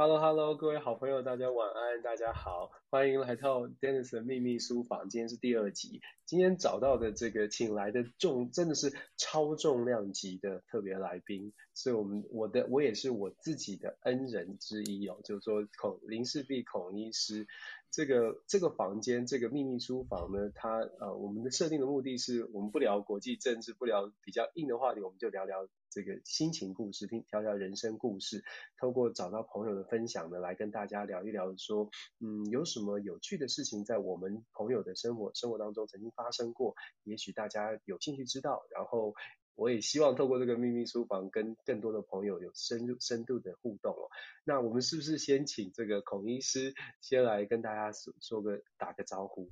[0.00, 5.08] Hello Hello，各位好朋友，大家晚安，大家好，欢迎来到 Dennis 的秘密书房。
[5.08, 17.48] 今天是第二集，今天找到的这个请来的重真的是超重量级的特别来宾，是我们我的我也是我自己的恩人之一哦，就是说孔林氏璧孔医师。
[17.90, 28.44] 这个这个房间这个秘密书房呢，它呃我们的设定的目的是我们不聊国际政治，不聊比较硬的话题，我们就聊聊这个心情故事，听聊聊人生故事，
[28.80, 36.74] 透过找到朋友的分享呢，来跟大家聊一聊说，嗯，有什么有趣的事情在我们朋友的生活生活当中曾经发生过，
[37.04, 39.14] 也许大家有兴趣知道，然后。
[39.60, 44.06] 我也希望透过这个秘密书房，跟更多的朋友有深入深度的互动哦。
[44.44, 49.50] 那我们是不是先请这个孔医师先来跟大家说说个打个招呼？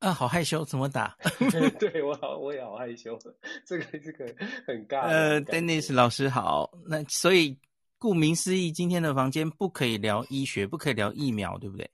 [0.00, 1.14] 啊，好害羞，怎么打？
[1.78, 3.18] 对我好，我也好害羞。
[3.66, 4.24] 这个这个
[4.66, 5.02] 很尬。
[5.02, 6.70] 呃，Dennis 老师好。
[6.86, 7.56] 那所以
[7.98, 11.90] 顾名思义，今天的房间不可以聊医学，不可以聊疫苗，对不对？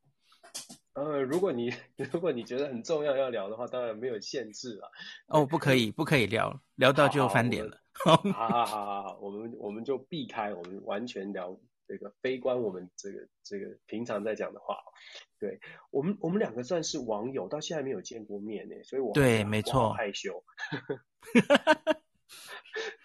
[0.95, 1.71] 呃，如果你
[2.13, 4.91] 如果你觉得很重要要聊的话，当然没有限制了。
[5.27, 7.77] 哦，不可以，不可以聊，聊到就翻脸了。
[8.05, 14.77] 好好好好，我们我们就避开，我们完全聊这个非关我们这个这个平常在讲的话。
[15.39, 20.43] 对我们我们两个算是网友，到现在没有见过面呢，所以我对，没错，害羞。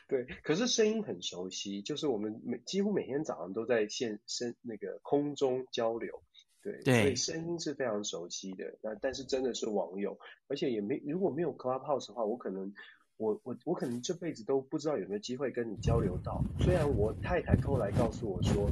[0.07, 6.21] 对，可是声音很熟悉，就是我们每几乎每天早上都在线声那个空中交流。
[6.61, 8.77] 对，对，所以声音是非常熟悉的。
[8.81, 12.73] 那但是真的是网友，而且也没如果没有 Clubhouse 的话，我可能
[13.21, 16.43] 我我我可能这辈子都不知道有没有机会跟你交流到。
[16.59, 18.67] 虽然我太太后来告诉我说，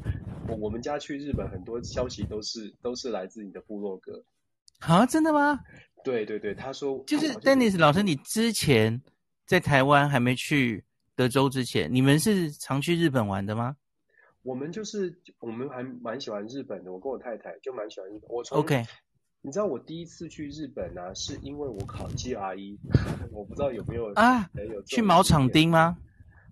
[0.47, 4.23] 我我们家去日本很多消息都是都是来自你的部落格。
[4.79, 5.59] 啊，真的吗？
[6.03, 8.99] 对对对，他说就是 Dennis 老师，你之前
[9.45, 10.83] 在台湾还没去
[11.15, 13.75] 德州之前，你们是常去日本玩的吗？
[14.41, 18.21] 我们就是我们还蛮喜欢日本的，我跟我太太就蛮喜欢日本。
[18.29, 18.83] 我从 OK，
[19.41, 22.77] 你知道我第一次去日本啊，是因为我考 GRE，
[23.31, 24.49] 我不知道有没有啊？
[24.53, 25.97] 有去毛场町吗？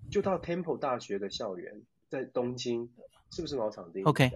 [0.09, 2.89] 就到 Temple 大学的校园，在东京，
[3.31, 4.31] 是不是毛场町？OK，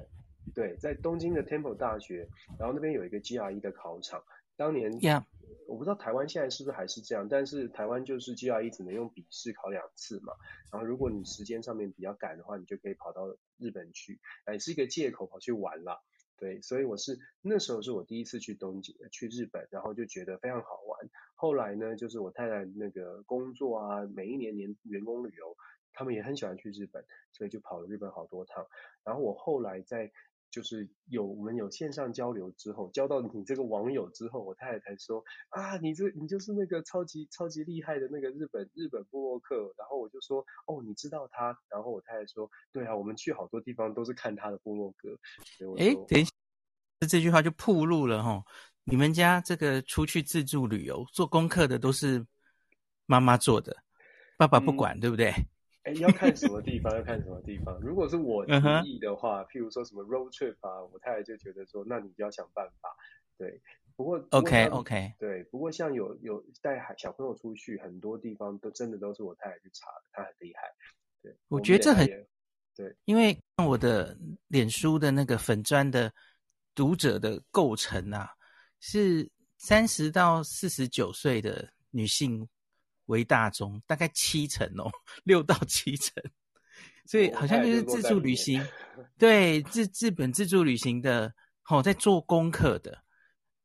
[0.54, 2.28] 对，在东京的 Temple 大学，
[2.60, 4.22] 然后那边有一个 GRE 的考场，
[4.58, 4.92] 当年。
[5.00, 5.24] Yeah.
[5.68, 10.34] 我不知道台湾现在是不是还是这样，但是台湾就是 GRE 只能用笔试考两次嘛。
[10.70, 13.22] 然后如果你时间上面比较赶的话，你就可以跑到
[13.58, 16.02] 日本去，哎是一个借口跑去玩啦。
[16.42, 21.08] 对，所以我是那时候是我第一次去东京去日本，然后就觉得非常好玩。
[21.36, 25.56] 后来呢，就是我太太那个工作啊，每一年年员工旅游，
[25.94, 28.66] 他们也很喜欢去日本，所以就跑了日本好多趟。
[29.04, 30.12] 然后我后来在。
[30.52, 45.18] 就是有我们有线上交流之后，交到你这个网友之后，我太太才说啊，你这你就是那个超级超级厉害的那个日本日本布洛克，然后我就说哦，你知道他，然后我太太说对啊，我们去好多地方都是看他的部落格。
[45.78, 46.32] 哎，等一下，
[47.08, 48.44] 这句话就暴露了哈，
[48.84, 52.26] 你们家这个出去自助旅游做功课的都是
[53.06, 53.76] 妈妈做的，
[54.38, 55.34] 爸爸不管，嗯、对不对？
[55.84, 57.80] 哎，要看什么地方，要看什么地方。
[57.82, 58.54] 如果是我提
[58.86, 59.50] 议的话，uh -huh.
[59.50, 62.96] 譬如说什么 road trip 啊，我太太就觉得说，那你就要想办法。
[63.36, 63.60] 对，
[63.96, 70.62] 不过 OK OK，对，不过像有有带孩小朋友出去，很多地方都真的都是我太太去查的，她很厉害。
[71.24, 72.06] 对，我觉得这很
[72.76, 74.16] 对，因为看我的
[74.48, 76.14] 脸书的那个粉砖的
[76.76, 78.30] 读者的构成啊，
[78.80, 79.28] 是
[79.58, 82.48] 三十到四十九岁的女性。
[83.08, 84.90] 为大宗，大概七成哦，
[85.24, 86.24] 六到七成，
[87.06, 88.64] 所以好像就是自助旅行，
[89.18, 91.34] 对，日日本自助旅行的，
[91.70, 93.04] 哦，在做功课的，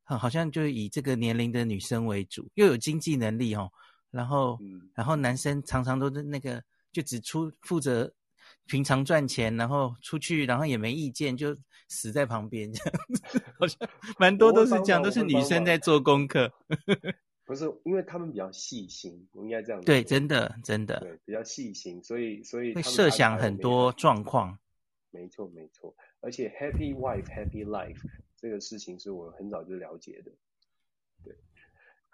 [0.03, 3.71] 好像就以这个年龄的女生为主，又有经济能力哦，
[4.11, 4.57] 然后，
[4.93, 8.11] 然后男生常常都是那个，就只出负责
[8.65, 11.55] 平常赚钱，然后出去，然后也没意见，就
[11.89, 13.77] 死在旁边这样子， 好像
[14.17, 16.51] 蛮多都是这样，都是女生在做功课。
[17.47, 19.85] 不是，因为他们比较细心，我应该这样说。
[19.85, 20.99] 对，真的，真的。
[20.99, 24.59] 对，比较细心，所以，所以会设想很多状况。
[25.11, 25.95] 没错，没错。
[26.19, 28.01] 而且，Happy Wife, Happy Life
[28.35, 30.31] 这个事情是我很早就了解的。
[31.23, 31.37] 对，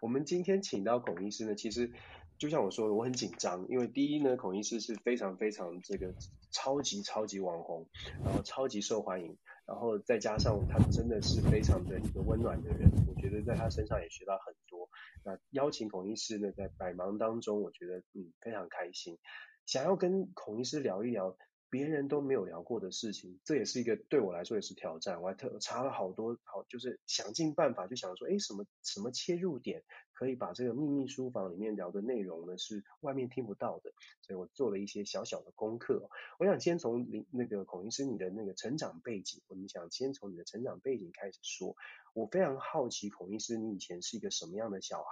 [0.01, 1.91] 我们今天请到孔医师呢，其实
[2.38, 6.13] 就像我说的，我很紧张，因为第一呢，孔医师是非常非常这个
[6.53, 7.89] 超级超级网红，
[8.23, 9.38] 然后超级受欢迎。
[9.65, 14.89] 然后再加上他真的是非常的一个温暖的人，我觉得在他身上也学到很多。
[15.23, 19.17] 那邀请孔医师呢，在百忙当中，我觉得嗯非常开心，
[19.65, 21.38] 想要跟孔医师聊一聊
[21.74, 25.20] 别人都没有聊过的事情，这也是一个对我来说也是挑战。
[25.24, 29.84] 我还特查了好多，好就是想尽办法，就想说，哎，什么什么切入点
[30.14, 33.92] 可以把这个秘密书房里面聊的内容呢，是外面听不到的。
[34.22, 36.08] 所以我做了一些小小的功课。
[36.38, 41.75] 我想先从你那个孔医师你的那个成长背景，我们想先从你的成长背景开始说。
[42.14, 45.08] 我非常好奇，孔医师你以前是一个什么样的小孩？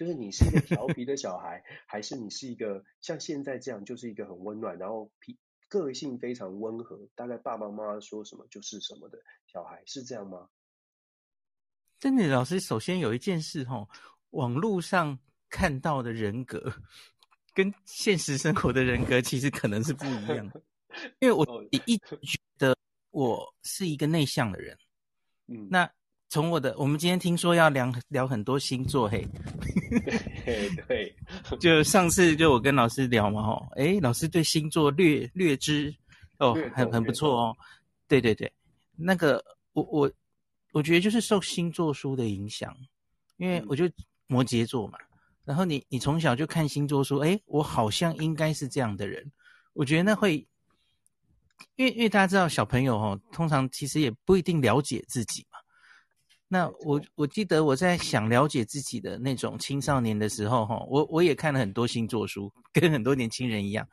[0.00, 5.38] 就是你是一个调皮的小孩，还是你是一个像现在这样，就是一个很温暖，然后脾
[5.68, 10.48] 个性非常温和，大概爸爸妈妈说什么就是什么的小孩，是这样吗？
[11.98, 13.86] 真的，老师，首先有一件事哈，
[14.30, 15.18] 网络上
[15.50, 16.72] 看到的人格
[17.52, 20.62] 跟现实生活的人格其实可能是不一样的，
[21.18, 21.44] 因为我
[21.86, 22.74] 一直觉得
[23.10, 24.78] 我是一个内向的人，
[25.48, 25.92] 嗯，那。
[26.30, 29.26] 从我的，我们今天听说要聊聊很多星座，嘿，
[30.46, 30.80] 对。
[30.86, 31.14] 对，
[31.58, 35.92] 就上次就我跟老师聊嘛，哦，哎，老师对星座略略知，
[36.38, 37.56] 哦，很很不错哦，
[38.06, 38.50] 对对对，
[38.94, 40.12] 那个我我
[40.70, 42.72] 我觉得就是受星座书的影响，
[43.36, 43.90] 因为我就
[44.28, 45.00] 摩羯座嘛，
[45.44, 49.28] 然后你你从小就看星座书，哎，我好像应该是这样的人，
[49.72, 50.46] 我觉得那会，
[51.74, 55.44] 因为因为大家知道小朋友哦，通常其实也不一定了解自己。
[55.49, 55.49] 嘛。
[56.52, 63.86] 那我我记得我在想了解自己的那种青少年的时候，哈，我我也看了很多星座书，跟很多年轻人一样，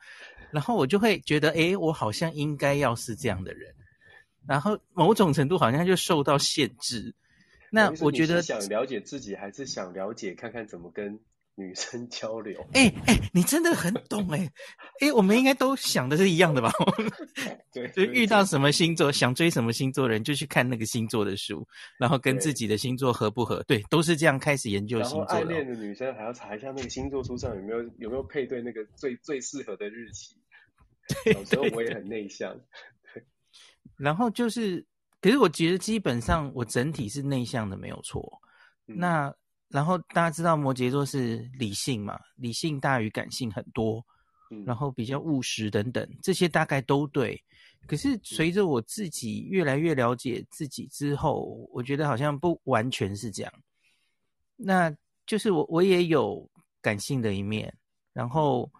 [0.50, 3.72] 然后我就会觉得，诶，我好像应该要是这样的人，
[4.44, 7.14] 然后某种程度好像就受到限制。
[7.70, 11.20] 那我觉得想了解自己，还是想了解看看怎么跟
[11.58, 14.44] 女生交流，哎哎、你真的很懂哎、欸，
[15.00, 16.72] 哎、欸，我们应该都想的是一样的吧？
[17.74, 21.66] 对，就遇到什么星座，想追什么星座的人，就去看那个星座的书，
[21.98, 23.60] 然后跟自己的星座合不合？
[23.64, 25.34] 对，对都是这样开始研究星座的。
[25.34, 30.36] 然后暗恋的女生还要查一下那个星座书上有没有有没有配对那个最最适合的日期。
[31.34, 32.54] 有时候我也很内向，
[33.12, 33.24] 对。
[33.98, 34.86] 然后就是，
[35.20, 38.40] 可是我觉得基本上我整体是内向的，没有错。
[38.86, 39.34] 嗯、那。
[39.68, 44.04] 然后大家知道摩羯座是理性嘛，理性大于感性很多，
[44.50, 47.38] 嗯，然后比较务实等等，这些大概都对。
[47.86, 53.52] 可是随着我自己越来越了解自己之后，我觉得好像不完全是这样。
[54.56, 54.94] 那
[55.26, 56.46] 就是我我也有
[56.82, 57.72] 感性的一面，
[58.12, 58.70] 然后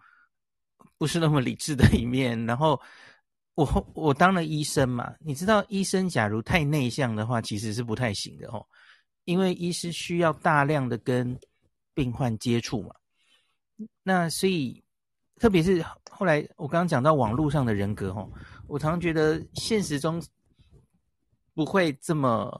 [0.97, 2.43] 不是那么理智的一面。
[2.45, 2.79] 然后
[3.55, 8.65] 我我当了医生嘛，你知道医生假如太内向的话，其实是不太行的哦。
[9.29, 11.39] 因为医师需要大量的跟
[11.93, 12.95] 病患接触嘛，
[14.01, 14.83] 那所以
[15.35, 18.27] 特别是后来我刚刚讲到网络上的人格哦，
[18.65, 20.19] 我常常觉得现实中
[21.53, 22.59] 不会这么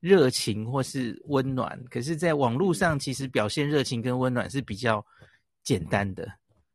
[0.00, 5.02] 热情或是温暖，可是在网络上其实表现热情跟温暖是比较
[5.64, 6.30] 简单的，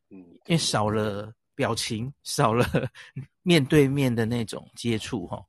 [0.09, 0.17] 嗯，
[0.47, 2.65] 因为少了表情，少了
[3.43, 5.45] 面对面的那种接触吼，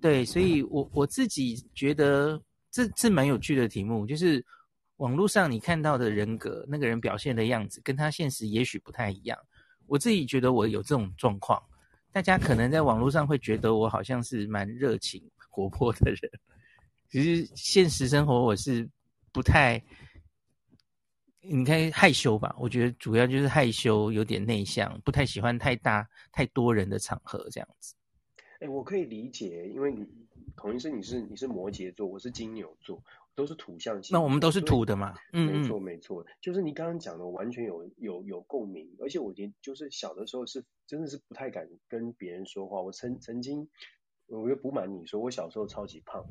[0.00, 2.42] 对，所以我我自己觉得。
[2.72, 4.44] 这这蛮有趣的题目，就是
[4.96, 9.38] 网络上你看到的人格，那个人表现的样子，跟他现实也许不太一样。
[9.86, 11.62] 我自己觉得我有这种状况，
[12.10, 16.18] 大家可能在网络上会觉得我好像是蛮热情活泼的人，
[17.10, 18.88] 其实现实生活我是
[19.32, 19.78] 不太，
[21.42, 22.56] 你看害羞吧？
[22.58, 27.94] 我觉得主要就是害羞，有点内向，不太喜欢太大太多人的场合这样子。
[28.60, 30.21] 哎，我可以理解，因为你。
[30.54, 33.02] 孔医生，你是你是摩羯座，我是金牛座，
[33.34, 34.14] 都是土象星。
[34.14, 35.14] 那我们都是土的嘛？
[35.32, 38.88] 嗯，没错没错，就是你刚刚讲的，完全有有有共鸣。
[39.00, 42.80] 而且我觉得，就是小的时候是真的是不太敢跟别人说话。
[42.80, 43.68] 我曾曾经。
[44.40, 46.24] 我又不瞒你说，我小时候超级胖，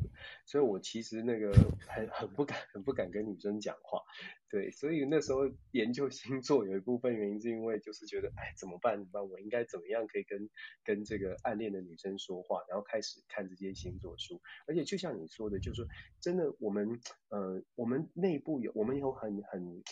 [0.46, 1.52] 所以我其实那个
[1.88, 4.02] 很很不敢，很不敢跟女生讲话。
[4.50, 8.98] 对，所以那时候研究星座有一部分原因是因为就是觉得，哎，怎么办？
[8.98, 9.30] 怎么办？
[9.30, 10.50] 我应该怎么样可以跟
[10.84, 12.64] 跟这个暗恋的女生说话？
[12.68, 14.42] 然后开始看这些星座书。
[14.68, 15.88] 而且就像你说的，就是
[16.20, 19.84] 真的，我们呃，我们内部有我们有很很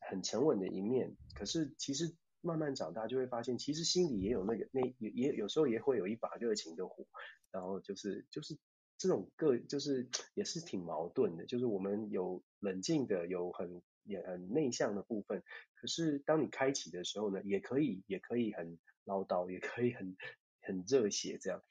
[0.00, 2.16] 很沉稳的一面，可是其实。
[2.40, 7.06] 慢慢长大就会发现，其实心里也有那个那也也有时候也会有一把热情的火，
[7.50, 8.56] 然后就是就是
[8.96, 15.42] 这种个就是也是挺矛盾的，就是我们有冷静的，有很也很内向的部分，
[15.74, 20.16] 可是当你开启的时候呢，也可以也可以很唠叨，也可以很
[20.60, 21.62] 很热血这样，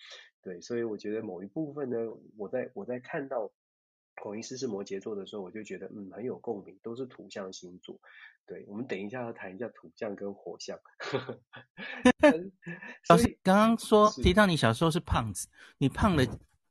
[0.41, 1.97] 对，所以我觉得某一部分呢，
[2.37, 3.51] 我在我在看到
[4.21, 7.99] 孔医师是摩羯座的时候，我就觉得嗯很有共鸣，都是土象星座。
[8.45, 10.77] 对，我们等一下要谈一下土象跟火象。
[13.09, 15.47] 老师刚刚说提到你小时候是胖子，
[15.77, 16.23] 你胖了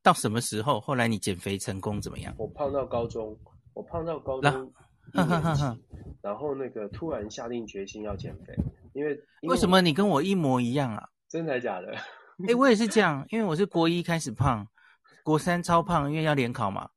[0.03, 0.81] 到什么时候？
[0.81, 2.35] 后来你减肥成功怎么样？
[2.39, 3.39] 我胖到高中，
[3.75, 4.73] 我胖到高中
[5.13, 5.63] 一年级，
[6.23, 8.55] 然后那个突然下定决心要减肥，
[8.95, 9.11] 因为，
[9.43, 11.07] 因为为什么你跟我一模一样啊？
[11.29, 11.95] 真的假的？
[11.95, 14.67] 哎、欸，我也是这样， 因为我是国一开始胖，
[15.23, 16.89] 国三超胖，因为要联考嘛，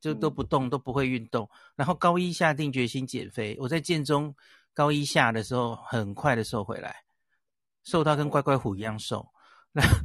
[0.00, 1.48] 就都不动，都不会运动。
[1.76, 4.34] 然后高一下定决心减肥，我在建中
[4.72, 6.96] 高一下的时候，很快的瘦回来，
[7.84, 9.26] 瘦到跟乖乖虎一样瘦。
[9.72, 9.96] 然后，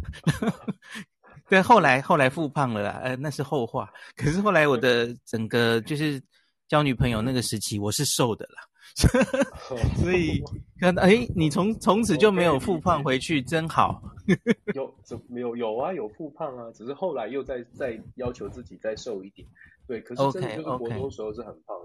[1.50, 3.92] 对，后来后来复胖了啦，呃，那是后话。
[4.16, 6.22] 可是后来我的整个就是
[6.68, 8.69] 交女朋友那个时期，我是瘦的啦。
[9.98, 10.44] 所以
[10.80, 14.02] 看到哎，你从从此就没有复胖回去，真好。
[14.76, 15.94] 有怎没有有啊？
[15.94, 19.48] 有复胖啊，只是后来又再再要求自己再瘦一点。
[19.88, 21.76] 对，可是真的就是国中时候是很胖.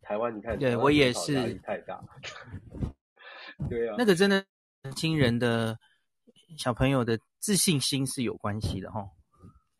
[0.00, 2.02] 台湾你看，对我也是压力太大。
[3.70, 4.44] 对啊，那个真的
[4.82, 5.78] 年轻人的
[6.58, 9.06] 小朋友的自信心是有关系的哈。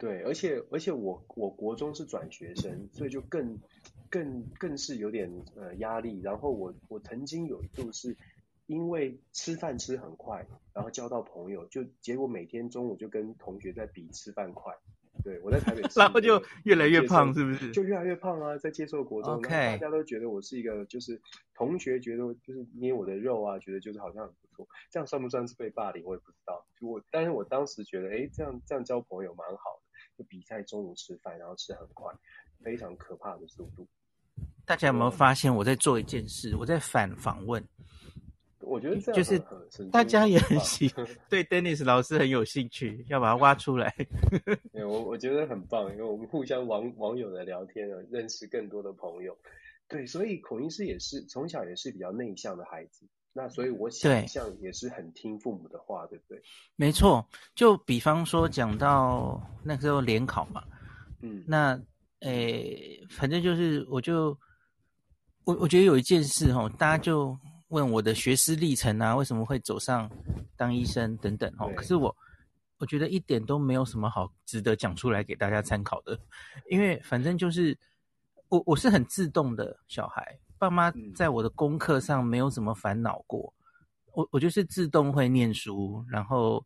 [0.02, 3.58] 对，而且而且我我国中是转学生，所以就更。
[4.12, 8.14] 更更是有点呃压力，然后我我曾经有一度是
[8.66, 14.74] 因为吃饭吃很快，然后交到朋友，就结果每天中午就跟同学在比吃饭快。
[15.24, 17.70] 对，我在台北， 然后就越来越胖，是不是？
[17.70, 21.18] 就越来越胖啊，在接受国中大家都觉得我是一个，就是
[21.54, 26.04] 同学觉得就是捏我的肉啊，觉得就是好像很不错，这样算不算是被霸凌？
[26.04, 26.66] 我也不知道。
[26.78, 29.80] 就我，但是我当时觉得，哎，这样这样交朋友蛮好
[30.24, 32.12] 比赛中午吃饭，然后吃很快，
[32.62, 33.86] 非常可怕的速度。
[34.64, 36.56] 大家有没有发现我在做一件事？
[36.56, 37.62] 我在反访问。
[38.60, 39.38] 我觉得这样就是
[39.90, 40.88] 大家也很喜
[41.28, 43.92] 对 Dennis 老师很有兴趣，要把他挖出来。
[44.72, 49.36] 对，我我觉得很棒，因为我们互相网网友的聊天啊，认识更多的朋友。
[49.88, 56.42] 对，所以孔医师也是从小也是比较内向的孩子，那所以我想象也是很听父母的话，对，对不对？
[56.76, 60.62] 没错，就比方说讲到那时候联考嘛，
[61.20, 61.80] 嗯，那。
[62.24, 64.26] 诶，反正就是，我就
[65.42, 67.36] 我我觉得有一件事哈，大家就
[67.66, 70.08] 问我的学师历程啊，为什么会走上
[70.56, 71.68] 当医生等等哦。
[71.74, 72.16] 可是我
[72.78, 76.16] 我觉得一点都没有什么好值得讲出来给大家参考的，
[76.70, 77.76] 因为反正就是
[78.46, 83.52] 我我是很自动的小孩，爸妈在我的功课上没有什么烦恼过，
[84.12, 86.64] 我我就是自动会念书，然后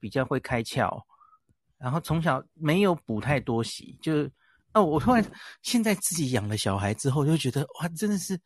[0.00, 1.00] 比较会开窍，
[1.78, 4.28] 然后从小没有补太多习，就。
[4.72, 5.24] 哦，我突然
[5.62, 8.38] 现在自己养了小孩之后，就觉得哇，真的是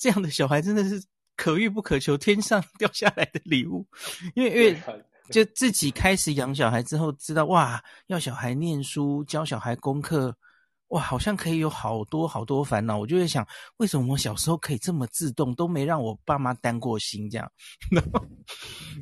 [0.00, 1.00] 这样的小孩，真的是
[1.36, 3.86] 可遇不可求，天上 掉下来的礼物。
[4.34, 4.82] 因为因为
[5.30, 10.36] 就自己开始养小孩之后，知道哇，要小孩念书，教小孩功课，
[10.90, 12.96] 哇，好像可以有好多好多烦恼。
[12.96, 13.44] 我就会想，
[13.78, 17.52] 为什么我小时候可以这么自动，都没让我爸妈担过心这样？
[17.90, 18.26] 然后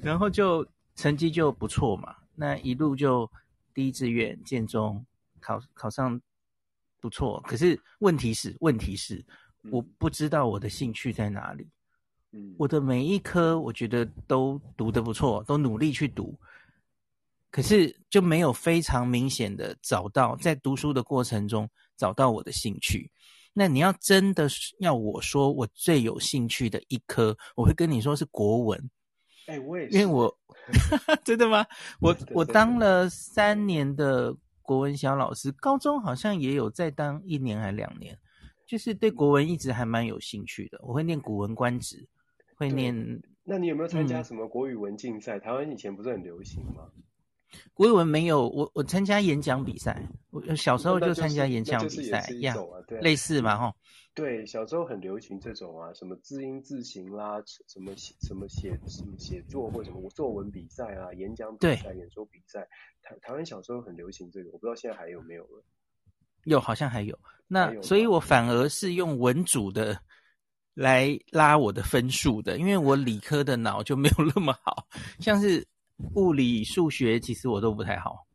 [0.02, 0.66] 然后就
[0.97, 3.30] 成绩就不错嘛，那一路就
[3.75, 5.04] 第一志愿建中
[5.40, 6.18] 考考上。
[7.00, 9.25] 不错，可是问题是，问题是，
[9.71, 11.64] 我不知道我的兴趣在哪里。
[12.33, 16.37] 嗯，我的每一科我觉得都读得不错，都努力去读，
[17.50, 23.11] 可是就没有非常明显的找到在读书的过程中找到我的兴趣。
[23.52, 24.49] 那你要真的
[24.81, 28.90] 要我说我最有兴趣的一科，我会跟你说是国文。
[29.47, 30.38] 哎，我也是，因为我
[31.25, 31.67] 真的吗？
[32.00, 34.37] 我我当了三年的。
[34.69, 38.14] 国文小老师，高中好像也有再当一年还两年，
[38.67, 40.78] 就是对国文一直还蛮有兴趣的。
[40.83, 41.97] 我会念《古文观止》，
[42.55, 42.95] 会念。
[43.45, 45.38] 那你有没有参加什么国语文竞赛？
[45.38, 46.83] 嗯、台湾以前不是很流行吗？
[47.75, 52.57] 国语文没有，我我参加演讲比赛，我小时候就参加演讲比赛，一样，
[53.00, 53.75] 类似嘛，哈。
[54.14, 62.67] 对，小时候很流行这种啊，什么字音字形啦，什么写什么写什么写作或什么作文比赛啊，演讲比赛、演说比赛。
[63.00, 65.62] 台台湾小时候很流行这个，我不知道现在还有没有了。
[66.45, 67.17] 有，好像还有。
[67.47, 69.97] 那所以，我反而是用文组的
[70.75, 74.85] 来拉我的分数的，因为我理科的脑就没有那么好，
[75.21, 75.64] 像是
[76.14, 78.26] 物理、数学，其实我都不太好。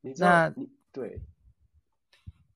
[0.00, 0.52] 你知道
[0.92, 1.20] 对。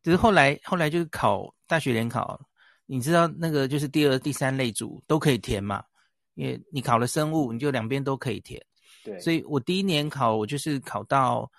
[0.03, 2.38] 只是后来，后来就是考大学联考，
[2.85, 5.83] 你知道那个就是第二、第三类组都可以填嘛，
[6.35, 8.62] 因为你考了生物，你就两边都可以填。
[9.03, 11.50] 对，所以我第一年考，我就是考到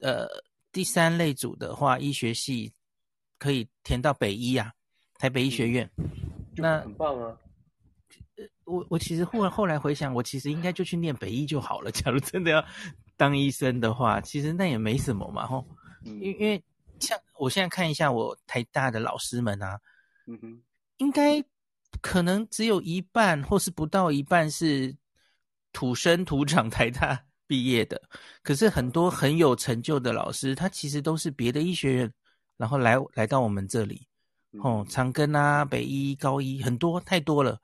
[0.00, 0.26] 呃
[0.72, 2.70] 第三类组的话，医学系
[3.38, 4.70] 可以填到北医啊，
[5.14, 5.90] 台北医学院。
[5.96, 6.10] 嗯、
[6.56, 7.34] 那很棒啊！
[8.70, 11.90] 我我其实后来后来回想，我其实应该就去念北医就好了。
[11.92, 12.64] 假如真的要
[13.16, 15.66] 当医生的话，其实那也没什么嘛，吼，
[16.04, 16.62] 因因为。
[17.00, 19.80] 像我现在看一下我台大的老师们啊，
[20.26, 20.62] 嗯哼，
[20.98, 21.42] 应该
[22.02, 24.94] 可能只有一半或是不到一半是
[25.72, 27.98] 土生土长台大毕业的，
[28.42, 32.12] 可是很多很有成就的老师，他其实都是别的医学院，
[32.58, 34.06] 然后来来到我们这里，
[34.62, 37.58] 哦，长庚啊、北医、高医很多太多了，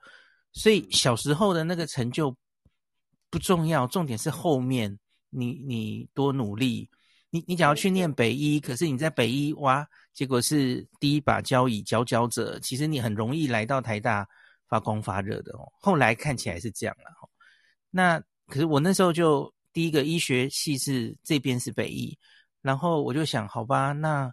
[0.53, 2.35] 所以小时候的那个成就
[3.29, 4.97] 不重要，重点是后面
[5.29, 6.89] 你你多努力。
[7.29, 14.27] 你你想要去念北医，可是你在北医哇，结果是第一把交椅佼佼者，其实你很容易来到台大
[14.69, 15.67] 发光发热的哦。
[15.79, 17.29] 后来看起来是这样了哦。
[17.89, 22.17] 那可是我那时候就第一个医学系是这边是北医，
[22.61, 24.31] 然后我就想，好吧，那。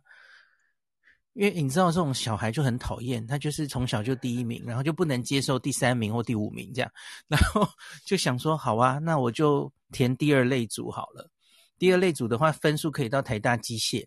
[1.35, 6.91] 因为你知道这种小孩就很讨厌，他就是从小就第一名，然后就不能接受第三名或第五名这样，
[7.27, 7.69] 然后
[8.07, 11.29] 就想说好啊，那我就填第二类组好了。
[11.77, 14.07] 第二类组的话，分数可以到台大机械。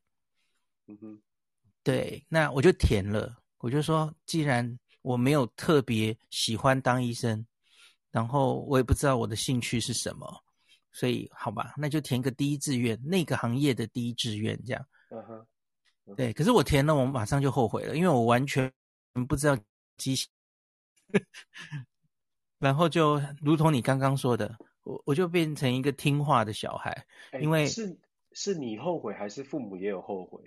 [0.87, 1.21] 嗯哼，
[1.83, 3.35] 对，那我就填了。
[3.57, 7.45] 我就说，既然我没有特别喜欢当医生，
[8.09, 10.25] 然后我也不知道我的兴趣是什么，
[10.93, 14.85] 所以好吧，那就填个第一志愿，那个行业的第一志愿这样。
[15.09, 15.45] 嗯哼。
[16.15, 18.71] 对，可是我填了，我马上就后悔了，因为我完全
[19.27, 19.57] 不知道
[19.97, 20.25] 机械，
[22.59, 27.05] 然后就如同你刚刚说的，我我就变成一个听话的小孩，
[27.41, 27.97] 因为是
[28.31, 30.41] 是你后悔，还是父母也有后悔？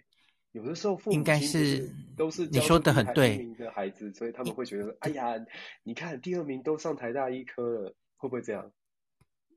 [0.52, 5.34] 有的时候父母应该是都是你说的很对的孩子，所以他们会觉得，哎呀，
[5.82, 8.72] 你看第二名都上台大医科了，会不会这样？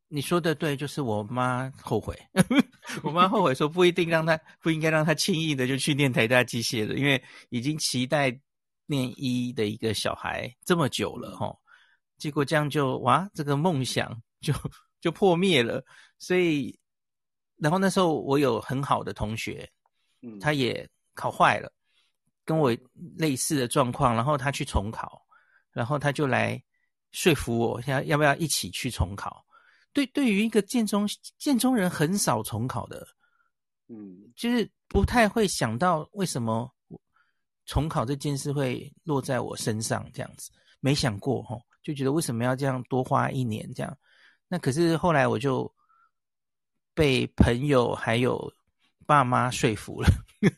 [0.08, 2.16] 你说的对，就是我妈后悔。
[3.02, 8.38] 我妈后悔说，不一定让他不应该让他轻易的就去念台大机械的，因为已经期待
[8.88, 11.58] 念医的一个小孩这么久了哦，
[12.18, 14.54] 结果这样就哇，这个梦想就
[15.00, 15.84] 就破灭了。
[16.20, 16.78] 所以，
[17.58, 19.70] 然后那时候我有很好的同学，
[20.22, 21.72] 嗯，他也考坏了，
[22.44, 22.76] 跟我
[23.18, 25.22] 类似的状况，然后他去重考，
[25.72, 26.62] 然后他就来
[27.12, 29.44] 说服我，要要不要一起去重考。
[29.94, 31.08] 对，对于一个建中
[31.38, 33.08] 建中人，很少重考的，
[33.88, 36.70] 嗯，就是不太会想到为什么
[37.66, 43.98] 重考这件事会落在我身上这样子，没想过哦，就觉得为什么要这样多花一年这样？
[44.50, 45.72] 那可是后来我就
[46.94, 48.52] 被朋友还有
[49.06, 50.10] 爸妈说服了，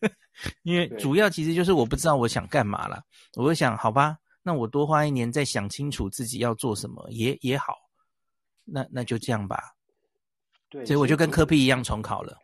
[0.64, 3.04] 因为主要其实就是我不知道我想干嘛了，
[3.36, 7.85] 我就想好吧，那我多花一年再想清楚自己要做什么也也好。
[8.66, 9.76] 那那就这样吧，
[10.70, 12.38] 对，所以我就跟科比一样重考了。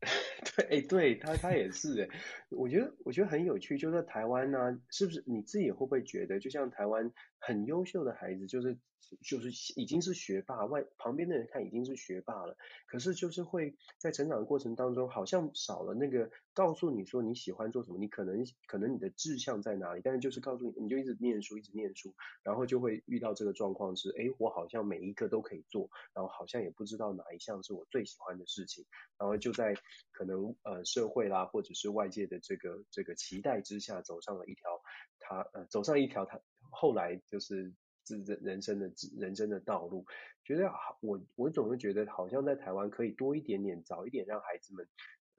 [0.56, 2.08] 对，哎，对他他也是哎，
[2.48, 8.78] 我觉得我觉得很有趣，就在台湾呢、啊，是不是你自己会不会觉得，就像台湾很优秀的孩子，就是。
[9.22, 28.84] 就是已经是学霸，外旁边的人看已经是学霸了，可是就是会在成长的过程当中，好像少了那个告诉你说你喜欢做什么，你可能可能你的志向在哪里，但是就是告诉你，你就一直念书，一直念书，然后就会遇到这个状况是，哎，我好像每一个都可以做，然后好像也不知道哪一项是我最喜欢的事情，
[29.18, 29.74] 然后就在
[30.12, 34.80] 可能呃社会啦，或者是外界的这个这个期待之下，走上了一条
[35.18, 37.72] 他呃走上一条他后来就是。
[38.06, 40.04] 是人生的人生的道路，
[40.42, 44.84] 觉得好，我我总是觉得好像在台湾可以多一点点，早一点让孩子们，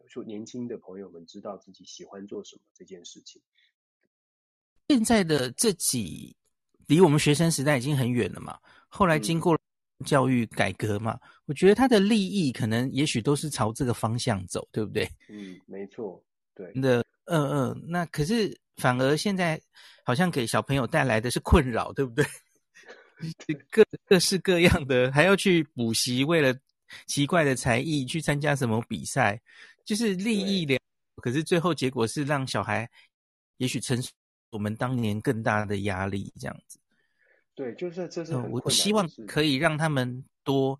[0.08, 3.41] 说年轻的朋友们知道自己喜欢做什么这件事情。
[4.88, 6.34] 现在的这几
[6.88, 9.60] 离我们学生时代已经很远了嘛，后来经过
[10.06, 15.10] 教育改革嘛，嗯、我觉得他的利益可能也许都是朝这个方向走，对不对？
[15.28, 16.24] 嗯，没错，
[16.56, 16.72] 对。
[16.74, 19.62] 的，嗯嗯，那可是反而现在
[20.12, 22.26] 好像给小朋友带来的是困扰，对不对？
[23.71, 26.54] 各各式各样的，还要去补习，为了
[27.08, 29.41] 奇怪的才艺去参加什么比赛，
[29.86, 30.78] 就是利益了。
[31.15, 32.89] 可是最后结果是让小孩
[33.56, 34.10] 也许承受
[34.50, 36.78] 我们当年更大的压力，这样子。
[37.56, 40.78] 对，就是这是我希望可以让他们多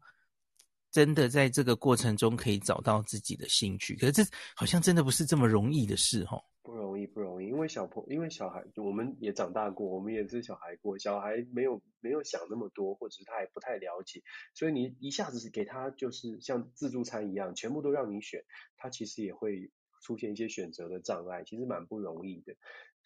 [0.92, 3.96] 真的在这个过程中可以找到自己的兴趣。
[3.96, 6.44] 可是这好像真的不是这么容易的事，齁。
[6.64, 14.22] 不容易，不容易，因为小朋，因为小孩，我们也长大过，我们也是小孩过，小孩没有没有想那么多，或者是他也不太了解，
[14.54, 18.44] 所以你一下子给他就是像自助餐一样，全部都让你选，
[18.78, 19.72] 他其实也会
[20.04, 22.56] 出现一些选择的障碍，其实蛮不容易的，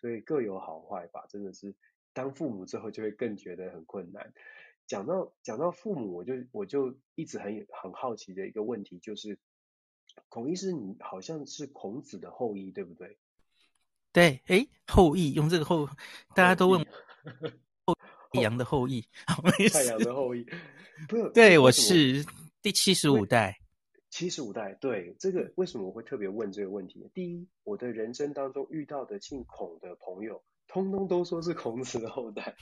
[0.02, 1.76] 所以各有好坏吧，真的是
[2.14, 4.34] 当父母之后就会更觉得很困难。
[4.86, 9.40] 讲到讲到父母，我就我就一直很很好奇的一个问题，就是
[10.30, 13.18] 孔医师，你好像是孔子的后裔，对不对？
[14.16, 15.86] 对，哎，后羿用这个后，
[16.34, 16.80] 大家都问
[17.86, 17.94] 后
[18.32, 19.04] 太阳的后羿，
[19.74, 20.46] 太阳的后羿，
[21.10, 22.26] 不 是，对，我是
[22.62, 23.60] 第七十五代，
[24.10, 27.06] 七十五代，对，这个为什么我会特别问这个问题？
[27.14, 32.56] 第一，我的人生当中遇到的姓孔的朋友，通通都说是孔子的后代，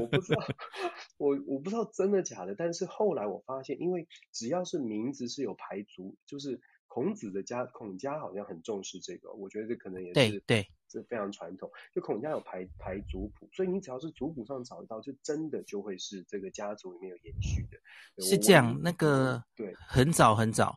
[0.00, 0.46] 我不知道，
[1.18, 6.58] 我我不知道真的假的，但是后来我发现，因为只要是名字是有排族，就是。
[6.96, 11.70] 孔子的家，孔家好像很重视这个，我觉得这可能也是对对，这非常传统。
[11.94, 18.24] 就孔家有排排族谱，所以你只要是族谱上找得到，就真的就会是这个家族里面有延续的。
[18.24, 20.74] 是这样，那个对，很早很早，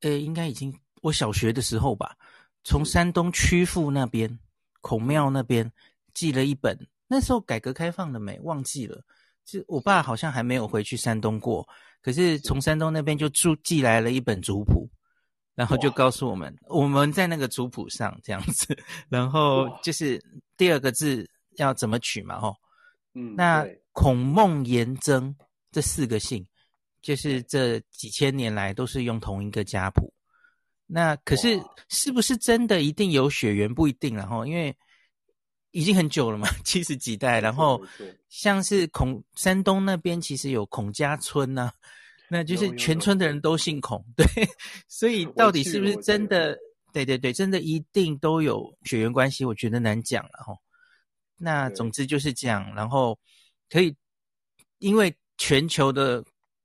[0.00, 2.16] 呃，应该已经我小学的时候吧，
[2.64, 4.38] 从山东曲阜那边
[4.80, 5.70] 孔庙那边
[6.14, 6.78] 寄了一本，
[7.08, 8.40] 那时候改革开放了没？
[8.40, 9.04] 忘记了。
[9.44, 11.68] 是我爸好像还没有回去山东过，
[12.00, 14.88] 可是从山东那边就寄寄来了一本族谱，
[15.58, 20.22] 然后就告诉我们，我们在那个族谱上这样子，然后就是
[20.56, 22.54] 第二个字要怎么取嘛，吼，
[23.14, 25.34] 嗯，那孔孟颜曾
[25.72, 26.46] 这四个姓，
[27.02, 30.14] 就是这几千年来都是用同一个家谱，
[30.86, 34.72] 那可是是不是真的一定有血缘不一定，然后因为。
[35.72, 37.80] 已经很久了嘛，七十几代，然后
[38.30, 41.72] 像是孔山东那边其实有孔家村呐、啊，
[42.30, 44.26] 那就是全村的人都姓孔， 对，
[44.88, 46.56] 所以到底是不是真的？
[46.92, 49.44] 对对对，真的一定都有血缘关系？
[49.44, 50.54] 我觉得难讲了哈。
[51.36, 53.18] 那总之就是这样，然后
[53.68, 53.94] 可以
[54.78, 56.24] 因为全球的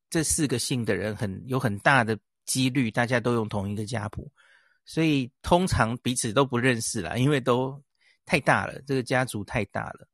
[0.09, 4.31] 这四个姓的人很有很大的几率，大家都用同一个家谱，
[4.85, 7.81] 所以通常彼此都不认识啦，因为都。
[8.25, 10.07] 太大了，这个家族太大了。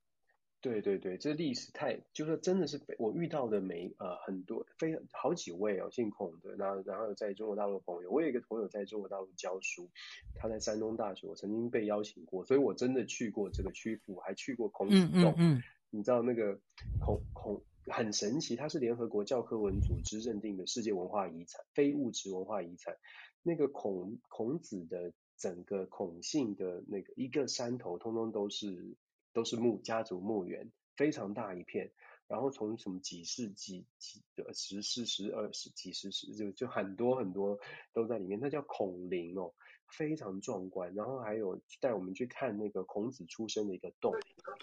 [0.62, 9.90] 对对对，这历史太，就是真的是我遇到的每呃很多非常好几位哦，姓孔的，然后然后在中国大陆的朋友，我有一个朋友在中国大陆教书，
[10.36, 15.34] 他在山东大学，我曾经被邀请过，所以我真的去过这个曲阜，还去过孔子洞。
[15.38, 16.60] 嗯，嗯，嗯你知道那个
[17.00, 22.96] 孔孔很神奇，它是联合国教科文组织认定的世界文化遗产，非物质文化遗产。
[23.44, 25.14] 那个孔孔子的。
[25.42, 28.98] 整个孔姓的那个一个山头，通通都是
[29.40, 31.90] 都是墓家族墓园，非常大一片。
[32.28, 37.58] 然后从什么几世纪几呃十世十二世几十世就就很多很多
[37.94, 38.38] 都在里面。
[38.42, 39.50] 那叫孔林哦，
[39.88, 40.94] 非常壮观。
[40.94, 44.14] 然后还有带我们去看那个孔子出生的一个洞，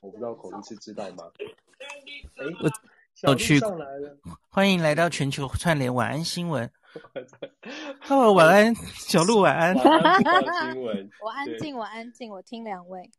[0.03, 1.33] 我不知道孔医师知道吗？
[2.37, 2.45] 哎，
[3.27, 4.19] 我去上来了，
[4.51, 6.71] 欢迎来到全球串联晚安新闻。
[8.03, 9.75] Hello，晚安，小鹿晚安。
[9.75, 11.11] 晚安，新闻。
[11.25, 13.11] 我安静，我安静，我听两位。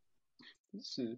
[0.83, 1.17] 是，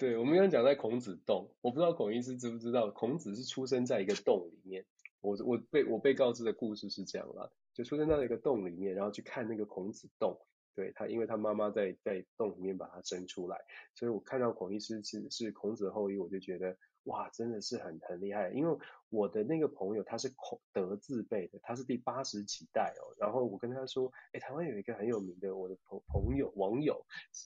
[0.00, 4.86] 对，我们刚刚讲在孔子洞，我不知道孔医师知不知道，孔子是出生在一个洞里面。
[5.20, 10.40] 我我被我被告知的故事是这样啦，就出生在一个洞里面，然后去看那个孔子洞。
[10.74, 13.58] 对他，因为他妈妈在在洞里面把他生出来，
[13.94, 16.78] 所以我看到孔医师其实是孔子后裔，我就觉得。
[17.04, 23.16] 哇，真的是很很厉害，因为我的那个朋友他是孔德字辈的，他是第八十几代哦。
[23.18, 27.04] 然后我跟他说，哎，台湾有一个很有名的我的朋朋友网友，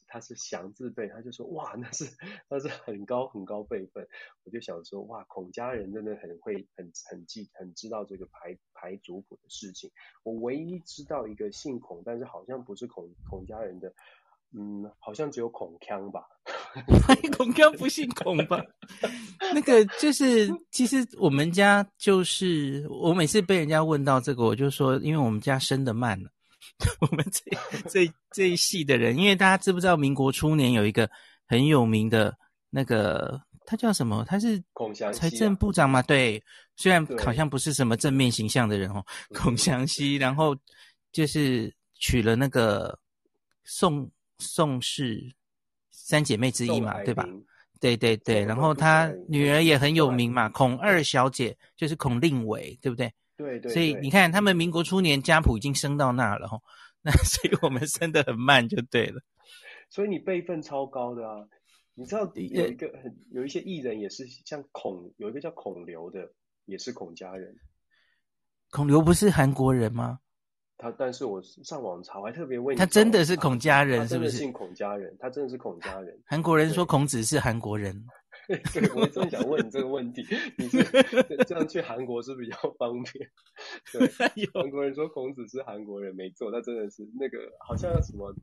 [0.08, 2.04] 他是祥字辈，他就说，哇，那是
[2.48, 4.06] 那是很高很高辈分。
[4.42, 9.90] 我就想说，哇，孔家人真的很会很很记很知道这个排排族谱的事情。
[10.24, 13.94] 我唯一知道一个姓孔，但是好像不是孔孔家人的。
[14.56, 16.22] 嗯，好像只有孔锵吧？
[17.36, 18.62] 孔锵不姓孔吧？
[19.52, 26.30] 那个就是，其实我们家就是，我每次被人家问到这个，我就说，因为我们家生的慢了。
[27.00, 27.42] 我们这
[27.88, 31.10] 这这一系的人，因为大家知不知道，民国初年有一个
[31.46, 32.32] 很有名的
[32.70, 34.24] 那个，他叫什么？
[34.28, 34.62] 他是
[35.12, 36.00] 财政部长嘛？
[36.00, 36.40] 对，
[36.76, 40.56] 虽然好像不是什么正面形象的人哦，孔祥熙，然后
[41.10, 42.96] 就是娶了那个
[43.64, 44.08] 宋。
[44.44, 45.34] 宋氏
[45.90, 47.26] 三姐妹之一嘛，对吧？
[47.80, 53.12] 对对对，然后她女儿也很有名嘛，孔二小姐就是孔令伟，对不对？
[53.36, 53.72] 对对。
[53.72, 56.48] 所以你看，他们民国初年家谱已经升到那了，
[57.02, 59.20] 那所以我们升的很慢，就对了。
[59.90, 61.46] 所以你辈分超高的啊！
[61.94, 66.32] 你知道有一个很有一些艺人也是像孔，有一个叫孔刘的，
[66.64, 67.54] 也是孔家人。
[68.70, 70.18] 孔刘不是韩国人吗？
[70.76, 74.32] 他，但是我上网查，我还特别问他，真的是孔家人，是不是？
[74.32, 76.18] 姓孔家人，他真的是孔家人。
[76.26, 78.04] 韩国人说孔子是韩国人，
[78.48, 80.26] 对，我真想问你这个问题，
[80.58, 80.82] 你是
[81.46, 83.30] 这样去韩国是比较方便？
[83.92, 84.08] 对，
[84.52, 88.34] 韩国人说孔子是韩国人，没错，他真的是那个好像什么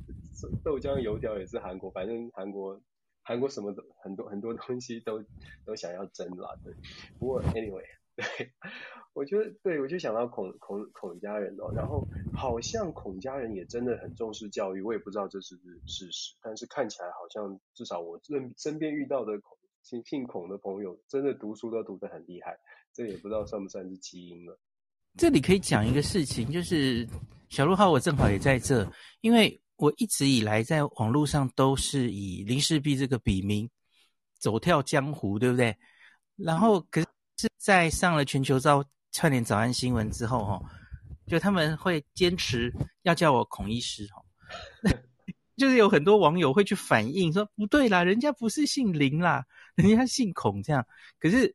[0.64, 2.82] 豆浆油条也是韩国，反正韩国
[3.24, 5.22] 韩国什么都很多很多东西都
[5.66, 6.74] 都想要争啦，对。
[7.20, 7.84] 不过 anyway。
[8.22, 8.52] 对，
[9.14, 22.56] 我觉得对，我就想到孔孔孔家人哦，然后好像孔家人也真的很重视教育，我也不知道这是不是事实，但是看起来好像至少我身身边遇到的孔姓姓孔的朋友，真的读书都读得很厉害，
[22.94, 24.58] 这也不知道算不算是基因了。
[25.18, 27.08] 这里可以讲一个事情，就是
[27.50, 28.88] 小鹿号，我正好也在这，
[29.22, 33.70] 因为我一直以来在网络上都是以林氏璧这个笔名
[34.40, 35.76] 走跳江湖，对不对？
[36.36, 37.08] 然后可是。
[37.42, 40.62] 是在上了全球早串联早安新闻之后，哈，
[41.26, 44.24] 就他们会坚持要叫我孔医师哈。
[45.58, 50.86] 就是有很多网友会去反映说，不对啦，人家不是姓林啦，人家姓孔这样。
[51.20, 51.52] 可是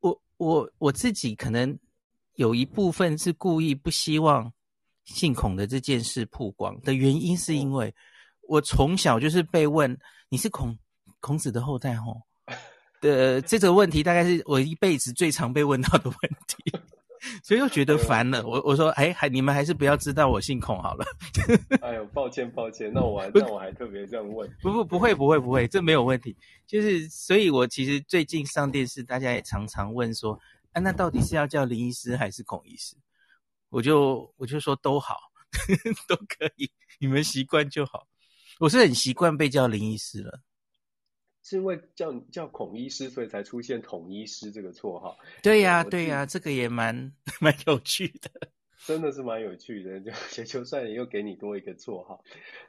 [0.00, 1.78] 我我我自己可能
[2.34, 4.52] 有一部分是故意不希望
[5.04, 7.94] 姓孔的这件事曝光的原因，是因为
[8.48, 9.96] 我从小就是被问，
[10.28, 10.76] 你是孔
[11.20, 12.20] 孔子的后代吼
[13.02, 16.72] 的这个问题，大概是我一辈子最常被问到的 问题。
[17.44, 21.04] 所以又觉得烦了，我我说，哎，还你们还是不要知道我姓孔好了。
[21.80, 26.36] 哎呦，抱歉抱歉，那我还那我还特别这样问，不不不会不会不会，这没有问题。
[26.66, 30.36] 就是，所以我其实最近上电视，大家也常常问说，
[30.72, 32.96] 啊，那到底是要叫林医师还是孔医师？
[33.68, 35.16] 我就我就说都好，
[36.08, 38.08] 都可以，你们习惯就好。
[38.58, 40.40] 我是很习惯被叫林医师了。
[41.44, 45.18] 是因为叫叫孔医师，所以才出现统医师这个绰号。
[45.42, 48.30] 对呀、啊，对呀、啊，这个也蛮 蛮有趣的，
[48.86, 50.00] 真的是蛮有趣的。
[50.30, 52.22] 就就算又给你多一个绰号。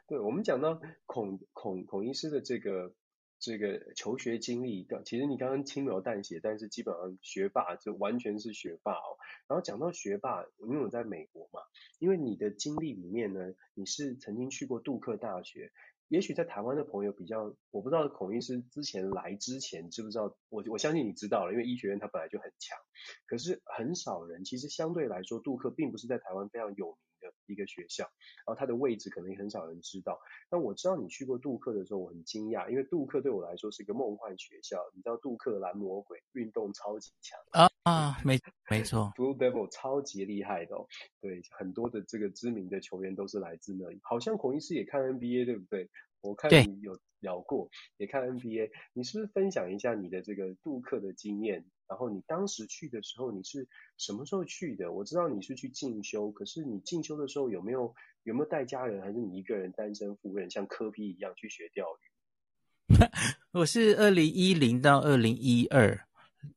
[0.07, 2.93] 对，我们讲到孔孔孔医师的这个
[3.39, 9.17] 这个求学经历，其实你刚刚轻描淡写，但是基本上学霸就完全是学霸哦。
[9.47, 11.61] 然后讲到学霸，因为我在美国嘛，
[11.99, 15.71] 因为你的经历里面呢，你是曾经去过杜克大学。
[16.13, 22.77] 也许在台湾的朋友比较，我不知道孔医师之前来之前知不知道，我我相信你知道了，因为医学院它本来就很强，
[23.25, 26.95] 可是很少人，其实相对来说，杜克并不是在台湾非常有名
[27.29, 28.03] 的一个学校，
[28.45, 30.19] 然后它的位置可能也很少人知道。
[30.49, 34.77] 但我知道你去过杜克的时候，我很惊讶，因为杜克对我来说是一个梦幻学校。
[34.93, 40.87] 你知道杜克蓝魔鬼运动超级强啊啊，没没错，Blue Devil 超级厉害的哦。
[41.21, 43.99] 对，很多的这个知名的球员都是来自那里。
[44.03, 45.89] 好像孔医师也看 NBA 对不对？
[46.21, 48.69] 我看你有聊过，也看 NBA。
[48.93, 51.65] 你是不是分享一下你的这个杜克的经验？
[51.87, 53.67] 然后你当时去的时候，你是
[53.97, 54.91] 什么时候去的？
[54.91, 57.93] 我知道你是去进修，可是你进修的时候有没有
[58.23, 62.95] 有没有带家人，还是你一个人单身赴任，像科比一样去学钓鱼？
[63.51, 66.07] 我是二零一零到二零一二，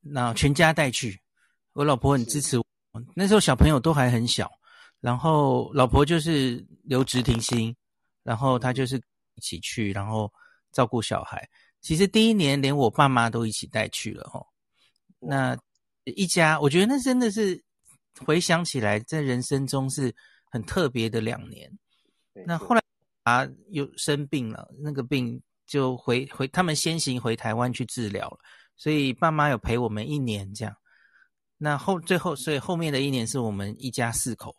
[0.01, 1.21] 那全家带去，
[1.73, 2.65] 我老婆很支持我。
[3.15, 4.51] 那时候小朋友都还很小，
[5.01, 7.75] 然后老婆就是留职停薪，
[8.23, 8.97] 然后她就是
[9.35, 10.33] 一起去，然后
[10.73, 11.49] 照顾小孩。
[11.81, 14.45] 其实第一年连我爸妈都一起带去了齁。
[15.29, 15.57] 那
[16.05, 17.61] 一家，我觉得那真的是
[18.25, 20.15] 回想起来，在人生中是
[20.51, 21.71] 很特别的两年。
[22.47, 22.83] 那后来
[23.25, 28.39] 啊，又生病了，那个病就回回他们先行回台湾去治疗了，
[28.77, 30.75] 所以爸妈有陪我们一年这样。
[31.59, 34.55] 那后最后，所以后面的一年是我们一家四口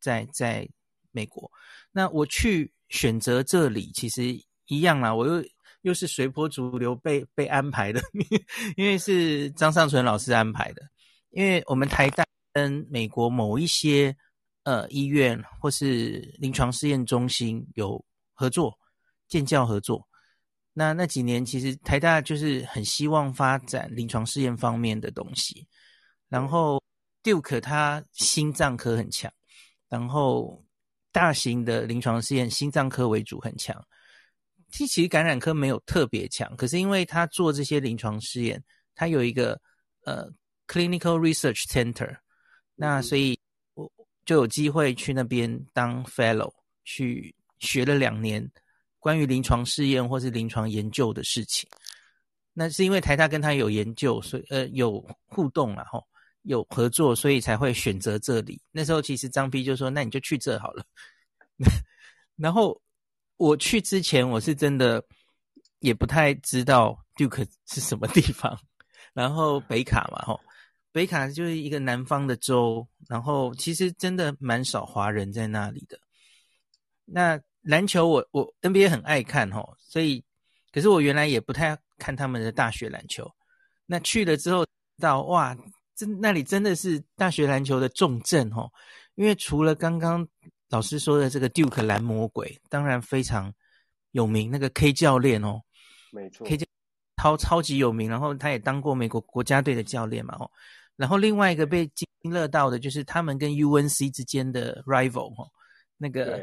[0.00, 0.68] 在在
[1.12, 1.50] 美国。
[1.92, 4.24] 那我去选择这里，其实
[4.66, 5.42] 一样啦，我又。
[5.82, 8.00] 又是随波逐流被被安排的，
[8.76, 10.82] 因为是张尚存老师安排的。
[11.30, 14.16] 因为我们台大跟美国某一些
[14.64, 18.76] 呃医院或是临床试验中心有合作，
[19.28, 20.06] 建教合作。
[20.72, 25.66] 那那几年其实台大就是很希望发展临床试验方面的东西。
[26.28, 26.82] 然后
[27.22, 29.32] Duke 他心脏科很强，
[29.88, 30.64] 然后
[31.12, 33.76] 大型的临床试验心脏科为主很强。
[34.70, 38.62] 其实感染科没有特别强，可是因为他做这些临床试验，
[38.94, 39.60] 他有一个
[40.04, 40.26] 呃
[40.66, 42.16] Clinical Research Center，
[42.76, 43.38] 那所以
[43.74, 43.90] 我
[44.24, 46.52] 就有机会去那边当 Fellow，
[46.84, 48.48] 去学了两年
[48.98, 51.68] 关于临床试验或是临床研究的事情。
[52.52, 56.06] 那是因为台大跟他有研究，所以呃有互动然后
[56.42, 58.60] 有合作，所以才会选择这里。
[58.70, 60.84] 那时候其实张 P 就说：“那你就去这好了。
[62.36, 62.80] ”然后。
[63.40, 65.02] 我去之前，我是真的
[65.78, 68.54] 也不太知道 Duke 是什么地方。
[69.14, 70.38] 然后北卡嘛，吼，
[70.92, 75.98] 北卡就是一个南方的州，然后其实真的蛮少华人在那里的。
[77.06, 80.22] 那篮球我，我 NBA 很爱看，吼，所以
[80.70, 83.26] 可是我原来也不太看他们的大学篮球。
[83.86, 84.66] 那去了之后，
[84.98, 85.56] 到哇，
[85.96, 88.70] 真那里真的是大学篮球的重镇，吼，
[89.14, 90.28] 因为除了刚刚。
[90.70, 93.52] 老师说的这个 Duke 蓝魔鬼当然非常
[94.12, 95.60] 有名，那个 K 教练哦，
[96.12, 96.66] 没错，K 教
[97.16, 100.50] 超超级有名，然后他也当过美国国家队的教练嘛哦，
[100.96, 105.50] 然后另外一个被津津乐道的就是他们跟 UNC 之间的 rival 哦，
[105.96, 106.40] 那个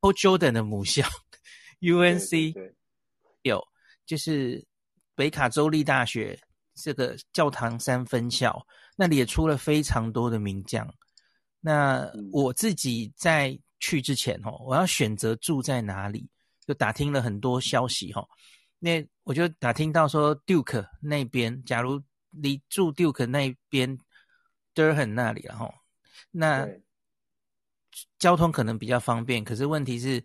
[0.00, 1.06] Paul Jordan 的母校
[1.80, 2.54] UNC
[3.42, 3.62] 有，
[4.06, 4.64] 就是
[5.14, 6.38] 北卡州立大学
[6.74, 10.88] 这个教堂山分校，那里也出了非常多的名将。
[11.66, 16.28] 那我自己在去之前哦，我要选择住在哪里，
[16.66, 18.22] 就打听了很多消息哈。
[18.78, 23.98] 那我就打听到说，Duke 那边，假如你住 Duke 那边
[24.74, 25.72] ，Durham 那里然后，
[26.30, 26.68] 那
[28.18, 30.22] 交通可能比较方便，可是问题是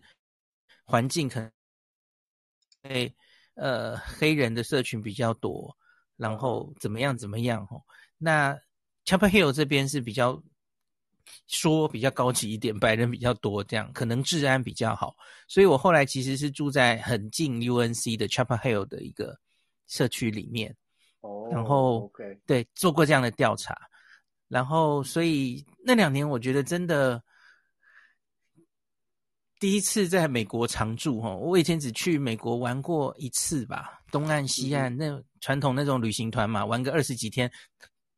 [0.84, 1.50] 环境可能
[2.82, 3.16] 对
[3.54, 5.74] 呃黑人的社群比较多，
[6.18, 7.82] 然后怎么样怎么样哦。
[8.18, 8.52] 那
[9.06, 10.42] Chapel Hill 这边是比较
[11.48, 15.14] 说比较高级一点，白人比较多，这样可能治安比较好，
[15.48, 19.38] 所以我后来其实是住在很近 UNC 的 Chapel Hill 的一个
[19.86, 20.76] 社区里面。
[21.22, 22.38] 哦，然后、oh, okay.
[22.46, 23.76] 对，做过这样的调查，
[24.48, 27.22] 然后所以那两年我觉得真的
[29.58, 37.52] 第一次在美国常住哈，我以前只去美国玩过一次吧，东岸西岸、嗯、那传统那种旅行团嘛，玩个二十几天，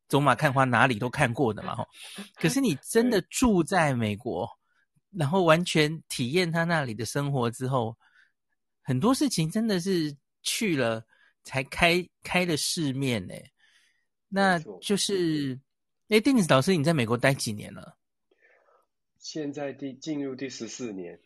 [0.07, 1.87] 走马看花哪里都看过的嘛哈。
[2.35, 4.49] 可是你 真的住在美国，
[5.11, 7.97] 然后完全体验他那里的生活之后，
[8.81, 11.03] 很多事情真的是去了。
[11.45, 13.33] 才开开了世面呢，
[14.29, 15.59] 那就是，
[16.07, 17.97] 哎，Dennis 老师，你在美国待几年了？
[19.19, 21.19] 现在第进入第十四年，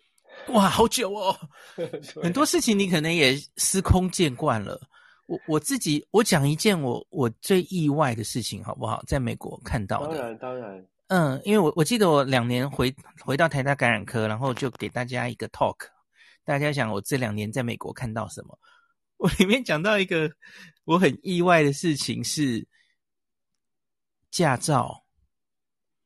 [0.47, 1.39] 哇，好久哦！
[2.23, 4.81] 很多事情你可能也司空见惯了。
[5.27, 9.03] 我我自己，我讲一件我我最意外的事情好不好？
[9.05, 15.77] 在美国看到的，当然当然，嗯，因为我我记得我两年回回到台大感染科，然后就给大家一个 talk，
[16.43, 18.57] 大家想我这两年在美国看到什么？
[19.17, 20.31] 我里面讲到一个
[20.85, 22.65] 我很意外的事情是
[24.29, 25.03] 驾照，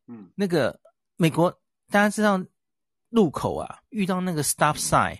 [0.07, 0.79] 嗯，那个
[1.17, 1.51] 美国
[1.89, 2.41] 大家知道
[3.09, 5.17] 路口啊，遇到那个 stop sign，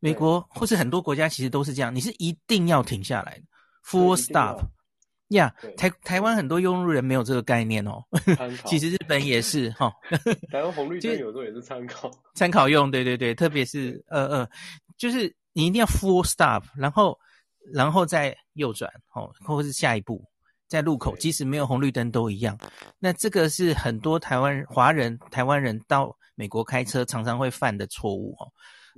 [0.00, 3.42] 美国或是很多国家其实都是这样，你是一定要停下来的
[3.86, 4.60] ，full stop，
[5.28, 8.02] 呀，台台湾很多用路人没有这个概念哦，
[8.66, 9.92] 其实日本也是哈，
[10.50, 14.50] 台湾红绿灯有时候也是参考参考用，对对对，特别是呃呃，
[14.98, 17.16] 就是你一定要 full stop，然后。
[17.74, 20.24] 然后再右转，哦，或者是下一步，
[20.66, 22.58] 在路口，即使没有红绿灯都一样。
[22.98, 28.48] 那这个是很多台湾华人、台湾人到美国开车常常会犯的错误哦。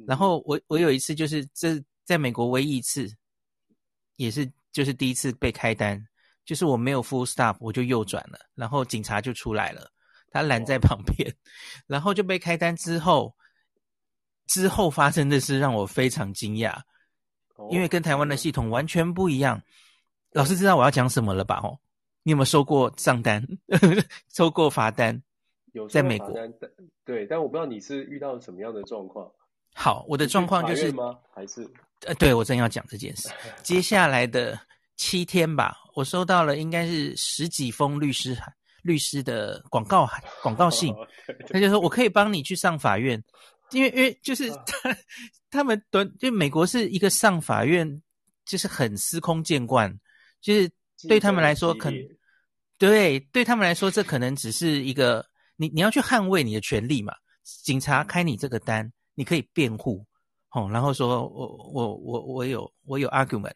[0.07, 3.09] 然后我我有一次就是这在美国唯一一次，
[4.17, 6.03] 也是就是第一次被开单，
[6.45, 9.91] 就是我没有 full stop，我就右转了，然后警察就出来了，
[10.31, 11.33] 他拦在旁边，
[11.87, 13.35] 然后就被开单之后，
[14.47, 16.81] 之后发生的事让我非常惊讶。
[17.71, 19.63] 因为跟台湾的系统完全不一样，
[20.33, 21.61] 老师知道我要讲什么了吧？
[21.63, 21.79] 哦，
[22.25, 23.47] 你有没有收过账单？
[24.35, 25.23] 收过罚单？
[25.73, 26.29] 有在美国？
[27.05, 29.31] 对，但我不知道你是遇到什么样的状况。
[29.75, 31.19] 好，我的状况就是吗？
[31.35, 31.69] 还是
[32.07, 33.29] 呃，对，我正要讲这件事。
[33.63, 34.59] 接下来的
[34.97, 40.95] 七天吧，我收到了应该是十几封律师函律师的广告函 广告信，
[41.49, 43.23] 他就说我可以帮你去上法院。
[43.71, 44.97] 因为因为就是他
[45.51, 48.03] 他们短就美国是一个上法院
[48.45, 49.91] 就是很司空见惯，
[50.43, 50.71] 就是
[51.09, 51.99] 对他们来说可能
[52.77, 55.25] 对对他们来说这可能只是一个
[55.57, 60.05] 你你要去捍卫你的权利嘛，警察开你这个单，你可以辩护，
[60.51, 63.55] 哦，然后说我我我我有我有 argument，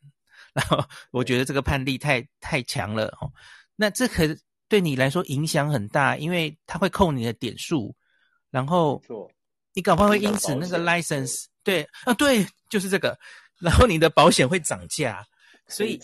[0.53, 3.33] 然后我觉得这个判例太太强了，哦，
[3.75, 4.25] 那这可
[4.69, 7.95] 对你来说影响很大，因为他会扣你的点数，
[8.51, 9.03] 然后。
[9.79, 13.15] 你搞不好会因此那个 license 对啊对，就是这个，
[13.59, 15.23] 然后你的保险会涨价，
[15.69, 16.01] 所以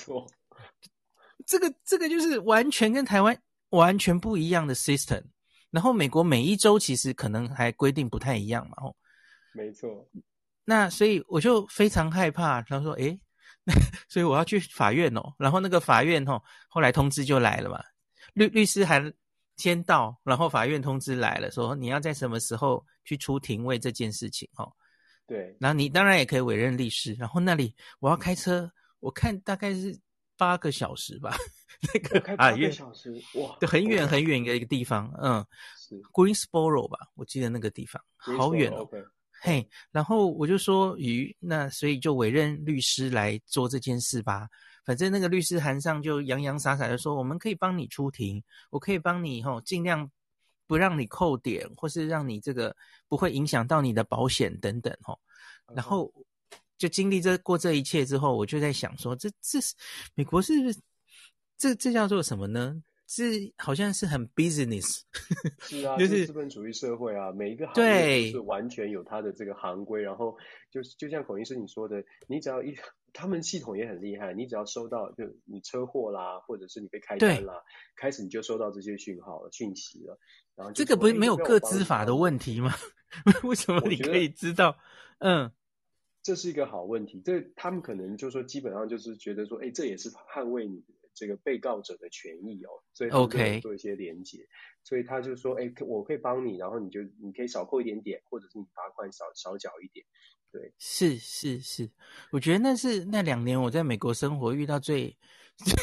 [1.46, 3.34] 这个这个就是完全跟台湾
[3.70, 5.22] 完全不一样的 system。
[5.70, 8.94] 然后美国每一周其实可能还规定不太一样嘛，哦，
[9.54, 10.08] 没错。
[10.64, 13.18] 那所以我就非常害怕，他说诶，
[14.08, 17.82] 所以我要去法院哦，然后那个法院哦，后来通知就来了嘛，
[18.34, 19.12] 律律师还。
[19.58, 24.72] 先到，然后法院通知来了，说你要在什么时候去出庭为这件事情哦。
[25.26, 27.12] 对，然后你当然也可以委任律师。
[27.14, 29.96] 然后那里我要开车，我看大概是
[30.38, 31.36] 八个小时吧。
[31.92, 38.88] 那个开八个小时，哇，对，很远很远的一个地方，嗯，是 Greensboro 吧，我记得那个地方好远哦。
[38.90, 39.06] Okay.
[39.44, 44.48] 嘿，然后我就说，于那所以就委任律师来做这件事吧。
[44.84, 50.08] 反正那个律师函上就洋洋洒洒的说，我们可以帮你出庭，我可以帮你吼，尽量
[50.68, 52.74] 不让你扣点，或是让你这个
[53.08, 55.18] 不会影响到你的保险等等吼。
[55.74, 56.12] 然后
[56.78, 59.74] 就经历这过这一切之后，我就在想说，这这是
[60.14, 60.78] 美国是不是
[61.58, 62.80] 这这叫做什么呢？
[63.14, 65.02] 这好像是很 business，
[65.60, 70.34] 是啊，就是资本主义社会啊，每一个行业都是完全有它的这个行规，然后
[70.70, 72.74] 就是就像孔医师你说的，你只要一，
[73.12, 77.62] 他们系统也很厉害，你只要收到就你车祸啦，或者是你被开单啦，
[77.96, 80.18] 开始你就收到这些讯号了、讯息了，
[80.56, 82.72] 然后这个不是没有个资法的问题吗？
[83.44, 84.78] 为什么你可以知道？
[85.18, 85.52] 嗯，
[86.22, 90.82] 这是一个好问题，这他们可能就说基本上就是觉得说，哎，这也是捍卫你。
[91.14, 94.46] 这个被告者的权益哦，所以他可以做一些连接。
[94.84, 100.04] 所以他就说，哎，我可以帮你，然后你就你可以少扣一点点，或者是你罚款少少缴一点。
[100.50, 101.88] 对，是是是，
[102.32, 105.16] 我觉得那是那两年我在美国生活遇到最
[105.56, 105.74] 最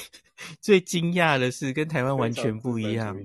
[0.59, 3.17] 最惊讶的事，跟台湾完全不一样。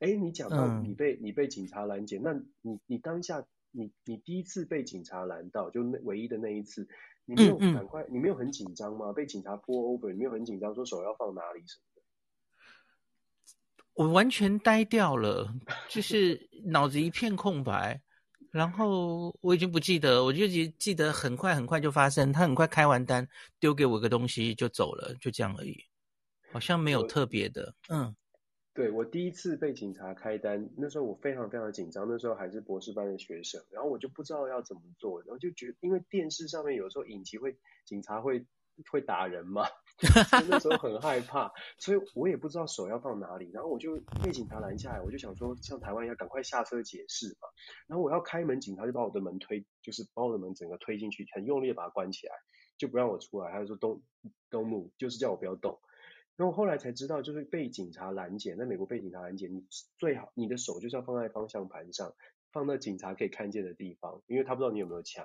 [0.00, 6.86] 哎，你讲到你被、嗯、你被警察拦截，那你你当下你你第一次被警察拦到，就那唯一的那一次。
[7.26, 9.12] 你没有赶快，你没有很紧张吗？
[9.12, 12.02] 被警察 pull over，你没有很紧张，说手要放哪里什么的？
[13.94, 15.52] 我完全呆掉了，
[15.88, 18.00] 就是脑子一片空白，
[18.50, 23.26] 然后我已经不记得，我就记记得很快很快就发生，他很快开完单，
[23.58, 25.76] 丢给我个东西就走了，就这样而已，
[26.52, 28.14] 好像没有特别的，嗯。
[28.76, 37.56] 对，我第一次被警察开单，那时候我非常非常紧张，那时候还是博士班的学生，然后我就不知道要怎么做，然后就觉得因为电视上面有时候影集会
[37.86, 38.44] 警察会
[38.90, 39.64] 会打人嘛，
[40.28, 47.48] 所以那时候很害怕，所以我也不知道手要放哪里，然后我就被警察拦下来，我就想说像台湾一样赶快下车解释嘛，
[47.86, 52.34] 然后我要开门，警察就把我的门推，就是把我的门整个推进去，很用力的把它关起来，
[52.76, 54.02] 就不让我出来，他就说 don't
[54.50, 55.78] don't move，就是叫我不要动。
[56.36, 59.64] 然后后来才知道，就是被警察拦截，在美国被警察拦截，你
[59.96, 62.14] 最好你的手就是要放在方向盘上，
[62.52, 65.24] 放在警察可以看见的地方，因为他不知道你有没有枪，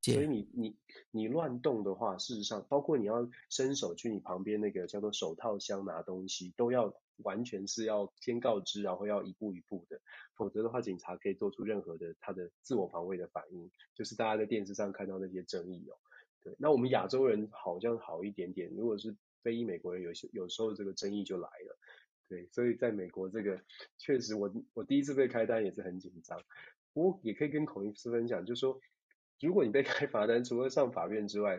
[0.00, 0.76] 所以你你
[1.10, 10.00] 你乱动的话，事实上包括你要伸手去你旁边那个叫做手套箱拿东西，都要完全是要先告知，然后要一步一步的，
[10.36, 15.98] 否则的话，警察可以做出任何的他的自我防卫的反应，就是大家在电视上看到那些争议哦。
[16.44, 19.16] 对，那我们亚洲人好像好一点点，如果是。
[19.48, 21.78] 非裔美国人有些有时候这个争议就来了，
[22.28, 23.58] 对，所以在美国这个
[23.96, 26.38] 确实我我第一次被开单也是很紧张，
[26.92, 28.78] 不过也可以跟孔医师分享，就是说
[29.40, 31.56] 如果你被开罚单，除了上法院之外，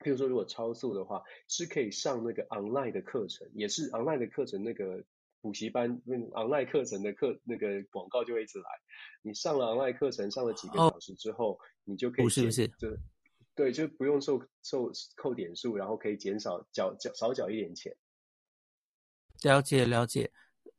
[0.00, 5.04] 譬如说如果超速的话，是可以上那个 online 的课程，也是 online 的课程那个
[5.40, 8.64] 补习班那 online 课程的课那个广告就会一直来，
[9.22, 12.66] 你上了 online 课程上了几个小时之后，哦、你就可以是不是。
[12.66, 12.88] 就。
[13.54, 17.94] 对，就不用受受扣点数，然后可以减少缴缴少缴一点钱。
[19.42, 20.32] 了解了解，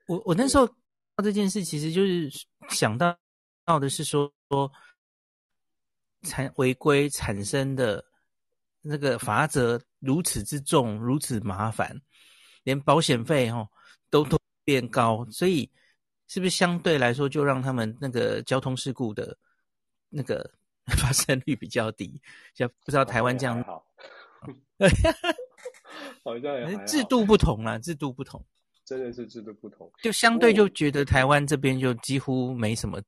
[0.08, 0.68] 我我那时候
[1.24, 2.32] 这件事其实就是
[2.70, 3.16] 想到
[3.64, 4.72] 到的是说说
[6.24, 8.04] 产违规产生的
[8.82, 11.96] 那个罚则如此之重，如此麻烦，
[12.64, 13.70] 连保险费哦
[14.10, 15.70] 都都变高，所以
[16.26, 19.38] 是不是相对来说就让他们那个交通事故的
[20.10, 20.50] 那个。
[20.98, 22.20] 发生率比较低，
[22.54, 23.86] 像不知道台湾这样好，
[26.24, 28.44] 好像也还制度不同啦，制度不同，
[28.84, 33.02] 真的是制度不同，就相对就觉得台湾这边就几乎没什么，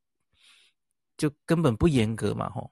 [1.18, 2.72] 就根本不严格嘛，吼。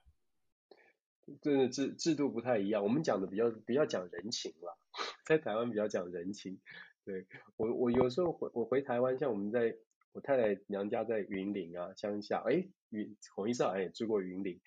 [1.40, 4.72] 真的制制度不太一样，我们讲的比较比较讲人情啦，
[5.24, 6.60] 在台湾比较讲人情。
[7.04, 7.26] 对，
[7.56, 9.74] 我我有时候回我回台湾，像我们在
[10.14, 14.60] 我太太娘家在云林啊乡下，哎，云孔医师好像也住过云林。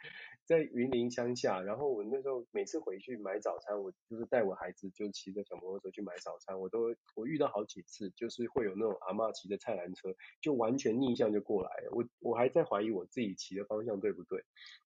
[0.45, 14.45] 在云林乡下，然后我那时候每次回去买早餐，我就是带我孩子就骑着小摩托车去买早餐，我都我遇到好几次，就是会有那种阿嬷骑着菜篮车，就完全逆向就过来了，我我还在怀疑我自己骑的方向对不对，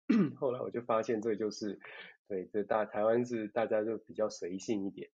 [0.36, 1.80] 后来我就发现这就是
[2.28, 5.09] 对，这大台湾是大家就比较随性一点，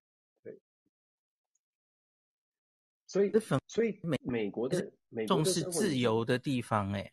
[3.11, 3.31] 所以
[3.67, 7.11] 所以美美国的美国重视自由的地方，哎。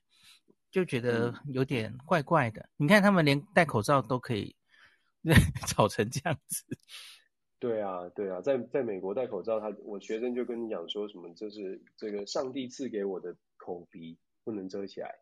[0.71, 2.61] 就觉得有点怪怪的。
[2.61, 4.55] 嗯、你看他们连戴口罩都可以
[5.67, 6.63] 吵成这样子。
[7.59, 15.15] 对啊，对啊，在在美国戴口罩，他我学生就跟你讲说什么，就是这个上帝赐给我的口鼻不能遮起来，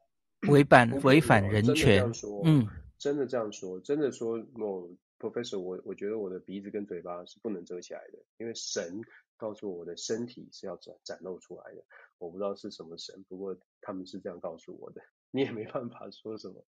[0.49, 2.03] 违反违反人权。
[2.45, 2.66] 嗯，
[2.99, 9.01] 真的这样说，真的说，我 professor，我我觉得我的鼻子跟嘴巴是不能遮起来的，因为神
[9.37, 11.84] 告诉我的身体是要展展露出来的。
[12.18, 15.03] 我不知道是什么神，不过他们是这样告诉我的。
[15.32, 16.64] 你也没办法说什么，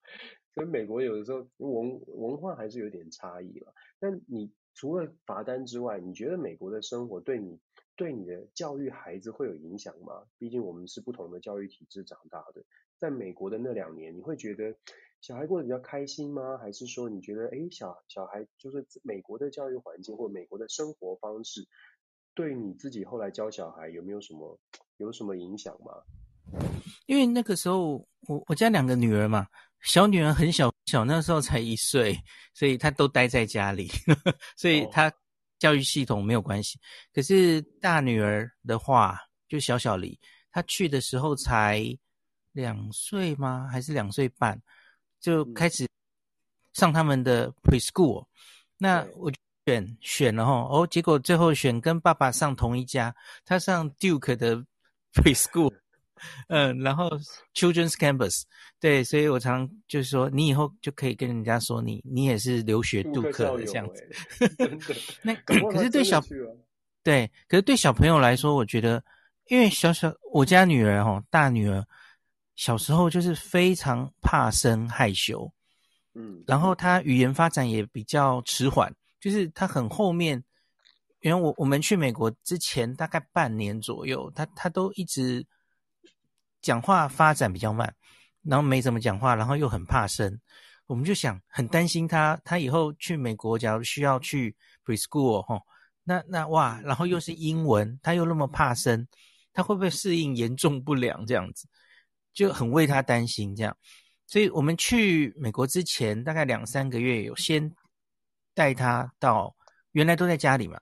[0.53, 3.73] 所以美国有的时候文文化还是有点差异了。
[3.99, 7.59] 但你除了罚单之外，你觉得美国的生活对你
[7.97, 10.27] 对你的教育孩子会有影响吗？
[10.39, 12.63] 毕竟我们是不同的教育体制长大的。
[12.99, 14.77] 在美国的那两年，你会觉得
[15.21, 16.59] 小孩过得比较开心吗？
[16.59, 21.67] 还是说你觉得，诶，小小孩就是美国的教育环境或美国的生活方式，
[22.39, 24.57] 对你自己后来教小孩有没有什么
[24.99, 25.93] 有什么影响吗？
[27.07, 27.97] 因为那个时候，
[28.29, 29.45] 我我家两个女儿嘛，
[29.81, 32.17] 小女儿很小小，那时候才一岁，
[32.55, 33.91] 所以她都待在家里，
[34.57, 35.13] 所以她
[35.59, 36.79] 教育系统没有关系。
[37.13, 39.19] 可是大女儿的话，
[39.49, 40.17] 就小小李，
[40.53, 41.85] 她去的时候才
[42.53, 43.67] 两岁吗？
[43.69, 44.57] 还是两岁半，
[45.19, 45.89] 就开始
[46.73, 48.25] 上他们的 preschool。
[48.77, 49.37] 那我觉
[49.69, 53.15] 选选了哈，哦，结果最后选跟爸爸上同一家，
[53.45, 54.57] 他上 Duke 的
[55.13, 55.75] preschool。
[56.49, 57.11] 嗯，然后
[57.55, 58.43] Children's Campus，
[58.81, 64.09] 对，所以我常就是说，你以后就可以跟人家说你你也是留学杜克的这样子。
[65.23, 66.21] 那可是对小
[67.05, 69.01] 对，可是对小朋友来说，我觉得，
[69.47, 71.87] 因为小小我家女儿哈，大女儿
[72.57, 75.49] 小时候就是非常怕生害羞，
[76.15, 80.43] 嗯，然后她语言发展也比较迟缓，就是他很后面，
[81.21, 85.47] 因为我我们去美国之前大概半年左右，他他都一直。
[86.61, 87.95] 讲话发展比较慢，
[88.43, 90.41] 然后没怎么讲话，然后又很怕生，
[90.87, 95.63] 我们就想很担心他，他以后去美国，假如需要去 preschool 哈，
[96.03, 99.07] 那那哇，然后又是英文，他又那么怕生，
[99.53, 101.69] 他会不会适应严重不良这样子，
[102.35, 103.75] 就很为他担心这样，
[104.27, 107.73] 所以我们去美国之前大概两三个月，有先
[108.59, 109.55] 带他到，
[109.93, 110.79] 原来都在家里嘛，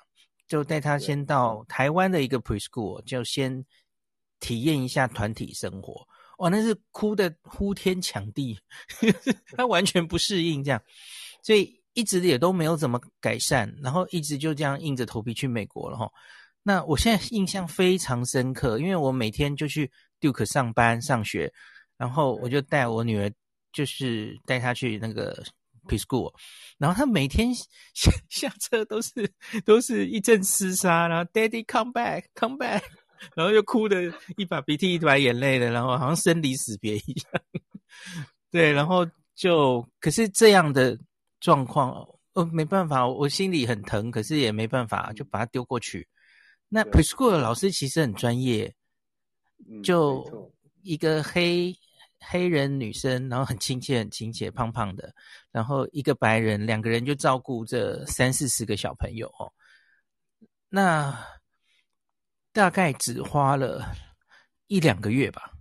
[0.49, 3.65] 就带他先到台湾的一个 preschool，就先。
[4.39, 6.07] 体验一下团体生活，
[6.37, 8.57] 哇，那是哭得呼天抢地，
[9.57, 10.81] 他完全不适应这样，
[11.43, 16.07] 所以一直也都没有怎么改善，然后一直就这样硬着头皮去美国了哈。
[16.63, 21.51] 那我现在印象非常深刻，因为我每天就去 Duke 上班上学，
[21.97, 23.33] 然后我就带我女儿，
[23.73, 25.43] 就是带她去那个
[25.87, 26.33] preschool，
[26.79, 29.11] 然后他每天下下车都是
[29.65, 32.83] 都是一阵厮杀，然后 Daddy come back come back。
[33.35, 37.43] 然后又哭的一把鼻涕一把眼泪的，然后好像生离死别一样。
[38.51, 40.97] 对，然后就可是这样的
[41.41, 46.07] 状况，呃，没办法，我心里很疼，可是也没办法，就把它丢过去。
[46.69, 48.73] 那 preschool 的老师其实很专业，
[49.83, 51.75] 就一个黑
[52.29, 55.15] 黑人女生，然后很亲切，很亲切，胖胖的，
[55.53, 59.53] 然后一个白人，两个人就照顾这三四十个小朋友哦。
[60.69, 61.17] 那。
[62.53, 63.85] 大概只花了
[64.69, 65.53] 一两个月吧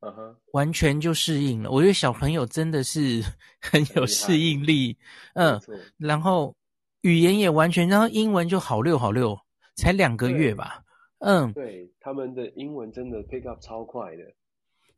[0.00, 0.36] ，uh -huh.
[0.50, 1.70] 完全就适应了。
[1.70, 3.22] 我觉得小朋友真的是
[3.62, 4.98] 很有适应力，
[5.34, 5.60] 嗯，
[5.96, 6.52] 然后
[7.02, 9.38] 语言也完全，然后英文就好溜好溜，
[9.76, 10.82] 才两个月吧，
[11.20, 14.24] 嗯，对，他们的英文真的 pick up 超快的，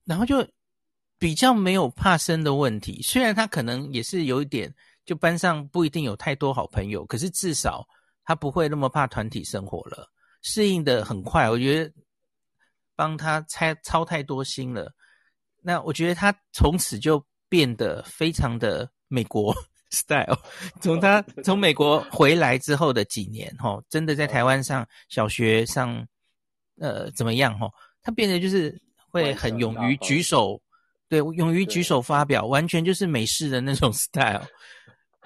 [0.07, 0.39] 然后就
[1.23, 3.01] 比较没有怕生的问题。
[3.01, 7.87] 虽然他可能也是有一点，就班上不一定有太多好朋友，可是至少
[8.25, 10.11] 他不会那么怕团体生活了。
[10.43, 11.93] 适应的很快，我觉得
[12.97, 14.93] 帮他操操太多心了。
[15.61, 19.55] 那我觉得他从此就变得非常的美国
[19.91, 20.37] style。
[20.81, 26.05] 从他从美国回来之后的几年，哈，真的在台湾上小学上，
[26.81, 27.57] 呃，怎么样？
[27.61, 27.71] 哈，
[28.03, 28.77] 他变得就是
[29.09, 30.61] 会很勇于举手，
[31.13, 34.43] 对，勇于举手发表，完全就是美式的那种 style。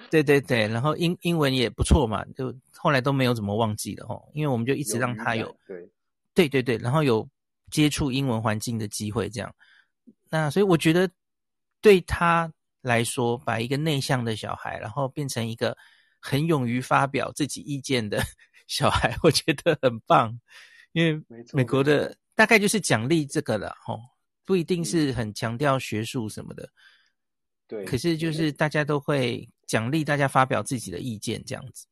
[0.09, 5.89] 对对对，然后英英文也不错嘛，就后来都没有怎么忘记了吼，因为我们就一直让他有，有对。
[6.33, 7.25] 对对对，然后有
[7.71, 9.55] 接触英文环境的机会这样，
[10.29, 11.09] 那所以我觉得
[11.79, 15.73] 对他来说，把一个内向的小孩，然后变成一个
[16.19, 18.21] 很勇于发表自己意见的
[18.67, 20.37] 小孩，我觉得很棒，
[20.91, 21.23] 因为
[21.53, 23.97] 美国的大概就是奖励这个了吼，
[24.47, 26.67] 不一定是很强调学术什么的，
[27.67, 29.47] 对，可是就是大家都会。
[29.67, 31.87] 奖励大家发表自己的意见，这样子。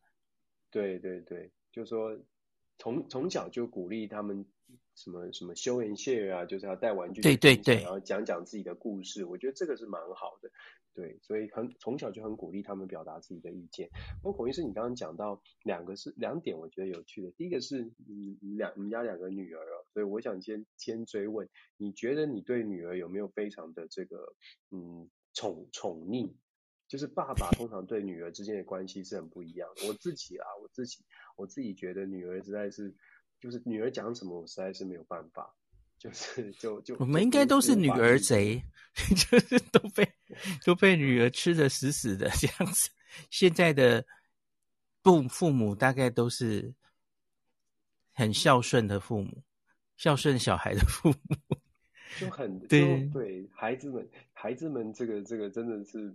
[0.71, 2.17] 对对对，就是说
[2.77, 4.45] 从从小就鼓励他们
[4.95, 9.25] 什么什么 show and share 啊，就是要带玩具，对对对，然后讲讲自己的故事。
[9.25, 10.49] 我觉得这个是蛮好的，
[10.93, 13.89] 对，所以很从小就很鼓励他们表达自己的意见。
[14.21, 17.31] 不过孔医师，你刚刚讲到两个是两点，我觉得有趣的。
[17.31, 24.33] 第一个是你你两你家两个女儿哦，所以我想先先追问，你觉得你对女儿有没有非常的这个
[24.71, 26.33] 嗯宠宠溺？
[26.87, 29.87] 就是爸爸通常对女儿之间的关系是很不一样的。
[29.87, 31.03] 我自己啊，我自己
[31.35, 32.93] 我自己觉得女儿实在是，
[33.39, 35.53] 就是女儿讲什么，我实在是没有办法。
[35.97, 38.61] 就是就就我们应该都是女儿贼，
[39.15, 40.07] 就是都被
[40.63, 42.89] 都被女儿吃得死死的这样子。
[43.31, 44.05] 现在的
[45.01, 46.71] 父父母大概都是
[48.11, 49.41] 很孝顺的父母，
[49.95, 51.57] 孝顺小孩的父母，
[52.19, 56.13] 就很对对孩子们，孩子们这个这个真的是。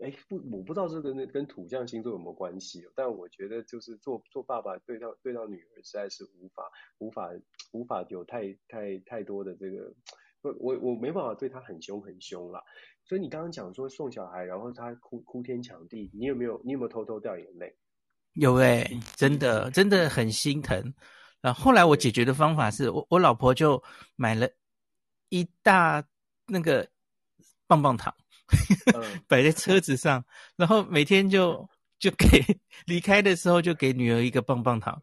[0.00, 7.30] 哎，不，我不知道这个跟跟土象星座有没有关系，但我觉得就是做做爸爸对到对到女儿实在是无法无法
[7.72, 9.94] 无法有太太太多的这个，
[10.42, 12.62] 我我我没办法对他很凶很凶啦。
[13.04, 17.74] 所以你刚刚讲说送小孩，然后他哭哭天抢地，你有没有你有没有偷偷掉眼泪？
[18.34, 18.84] 有哎、
[19.14, 20.92] 真的真的很心疼。
[21.40, 23.82] 然后后来我解决的方法是我我老婆就
[24.14, 24.46] 买了
[25.30, 26.06] 一大
[26.46, 26.86] 那个
[27.66, 28.14] 棒棒糖。
[29.26, 30.24] 摆在车子上，
[30.56, 31.68] 然后每天就
[31.98, 32.26] 就给
[32.84, 35.02] 离开的时候就给女儿一个棒棒糖，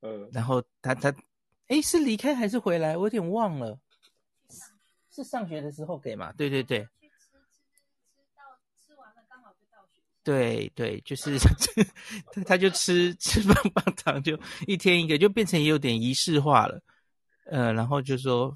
[0.00, 1.14] 嗯，然后他他，
[1.68, 2.96] 哎，是离开还是回来？
[2.96, 3.78] 我有点忘了，
[5.10, 6.32] 是上学的时候给嘛？
[6.32, 6.88] 对对对。
[10.24, 11.38] 对对，就是
[12.32, 16.82] 他他就吃吃棒棒糖，就一天一个，就变成也有点仪式化了。
[17.46, 18.54] 呃，然后就说，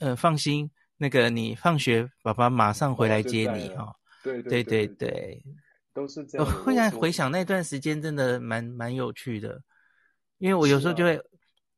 [0.00, 3.96] 呃，放心，那个你放学，爸爸马上回来接你哈、哦。
[4.22, 5.44] 对对对对，对，
[5.92, 6.46] 都是这样。
[6.46, 9.60] 我忽然回想那段时间，真的蛮蛮有趣的，
[10.38, 11.22] 因为我有时候就会，啊、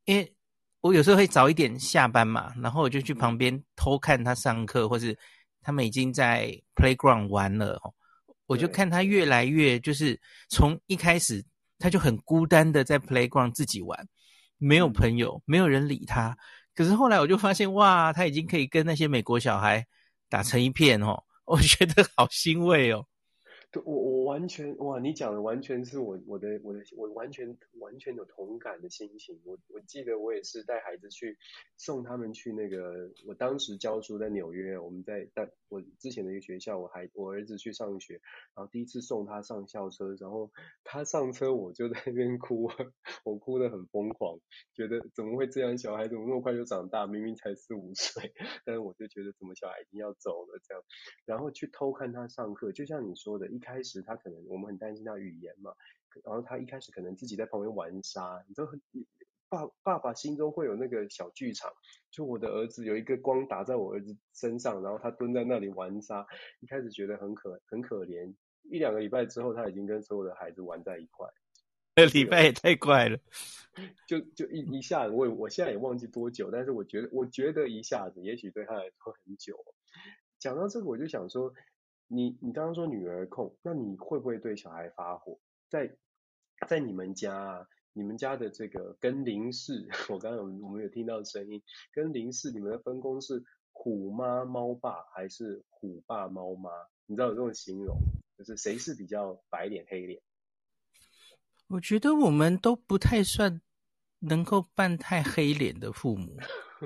[0.04, 0.34] 因为
[0.80, 5.18] 我有时候会早一点下班嘛，然后我就去旁边偷看他上课，或是
[5.60, 7.92] 他们已经在 playground 玩了哦。
[8.46, 11.44] 我就看他越来越，就是从一开始
[11.80, 14.06] 他就很孤单的在 playground 自己玩，
[14.56, 16.36] 没有朋友，没有人理他。
[16.76, 19.84] 可是后来我就发现，哇，他已经可以跟那些美国小孩
[20.28, 23.04] 打成一片哦，我觉得好欣慰哦。
[23.84, 29.40] 我我完全哇，你讲的完全是我我的我的我完全完全有同感的心情。
[29.44, 31.36] 我我记得我也是带孩子去
[31.76, 38.20] 送他们去那个，我当时教书在纽约，我们在在我之前的一个学校，我还我儿子去上学，
[38.54, 40.52] 然后第一次送他上校车，然后
[40.84, 42.70] 他上车我就在那边哭，
[43.24, 44.38] 我哭得很疯狂，
[44.74, 45.76] 觉得怎么会这样？
[45.76, 47.06] 小孩怎么那么快就长大？
[47.06, 48.32] 明明才四五岁，
[48.64, 50.82] 但是我就觉得怎么小孩已经要走了这样，
[51.24, 53.46] 然后去偷看他上课，就像你说的。
[53.46, 55.74] 一开始他可能我们很担心他语言嘛，
[56.22, 58.70] 然后他一开始可能自己在旁边玩沙，你知道，
[59.48, 61.72] 爸爸爸心中会有那个小剧场，
[62.12, 66.24] 就我的儿子有一个光打在我儿子身上，然后他蹲在那里玩沙，
[66.60, 71.28] 一开始觉得很可很可怜，一两个礼拜之后他已经跟所有的孩子玩在一块，
[71.96, 73.18] 这礼拜也太快了，
[74.06, 79.58] 就就一一下子，我我现在也忘记多久，但是我觉得我觉得一下子，也许对他来说很久。
[80.38, 81.52] 讲到这个，我就想说。
[82.08, 85.38] 你你刚刚说女儿控，那你会不会对小孩发火？
[85.68, 85.96] 在
[86.68, 96.70] 在你们家啊，你们家的这个跟林氏， 我刚刚有我们有听到声音，跟林氏你们的分工是虎妈猫爸还是虎爸猫妈？
[97.06, 97.96] 你知道有这种形容，
[98.38, 100.20] 就是谁是比较白脸黑脸？
[101.68, 103.60] 我觉得我们都不太算
[104.20, 106.36] 能够扮太黑脸的父母，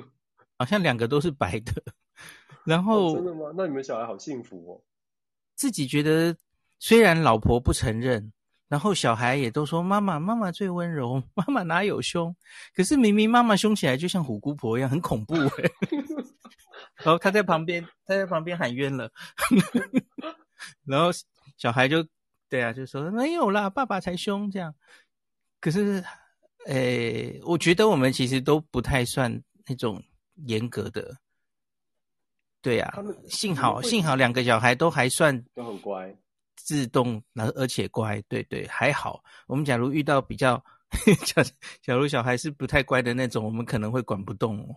[0.58, 1.72] 好像两个都是白的。
[2.64, 3.52] 然后、哦、真的吗？
[3.56, 4.82] 那你们小孩好幸福哦。
[5.60, 6.34] 自己觉得，
[6.78, 8.32] 虽然老婆不承认，
[8.66, 12.34] 然后小孩也都说妈妈妈妈最温柔，妈妈哪有凶？
[12.74, 15.70] 可是明明妈妈凶起来就像虎姑婆一样，很恐怖哎。
[17.04, 19.12] 然后他在旁边，他在旁边喊冤了，
[20.88, 21.10] 然后
[21.58, 22.06] 小孩就
[22.48, 24.74] 对啊，就说没有啦，爸爸才凶这样。
[25.60, 26.02] 可是，
[26.68, 30.02] 诶，我觉得我们其实都不太算那种
[30.46, 31.18] 严格的。
[32.62, 36.14] 对呀、啊，幸好幸好两个小孩都还算都很乖，
[36.56, 39.22] 自动，然后而且乖，对对，还好。
[39.46, 40.62] 我们假如遇到比较，
[41.24, 41.42] 假
[41.80, 44.76] 假如小孩是不太乖的那种，我们可能会管不动哦。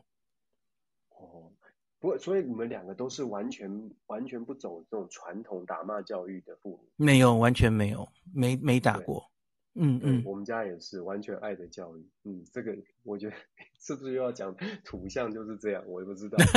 [1.09, 1.51] 哦，
[1.99, 3.69] 不过所以你们两个都是完全
[4.07, 6.79] 完全不走这种传统打骂教育的父母？
[6.95, 9.29] 没有，完全没有，没没打过。
[9.75, 12.07] 嗯嗯，我们家也是完全爱的教育。
[12.23, 13.35] 嗯，这个我觉得
[13.81, 14.55] 是不是又要讲
[14.85, 15.83] 图像就是这样？
[15.87, 16.37] 我也不知道。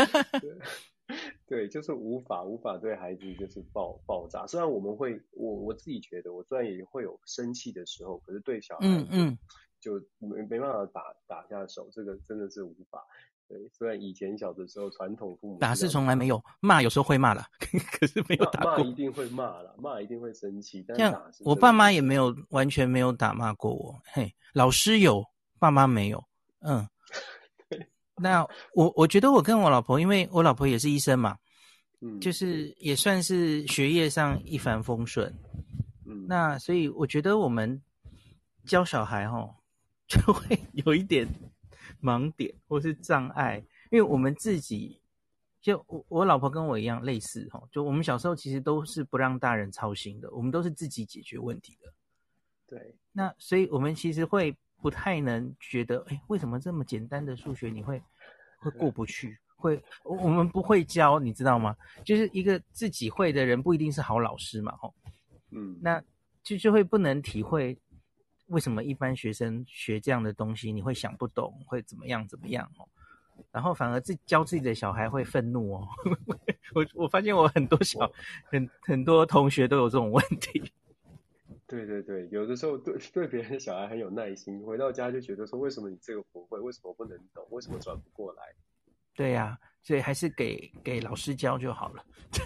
[1.47, 4.45] 对，就是无法无法对孩子就是爆爆炸。
[4.49, 9.39] 虽然我们会，我我自己觉得，我虽然也会有生气的时候，可是对小孩嗯嗯，
[9.81, 13.01] 就没没办法打打下手，这个真的是无法。
[13.49, 17.45] 对，虽然以前小的时候，传统父母打是从来没有，骂有时候会骂了，
[17.93, 18.79] 可是没有打过。
[18.79, 21.45] 骂一定会骂了，骂一定会生气，但打是。
[21.45, 25.25] 我爸妈也没有完全没有打骂过我，嘿，老师有，
[25.61, 26.25] 爸妈没有，
[26.59, 26.89] 嗯。
[28.19, 28.43] 那
[28.73, 31.37] 我我觉得我跟我老婆，因为我老婆也是医生嘛，
[32.01, 35.31] 嗯，就是也算是学业上一帆风顺，
[36.07, 37.79] 嗯，那所以我觉得我们
[38.65, 39.55] 教小孩哦，
[40.09, 41.29] 就会有一点
[42.03, 44.99] 盲点或是障碍，因为我们自己
[45.61, 51.93] 就我我老婆跟我一样类似哦，就我们小时候其实都是不让大人操心的，我们都是自己解决问题的，
[52.67, 54.57] 对，那所以我们其实会。
[54.87, 58.01] 不太能觉得，哎，为什么这么简单的数学你会
[58.61, 59.37] 会过不去？
[59.57, 61.75] 会，我们不会教，你知道吗？
[62.05, 64.95] 就是一个自己会的人不一定是好老师嘛，吼。
[65.51, 66.01] 嗯，那
[66.45, 67.77] 就就会不能体会
[68.47, 72.87] 为什么一般学生学这样的东西你会想不懂，会怎么样怎么样哦。
[73.51, 75.89] 然后反而自教自己的小孩会愤怒哦。
[76.77, 78.09] 我我发现我很多小
[78.45, 80.63] 很很多同学都有这种问题。
[81.67, 88.43] 对对对，有的时候对 对别人的小孩很有耐心，回到家就觉得说，为什么你这个不会，为什么不能懂，为什么转不过来？
[89.15, 92.05] 对呀、啊，所以还是给给老师教就好了，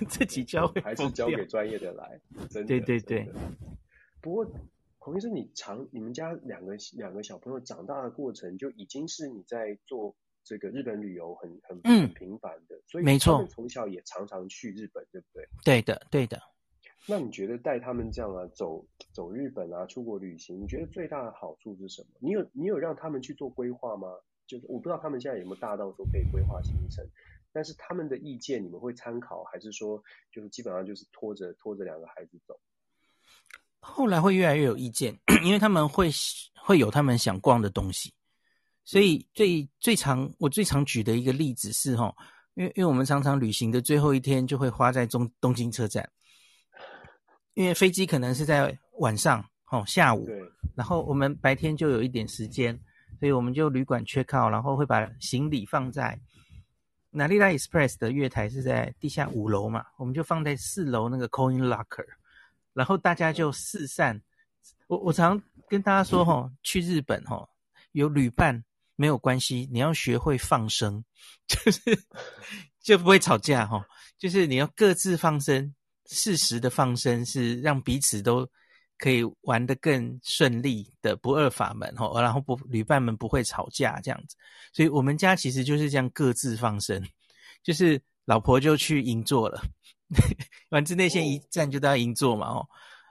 [0.08, 2.20] 自己教会还是交给专业的来。
[2.48, 3.28] 真 的对对对。
[4.20, 4.46] 不过
[4.98, 10.14] 孔医生，你长你们家两个两个小朋友长大的过程，就已经是你在做
[10.44, 15.48] 这个日本旅游很很很频繁的，嗯、所以他们从小也常常去日本，对不对？
[15.64, 16.40] 对的，对的。
[17.06, 22.08] 那你觉得带他们这样啊走走日本啊出国旅行，你觉得最大的好处是什么？
[22.20, 24.08] 你有你有让他们去做规划吗？
[24.46, 27.04] 就是我不知道他们现在有没有大到说可以规划行程，
[27.52, 32.58] 但是他们的意见你们会参考，还是说就是基本上就是拖着拖着两个孩子走？
[33.80, 36.10] 后来会越来越有意见， 因为他们会
[36.54, 38.12] 会有他们想逛的东西，
[38.84, 42.14] 所以最最常我最常举的一个例子是哈，
[42.54, 46.08] 因为因为我们常常旅行的最后一天就会花在中东京车站。
[47.54, 50.28] 因为飞机可能是在晚上，哦，下午，
[50.74, 52.78] 然后我们白天就有一点时间，
[53.18, 56.18] 所以我们就旅馆 check out，然后会把行李放在
[57.12, 62.06] Narita Express 的月台是在地下五楼嘛，我们就放在四楼那个 coin locker，
[62.72, 64.20] 然后大家就四散。
[64.86, 67.48] 我我常跟大家说，哈，去日本，哈，
[67.92, 68.64] 有旅伴
[68.96, 71.04] 没有关系，你要学会放生，
[71.46, 71.80] 就是
[72.80, 73.84] 就不会吵架，哈，
[74.16, 75.74] 就是你要各自放声。
[76.10, 78.44] 适时的放生是让彼此都
[78.98, 84.36] 可以玩得更顺利的不二法门吼，然后不旅伴们不会吵架这样子，
[84.72, 87.00] 所以我们家其实就是这样各自放生，
[87.62, 89.62] 就是老婆就去银座了，
[90.70, 92.68] 丸之内线一站就到银座嘛哦，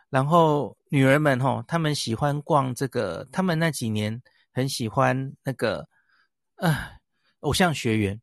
[0.09, 4.21] 然后女儿们吼，她们喜欢逛这个，她们那几年
[4.51, 5.87] 很喜欢那个
[6.57, 6.91] 呃
[7.39, 8.21] 偶像学员，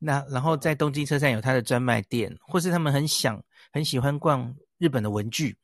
[0.00, 3.40] 那然后在东京车站有他的专卖店，或是他们很想。
[3.72, 5.56] 很喜欢逛日本的文具，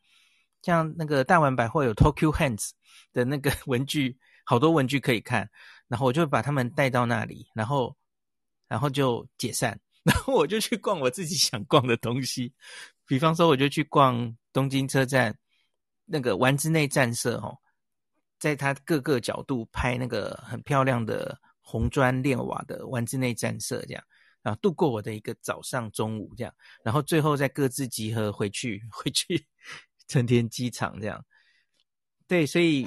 [0.63, 2.71] 像那个大丸百货有 Tokyo Hands
[3.13, 5.49] 的那个 文具，好多文具可以看。
[5.89, 7.97] 然后我就把他们带到那里，然后，
[8.67, 12.53] 然后就解散， 然后我就去逛我自己想逛的东西。
[13.07, 15.39] 比方说，我就去逛东京车站
[16.05, 17.57] 那个丸之内站舍哦，
[18.41, 24.05] 在它各个角度拍那个很漂亮的红砖炼瓦的丸之内站舍这样。
[24.47, 29.45] 啊，度过我的一个早上、中午这样，然后最后再各自集合回去， 回去
[30.07, 31.25] 成田机场这样。
[32.29, 32.87] 对，所以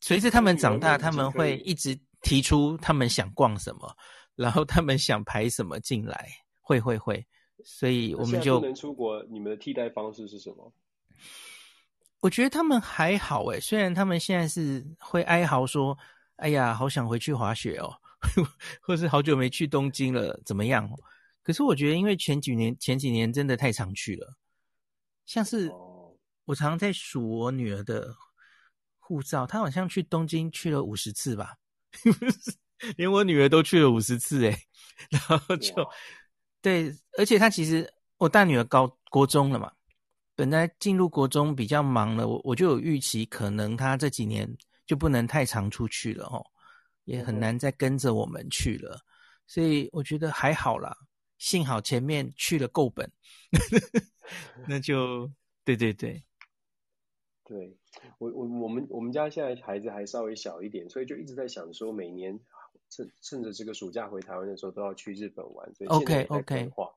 [0.00, 3.96] 随着他们长大，他们会一直提出他们想逛什么，
[4.34, 6.28] 然后他们想排什么进来，
[6.60, 7.26] 会会会。
[7.64, 9.24] 所以我们就不能出国。
[9.30, 10.70] 你们的替代方式是什么？
[12.20, 15.96] 我觉得他们还好诶，虽然他们现在是会哀嚎说
[16.36, 17.96] ：“哎呀，好想回去滑雪哦。”
[18.80, 20.88] 或是好久没去东京了，怎么样？
[21.42, 24.36] 可是我觉得，因为前几年前几年真的太常去了，
[25.24, 25.70] 像是
[26.44, 28.14] 我常常在数我女儿的
[28.98, 31.54] 护照，她好像去东京去了五十次吧，
[32.96, 34.58] 连我女儿都去了五十次诶，
[35.10, 35.72] 然后就
[36.60, 39.72] 对，而且她其实我大女儿高国中了嘛，
[40.34, 44.52] 本来进入国中比较忙了，我我就有预期，可能她这几年
[44.84, 46.44] 就不能太常出去了哦。
[47.06, 49.00] 也很难再跟着我们去了，
[49.46, 50.94] 所以我觉得还好啦，
[51.38, 53.10] 幸好前面去了够本，
[54.68, 55.30] 那就
[55.64, 56.22] 对对对，
[57.44, 57.76] 对
[58.18, 62.38] 我我我们我们家现在孩子还稍微小一点，所以就一直在想说，每年
[62.90, 66.90] 趁趁着这个暑假回台湾的时候都要去日本玩，所以现在在规划。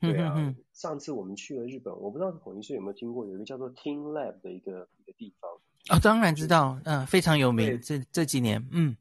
[0.00, 5.50] 对啊，上次我们去了日本，我不知道孔医师有没有听过，有一个叫做 TeamLab 的一个一个地方。
[5.90, 8.96] 哦，当然知道，嗯，非常有名，这这几年，嗯。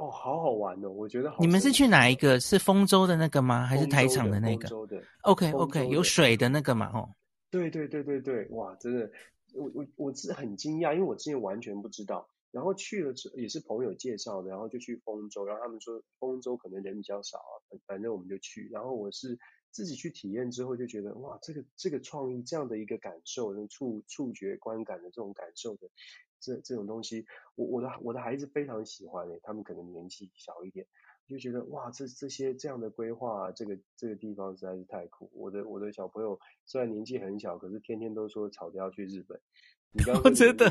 [0.00, 0.88] 哦，好好玩哦！
[0.88, 1.36] 我觉得好。
[1.40, 2.40] 你们是去哪一个？
[2.40, 3.66] 是丰州的那个吗？
[3.66, 4.66] 还是台场的那个？
[4.66, 5.02] 丰州的。
[5.24, 6.90] OK OK，有水的那个嘛？
[6.94, 7.06] 哦。
[7.50, 9.10] 对对对对对，哇，真的，
[9.52, 17.52] 我我我是很惊讶，因为我之前完全不知道，然后去了之也是朋友介绍的，然后就去丰州，然后他们说丰州可能人比较少啊，
[17.86, 19.38] 反正我们就去，然后我是
[19.70, 25.90] 自己去体验之后就觉得，哇，这个这个创意这样的一个感受，触触觉观感的这种感受的。
[26.40, 27.24] 这这种东西，
[27.54, 30.86] 我我的我的孩子非常喜欢诶，他们可能年纪小一点，
[31.28, 35.30] 就觉得哇，这这些这样的规划，这个这个地方实在是太酷。
[35.34, 39.40] 我的我的小朋友虽然年纪很小，可是天天都说吵着要去日本。
[39.92, 40.70] 你刚刚真的？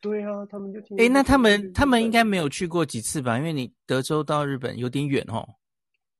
[0.00, 0.98] 对啊，他们就听。
[0.98, 3.38] 哎，那他们他们应该没有去过几次吧？
[3.38, 5.46] 因为你德州到日本有点远哦。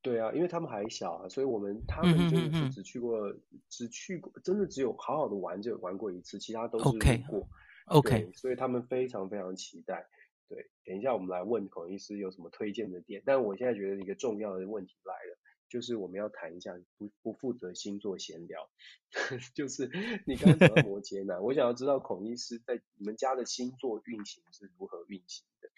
[0.01, 3.33] 对啊，因为他们还小啊，所以我们他们真的是只去过，
[3.69, 7.01] 只去过，真的只有好好的玩就玩过一次，其他都是路过。
[7.01, 7.47] Okay.
[7.87, 10.09] OK，所以他们非常非常期待。
[10.49, 13.23] 对，等一下我们来问孔医师有什么推荐的点。
[13.25, 18.71] 但我现在觉得一个重要的问题来了，就是我们要谈一下不不负责星座闲聊，
[19.55, 19.91] 就是
[20.27, 25.71] 你刚刚讲到摩羯男，我想要知道孔医师在你们家的星座运行是如何运行的。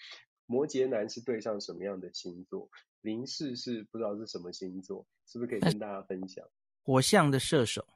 [0.46, 2.68] 摩羯男是对上什么样的星座？
[3.00, 6.44] 林氏是不知道是什么星座，是不是可以跟大家分享？
[6.82, 7.86] 火象的射手。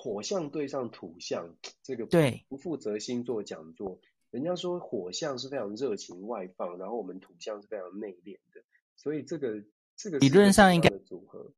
[0.00, 2.44] 火象对上土象，这个对。
[2.48, 3.98] 不负责星座讲座，
[4.30, 8.62] 人家说火象是非常热情外放，然后我们土象是非常内敛的，
[8.94, 9.60] 所以这个
[9.96, 11.52] 这个理论上应该组合，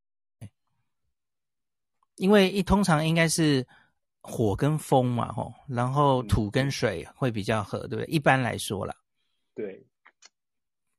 [2.15, 3.67] 因为一通常应该是
[4.21, 8.05] 火跟风嘛，吼，然后土跟水会比较合，对不对？
[8.05, 8.95] 一般来说啦，
[9.53, 9.85] 对。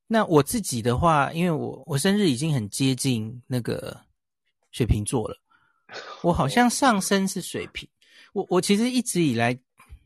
[0.06, 3.98] 那我自己的话，因为我我生日已经很接近那个
[4.70, 5.41] 水瓶座了，
[6.22, 7.88] 我好像上升是水瓶。
[8.32, 9.58] 我我其实一直以来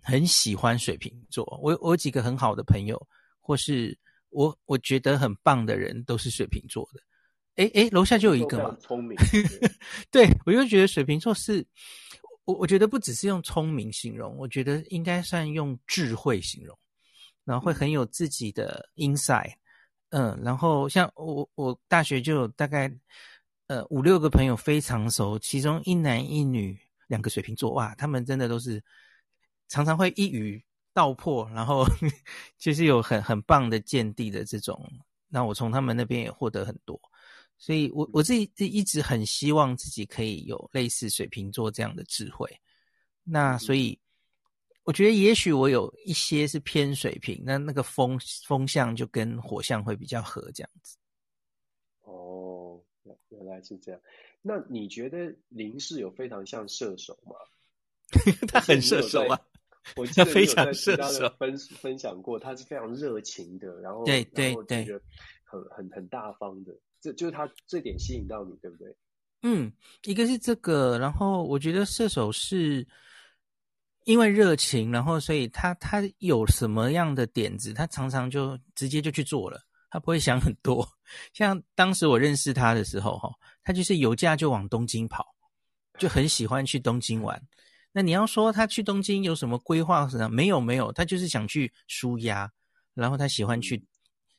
[0.03, 3.01] 很喜欢水瓶座，我我有几个很好的朋友，
[3.41, 3.97] 或是
[4.31, 7.01] 我我觉得很棒的人，都是水瓶座的。
[7.57, 9.17] 诶诶，楼下就有一个嘛，聪明。
[10.11, 11.67] 对，我就觉得水瓶座是，
[12.45, 16.79] 我我觉得不只是用聪明形容，我觉得应该算用智慧形容，
[17.45, 19.55] 然后会很有自己的 insight。
[20.11, 22.93] 嗯，然后像我，我大学就大概
[23.67, 28.83] 呃五六个朋友非常熟，其中一男一女，两个水瓶座，哇，他们真的都是
[29.69, 31.85] 常常会一语道破，然后
[32.59, 34.91] 就是有很很棒的见地的这种。
[35.29, 37.01] 那我从他们那边也获得很多，
[37.59, 42.49] 所以我我自己一直很希望自己可以有类似水瓶座这样的智慧。
[43.25, 43.99] 那所以。
[44.87, 50.97] 我觉得也许我有一些是偏水瓶，那那个风风向就跟火象会比较合这样子。
[53.07, 54.01] 哦，原来是这样。
[54.43, 57.35] 那你觉得林氏有非常像射手吗？
[58.49, 59.41] 他很射手啊，
[59.97, 61.29] 我记得非常射手。
[61.39, 64.85] 分分享过，他是非常热情的，然后对对对，
[65.45, 68.97] 很很很大方的，这就是他这点吸引到你，对不对？
[69.43, 69.73] 嗯，
[70.05, 72.87] 一个是这个，然后我觉得射手是。
[74.05, 79.61] 因为热情，然后所以他他有什么样的点子，他常常就直接就去做了，
[79.97, 80.87] 他不会想很多。
[81.33, 83.31] 像当时我认识他的时候，哈，
[83.65, 85.25] 他就是有假就往东京跑，
[85.99, 87.43] 就很喜欢去东京玩。
[87.93, 90.29] 那你要说他去东京有什么规划什么？
[90.29, 92.53] 没有没有，他就是想去舒压，
[92.93, 93.83] 然后他喜欢去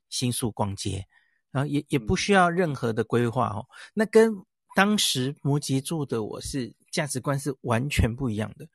[0.10, 1.03] 新宿逛街，
[1.49, 3.66] 然后也也不需要任何的规划哦。
[3.95, 4.32] 那跟
[4.76, 8.68] 当时摩羯座的我是价值观是完全不一样的。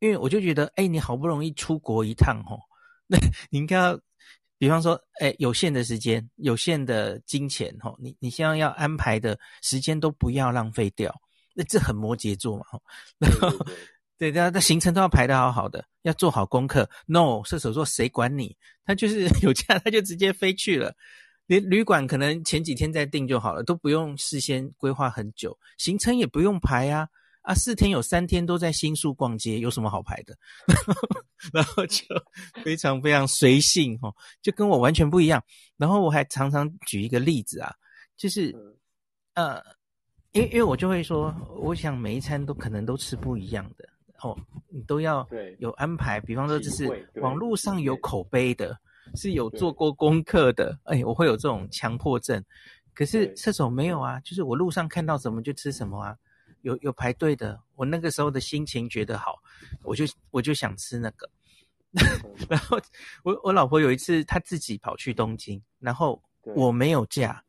[0.00, 2.60] 因为我就觉得，哎，你好不容易出国一趟，哦，
[3.06, 3.18] 那
[3.50, 4.00] 你应该要，
[4.60, 11.10] 比方说，哎，有限的时间，有限的金钱，吼，你你现在要安排的时间都不要浪费掉，
[11.54, 12.82] 那这很摩羯座嘛，吼，
[13.16, 13.48] 然后，
[14.18, 16.86] 对，大家的行程都要排得好好的，要做好功课。
[17.06, 18.54] No，射手座谁管你？
[18.84, 20.94] 他就是 有假，他就直接飞去了，
[21.46, 27.08] 连旅馆可能前几天再订就好了，都不用事先规划很久，行程也不用排啊。
[27.50, 30.36] 啊，四天有三天都在新宿逛街，有什么好排的？
[31.52, 32.04] 然后就
[32.62, 35.42] 非常非常随性哦，就跟我完全不一样。
[35.76, 37.74] 然后我还常常举一个例子啊，
[38.16, 38.54] 就是
[39.34, 39.60] 呃，
[40.30, 43.84] 因为因为我就会说，我想每一餐都可能都吃不一样的
[44.22, 44.38] 哦，
[44.68, 45.28] 你都要
[45.58, 46.20] 有安排。
[46.20, 46.86] 比方说，就是
[47.16, 48.78] 网络上有口碑的，
[49.16, 50.78] 是有做过功课的。
[50.84, 52.40] 哎，我会有这种强迫症。
[52.94, 56.16] 可是射手没有啊，就是我路上看到什么就吃什么啊。
[56.62, 59.36] 有有排队的，我那个时候的心情觉得好，
[59.82, 61.28] 我就我就想吃那个。
[62.48, 62.80] 然后
[63.24, 67.42] 我我老婆有一次她自己跑去东京，然后我没有假，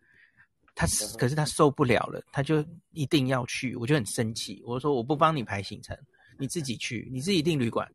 [0.74, 0.88] 她
[1.18, 5.96] 可是她受不了了，她就一定要去，我就很生气，我说我不帮你排行程，
[6.40, 7.88] 你自己去，你自己订旅馆。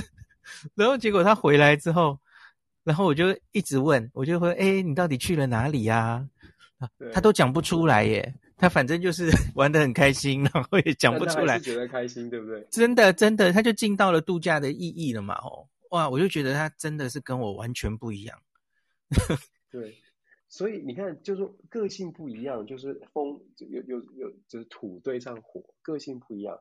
[0.74, 2.18] 然后结果她回来之后，
[2.82, 6.26] 然后我就一直问，我就说，哎，你到底去了哪里呀？
[7.12, 8.34] 她都讲不出来耶。
[8.58, 12.66] 他反正就是 玩的很开心，然后也讲不出来，觉得开心，对不对？
[12.70, 15.34] 真的，真的，他就尽到了度假的意义了嘛！
[15.34, 18.40] 哦，哇，我就觉得他真的是跟我完全不一样。
[19.70, 19.94] 对，
[20.48, 26.58] 所以你看，就是说个性不一样，就是风有有有，就是土对上火，个性不一样。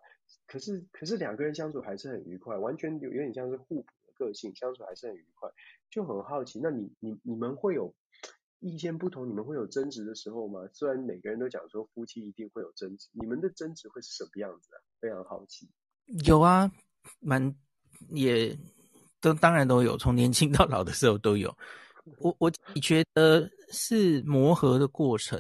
[0.48, 5.50] 可是可是两个人相处还是很愉快，完全有有点像是互补的个性，相处还是很愉快。
[5.90, 7.96] 就很好奇，那你你你们会有？
[8.66, 10.60] 意见不同，你们会有争执的时候吗？
[10.74, 14.82] 虽然每个人都讲说夫妻一定会有争执，你们的争执会是什么样子啊？
[15.00, 15.70] 非常好奇。
[16.26, 16.72] 有啊，
[17.20, 17.56] 蛮
[18.10, 18.58] 也
[19.22, 21.56] 都当然都有，从年轻到老的时候都有。
[22.18, 22.52] 我我
[22.82, 25.40] 觉得是磨合的过程，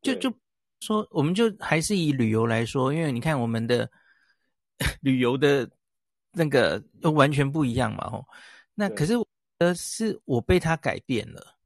[0.00, 0.32] 就就
[0.80, 3.90] 说我们就还是以旅游来说，因为你看我们的
[5.02, 5.70] 旅游的
[6.32, 8.26] 那个都完全不一样嘛，吼。
[8.74, 9.12] 那可是
[9.58, 11.58] 呃是我被他改变了。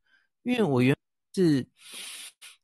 [0.47, 1.67] 因为我原本是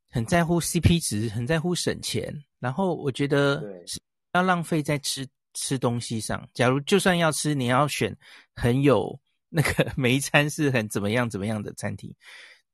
[0.08, 4.00] 很在乎 CP 值，很在乎省钱，然后我觉得是
[4.34, 6.48] 要浪费在吃吃东西上。
[6.54, 8.16] 假如就算要吃，你要选
[8.54, 9.18] 很有
[9.48, 12.14] 那个每一餐是很怎么样怎么样的餐厅。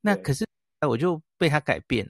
[0.02, 0.46] 那可是
[0.86, 2.06] 我就被他改变。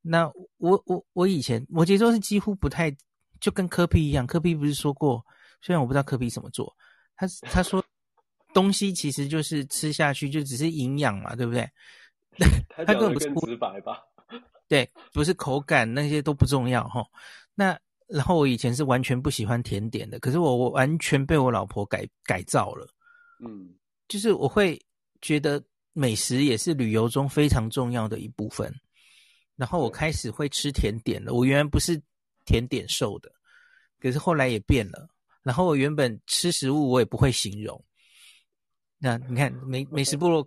[0.00, 2.94] 那我我我以前摩羯座是几乎不太
[3.40, 5.20] 就跟科比一样，科比不是说过，
[5.62, 6.72] 虽然我不知道科比怎么做，
[7.16, 7.84] 他他说
[8.54, 11.68] 东西其实就是吃下去就只是营养嘛，对不对？
[12.68, 14.02] 他讲的更直白吧？
[14.68, 17.04] 对，不是口感那些都不重要哈。
[17.54, 17.78] 那
[18.08, 22.86] 然后我以前是完全不喜欢甜点的，可是我我完全被我老婆改改造了。
[23.44, 23.74] 嗯，
[24.08, 24.80] 就是我会
[25.20, 25.62] 觉得
[25.92, 28.72] 美食也是旅游中非常重要的一部分。
[29.56, 31.32] 然后我开始会吃甜点了。
[31.32, 32.00] 我原来不是
[32.44, 33.32] 甜点瘦的，
[34.00, 35.08] 可是后来也变了。
[35.42, 37.82] 然后我原本吃食物我也不会形容。
[38.98, 40.46] 那你看美美食部落，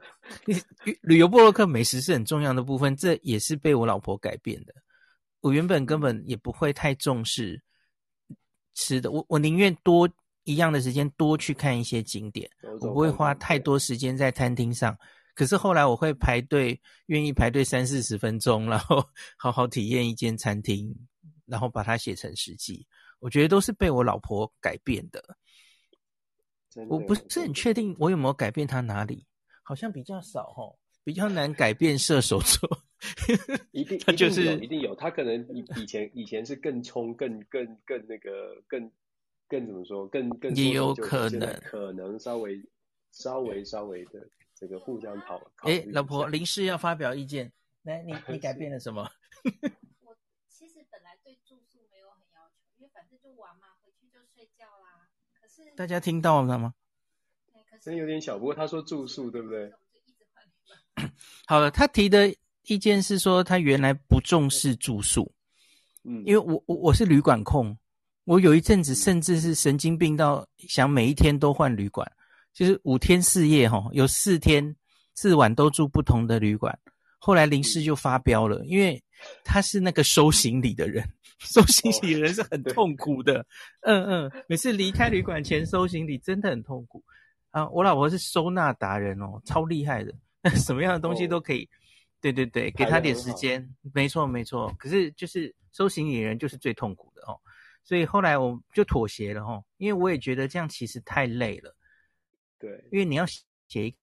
[1.01, 4.73] 旅游部落客美食是很重要的部分，这也是被我老婆改变的。
[5.41, 7.61] 我原本根本也不会太重视
[8.73, 10.09] 吃的，我我宁愿多
[10.43, 12.49] 一样的时间多去看一些景点，
[12.81, 14.97] 我不会花太多时间在餐厅上。
[15.35, 20.93] 可是后来我会排队，愿意排队三四十分钟，然后 好好体验一间餐厅，
[21.45, 22.85] 然后把它写成食记。
[23.19, 25.23] 我觉得都是被我老婆改变的。
[26.87, 29.25] 我不是很确定我有没有改变他哪里，
[29.63, 32.69] 好像比较少哦，比较难改变射手座。
[33.71, 38.91] 一定他就是一定有，他可能以以前以前是更冲、更更更那个、更
[39.47, 42.61] 更怎么说、更更也有可能可能稍微
[43.11, 45.39] 稍微稍微的这个互相讨。
[45.59, 47.51] 哎，老婆临时要发表意见，
[47.83, 49.09] 来，你你改变了什么？
[50.03, 50.13] 我
[50.49, 54.78] 其实本来对住宿没有很要求，因为反正就玩嘛，回去就睡觉啦。
[55.75, 56.73] 大家听到了吗？
[57.81, 59.71] 声音有点小，不过他说住宿对不对？
[61.47, 65.31] 好了，他提的意见是说他原来不重视住宿，
[66.03, 67.77] 嗯，因为我我我是旅馆控，
[68.25, 72.05] 我有一阵子甚至是神经病到想每一天都换旅馆，
[72.53, 74.75] 就是五天四夜哈，有四天
[75.15, 76.77] 四晚都住不同的旅馆。
[77.17, 79.01] 后来林氏就发飙了，因为
[79.43, 81.07] 他是那个收行李的人。
[81.39, 83.45] 收行李的人是很 痛苦的，哦、
[83.83, 87.01] 嗯嗯，每次离开旅馆前收行李真的很痛苦
[87.51, 87.65] 啊！
[87.69, 90.13] 我老婆是收纳达人哦，超厉害的，
[90.59, 91.69] 什么样的东西都可以，哦、
[92.19, 94.73] 对对对，给他点时间，没错没错。
[94.77, 97.39] 可是就是收行李的人就是最痛苦的哦，
[97.85, 101.73] 所以后来我就妥协了哦，因为我也觉得这样其实太累了，
[102.59, 103.25] 对，因为你要
[103.69, 103.95] 写，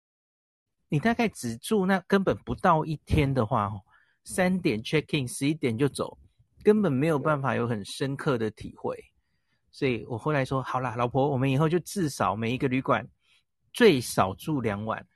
[0.88, 3.82] 你大概只住那根本不到一天的话哦，
[4.26, 6.18] 三点 check in，十一点就走。
[6.62, 8.98] 根本没有办法有很深刻的体会，
[9.70, 13.06] 所以我后来说好啦，老婆，我们以后就至少每一个旅馆
[13.72, 15.06] 最少住两晚，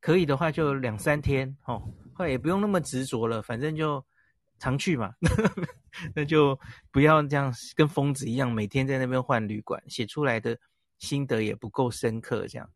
[0.00, 1.82] 可以的话就两三天哦，
[2.14, 4.04] 后来也不用那么执着了，反正就
[4.60, 5.12] 常去嘛，
[6.14, 6.56] 那就
[6.92, 10.56] 不要这样跟疯子一样每天在那边换旅馆，写出来的
[10.98, 12.70] 心得也不够深刻，这样。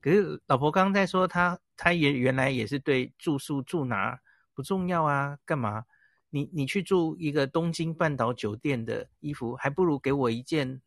[0.00, 4.18] 可是老婆刚刚在说，她她也原来也是对住宿住哪
[4.56, 5.84] 不重要啊，干嘛？
[6.30, 10.80] 你你去住一个东京半岛酒店的衣服，还不如给我一件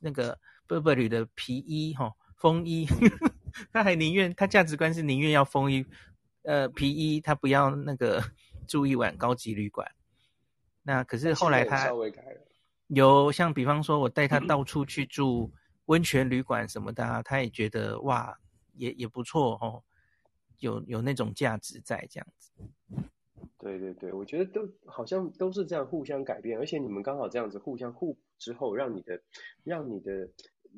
[0.00, 2.86] 那个 Burberry 的皮衣哈，风衣。
[3.72, 5.86] 他还宁愿，他价值观是宁愿要风衣，
[6.42, 8.22] 呃，皮衣，他不要那个
[8.68, 9.90] 住一晚高级旅馆。
[10.82, 11.90] 那可是后来他
[12.88, 15.52] 有像比方说，我带他到处去住
[15.86, 18.38] 温泉旅馆什么的，啊，他也觉得哇，
[18.74, 19.82] 也也不错哦，
[20.58, 22.52] 有有那种价值在这样子。
[23.58, 29.20] 对对对，我觉得都好像都是这样互相改变，而且你们刚好这样子互相互之后，让你的
[29.64, 30.28] 让你的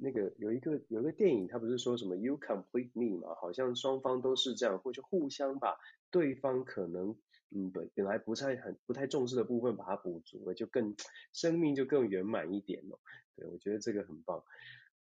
[0.00, 3.34] 那个有一个有一个电影，他不是说什么 You complete me 嘛？
[3.34, 5.76] 好像双方都是这样，或者互相把
[6.10, 7.16] 对方可能
[7.50, 10.94] 嗯本本来不太很不太重视的部分把它补足了，就更
[11.32, 12.98] 生命就更圆满一点了。
[13.34, 14.42] 对，我觉得这个很棒，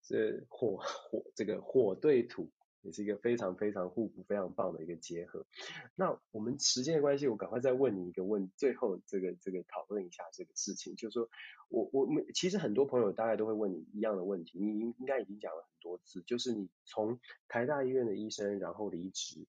[0.02, 2.50] 这火火这个火对土。
[2.82, 5.46] 也是一个非常非常互补、非常棒的一个结合。
[5.94, 11.28] 那我们时间的关系，我赶快再问你一个问，最后这个这个讨论一下这个事情，就是说
[11.68, 19.46] 我我们其实很多朋友大概都会问你一样的问题，你应应该已经讲了很多次，就是你从台大医院的医生然后离职，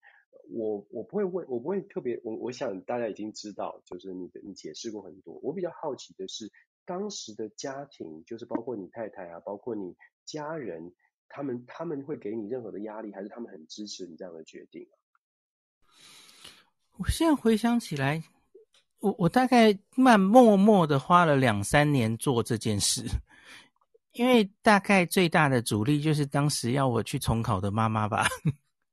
[0.49, 5.39] 我我不会问，我不会特别，我我想大家已经知道，就是你的你解释过很多。
[5.41, 6.51] 我比较好奇的是
[6.86, 10.93] 当时的家庭，就是包括你太太啊，包括你家人。
[11.34, 14.95] 他们他们会给你任何的压力，还是他们很支持你这样的决定啊？
[16.97, 18.21] 我现在回想起来，
[18.99, 23.05] 我我大概慢默默的花了两三年做这件事，
[24.13, 28.27] 因为大概最大的阻力就是当时要我去重考的妈妈吧。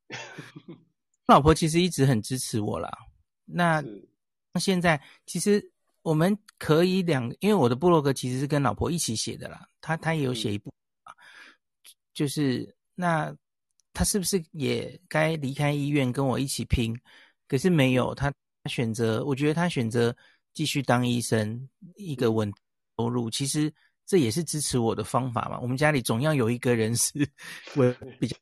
[1.26, 2.90] 老婆其实一直很支持我啦。
[3.44, 3.82] 那
[4.52, 10.72] 那现在其实我们可以两，因为我的部落格其实是跟老婆一起写的啦，她她也有写一部。
[12.18, 13.32] 就是那
[13.92, 16.92] 他是不是也该离开医院跟我一起拼？
[17.46, 18.34] 可是没有，他
[18.68, 20.12] 选择，我觉得他选择
[20.52, 22.52] 继续当医生，一个稳
[22.96, 23.30] 收入。
[23.30, 23.72] 其实
[24.04, 25.60] 这也是支持我的方法嘛。
[25.60, 27.12] 我们家里总要有一个人是
[27.76, 28.36] 稳比较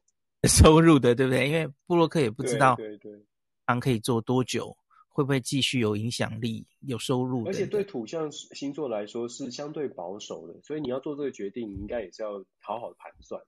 [0.49, 1.47] 收入的，对不对？
[1.47, 4.75] 因为布洛克也不知道对对对，可以做多久，
[5.11, 7.45] 会不会继续有影响力、有收入。
[7.45, 13.39] 而且对土象星座来说是相对保守的，所以你要做这个决定，你应该也是要好好的盘算。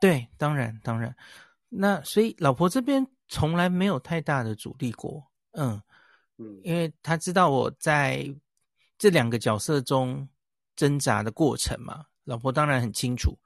[0.00, 1.14] 对，当然当然。
[1.68, 5.22] 那所以老婆这边从来没有太大的阻力过，
[5.52, 5.80] 嗯
[6.38, 8.26] 嗯，因为他知道我在
[8.96, 10.26] 这两个角色中
[10.76, 13.36] 挣扎的过程嘛，老婆当然很清楚，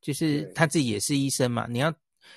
[0.00, 1.92] 就是他自己也是医生嘛，你要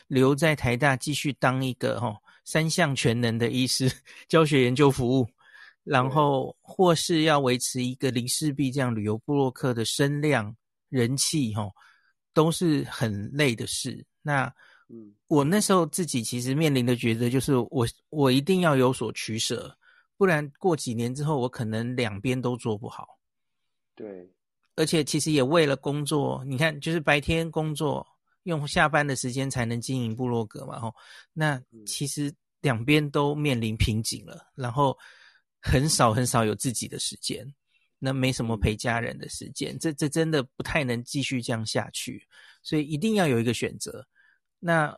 [0.07, 3.91] 留在台大继续当一个齁三项全能的医师，
[4.27, 5.27] 教学研究服务，
[5.83, 10.55] 然后或是要维持一个林氏璧这样旅游部落客的声量
[10.89, 11.69] 人气齁，
[12.37, 14.05] 都是很累的事。
[14.21, 14.45] 那
[14.89, 19.75] 嗯，我那时候自己其实面临的抉择就是我，我我一定要有所取舍，
[20.17, 23.07] 不然过几年之后，我可能两边都做不好。
[23.95, 24.31] 对，
[24.75, 28.05] 而且其实也为了工作，你看，就是白天工作，
[28.43, 30.93] 用下班的时间才能经营部落格嘛，吼，
[31.33, 32.31] 那其实
[32.61, 34.95] 两边都面临瓶颈了，然后
[35.59, 37.43] 很少很少有自己的时间，
[37.99, 42.25] 那没什么陪家人的时间，这这真的不太能继续这样下去，
[42.61, 44.05] 所以一定要有一个选择。
[44.59, 44.95] 那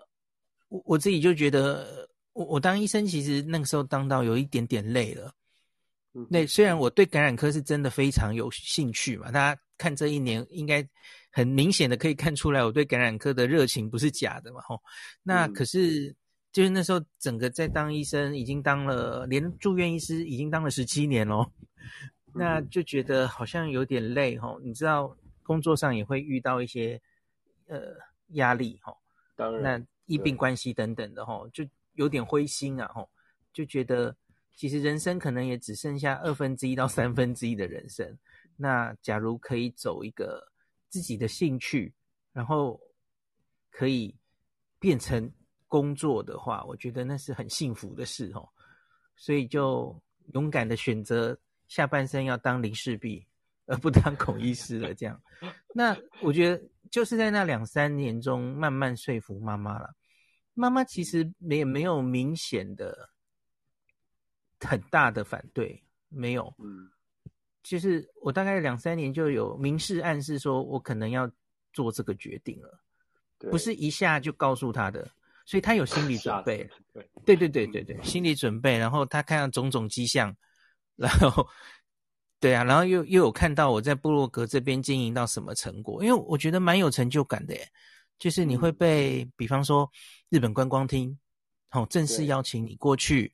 [0.68, 5.34] 我我自己就觉得，我我当医生其实那个时候当到有一点点累了。
[6.28, 10.86] 那虽然我对感染科是真的非常有兴趣嘛，大家看这一年应该
[11.32, 14.60] 很明显的可以看出来，我对感染科的热情不是假的嘛。
[14.62, 14.82] 吼，
[15.22, 16.14] 那可是
[16.52, 21.50] 就是那时候整个在当医生，已经当了连住院医师已经当了十七年咯，
[22.34, 24.60] 那就觉得好像有点累吼。
[24.60, 27.00] 你知道工作上也会遇到一些
[27.68, 27.96] 呃
[28.30, 28.98] 压力吼。
[29.36, 33.08] 当然，那医病关系等等的哦，就有点灰心啊齁，
[33.54, 34.16] 就觉得
[34.56, 38.18] 其实人生可能也只剩下二分之一到三分之一的人生。
[38.56, 40.46] 那假如可以走一个
[40.90, 41.94] 自己的兴趣，
[42.34, 42.80] 然后
[43.72, 44.14] 可以
[44.80, 45.32] 变成
[45.68, 48.48] 工作的话，我觉得那是很幸福的事哦。
[49.16, 49.98] 所以就
[50.34, 51.38] 勇敢的选择
[51.70, 53.26] 下半生要当林氏璧，
[53.68, 54.94] 而不当孔医师了。
[54.94, 55.22] 这样，
[55.74, 56.62] 那我觉得。
[56.92, 59.94] 就是在那两三年中，慢慢说服妈妈了。
[60.56, 63.12] 妈妈其实也没有明显的
[64.60, 66.52] 很大的反对，没有。
[66.58, 66.90] 嗯，
[67.62, 71.32] 就是我大概两三年就有明示暗示，说我可能要
[71.74, 72.80] 做这个决定了，
[73.38, 75.08] 不是一下就告诉他的，
[75.46, 76.68] 所以他有心理准备。
[77.24, 78.76] 对对对对对，心理准备。
[78.80, 80.36] 然后他看到种种迹象，
[81.00, 81.48] 然后。
[82.42, 87.68] 对啊，然后又又有看到我在部落格这边经营到什么成果，因为我觉得蛮有成就感的耶，
[88.18, 89.92] 就是你会被，嗯、比方说
[90.30, 91.20] 日本观光厅，
[91.68, 93.34] 好、哦、正式邀请你过去，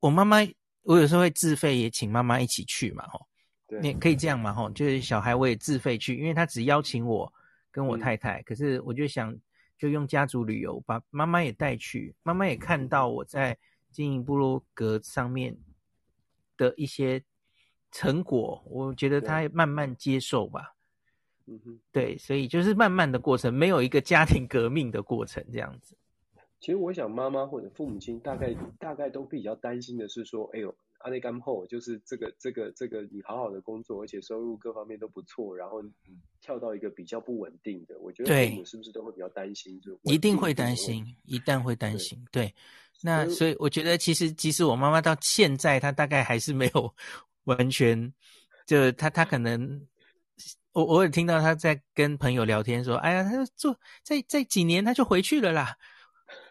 [0.00, 0.46] 我妈妈，
[0.82, 7.32] 我有时候会自费也请妈妈一起去嘛，吼、哦，你可以这样嘛，吼，就是小孩我也自费去，因为他只邀请我
[7.70, 9.34] 跟我太太，嗯、可是我就想
[9.78, 13.56] 就用家族旅游把妈妈也带去，妈妈也看到我在
[13.90, 15.56] 经营部落格上面
[16.62, 17.22] 的一些。
[17.94, 20.74] 成果，我觉得他慢慢接受吧。
[21.44, 25.94] 嗯哼，对，所以就是慢慢的过程，没有一个家庭革命的过程这样子。
[26.58, 35.84] 其实我想，妈妈或者父母亲大概大概都比较担心的是说，哎呦，阿内干后就是这个这个这个，你好好的工作，而且收入各方面都不错，然后
[36.40, 39.78] 跳到一个比较不稳定的，我觉得父母是不是都会比较担心？
[39.82, 42.24] 就一定会担心，一旦会担心。
[42.32, 42.54] 对，对，
[43.02, 46.94] 那所以我觉得，其实即使我妈妈到现在，她大概还是没有。
[47.44, 48.14] 完全，
[48.66, 49.84] 就她她可能，
[50.70, 55.76] 我偶尔听到她在跟朋友聊天说，哎呀，他做在在几年她就回去了啦，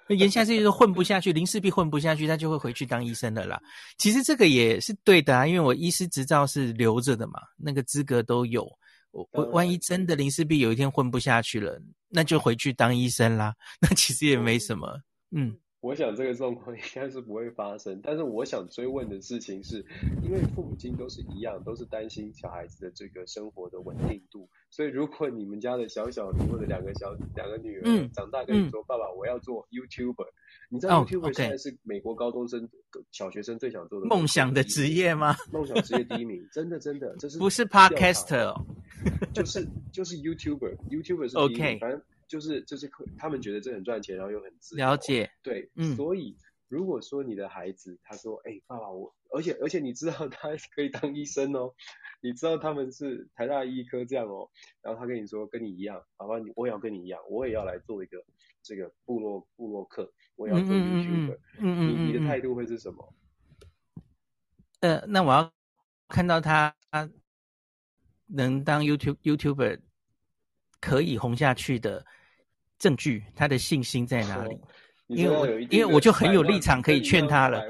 [0.09, 3.57] 言下之意说混不下去，林氏璧混不下去，他就会回去当医生的啦。
[3.97, 8.69] 其实这个也是对的啊，因为我医师执照是留着的嘛，那个资格都有。
[9.11, 14.99] 我我万一真的林氏璧有一天混不下去了，那就回去当医生啦，那其实也没什么，
[15.32, 15.57] 嗯。
[15.82, 19.83] 我想这个状况 应该是不会发生，但是我想追问的事情是，
[20.24, 30.28] 因为父母亲都是一样，都是担心小孩子的这个生活的稳定度，所以如果你们家的小小或者两个小两个女儿、嗯、长大跟你说、嗯、爸爸我要做 YouTuber，
[30.70, 32.62] 你知道 YouTuber 现在是美国高中生、
[32.93, 33.03] oh.
[33.12, 35.36] 小学生最想做的梦想的职业吗？
[35.51, 38.49] 梦想职业第一名，真的真的，这是不是 Podcaster？
[38.49, 38.66] 哦、
[39.33, 41.79] 就是就是 YouTuber，YouTuber 是第一名，okay.
[41.79, 41.99] 反正。
[42.32, 44.86] 就是就是他们觉得这很赚钱，然后又很自由。
[44.86, 46.33] 了解，对，嗯，所以
[46.70, 51.74] 如果说你的孩子他说，哎、欸，爸爸我，而且而且你知道他可以当医生哦，
[52.21, 54.49] 你知道他们是台大医科这样哦，
[54.82, 58.24] 然后他跟你说跟你一样，爸爸你我也要跟你一样，我也要来做一个
[58.63, 63.13] 这个部落部落客，我也要做 YouTuber，嗯嗯，嗯，你你的态度会是什么？
[64.79, 65.51] 呃，那我要
[66.08, 66.74] 看到他
[68.28, 69.82] 能当 YouTube YouTuber。
[70.83, 72.03] 可以红下去的
[72.82, 74.58] 证据，他的信心在哪里？
[75.05, 77.63] 因为我因为我就很有立场可以劝他了，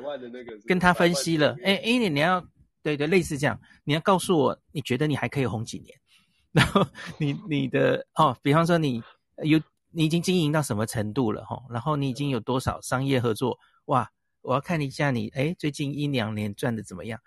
[0.65, 1.53] 跟他分析了。
[1.65, 2.41] 哎，因为你要
[2.81, 5.99] 对对类似这样，你要告诉我你觉得你还可以红几年，
[6.53, 9.03] 然后你你的哦，比方说你
[9.43, 9.59] 有
[9.89, 14.09] 你已经经营到什么程度了哈、哦，然后你已经有多少商业合作哇？
[14.43, 17.19] 我要看一下你哎最近一两年赚的怎么样，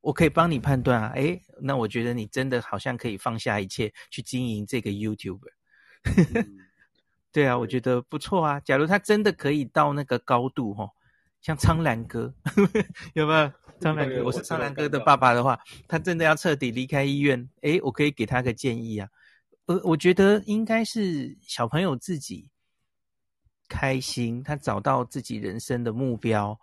[0.00, 1.12] 我可以帮你判断啊。
[1.14, 5.50] 哎，那我觉得你真的好像可以放下一切去经营这个 YouTuber。
[7.30, 8.58] 嗯对啊，我觉得不错啊。
[8.60, 10.90] 假如他真的可以到那个高度，吼，
[11.40, 12.32] 像苍兰哥，
[13.14, 13.52] 有没有？
[13.80, 15.58] 苍兰哥，我是苍兰哥的爸爸的话，
[15.88, 19.08] 他真的要彻底离开医院，诶，我可以给他个建议啊。
[19.66, 22.50] 呃，我觉得应该是小朋友自己
[23.68, 26.58] 开心，他找到自己人生的目标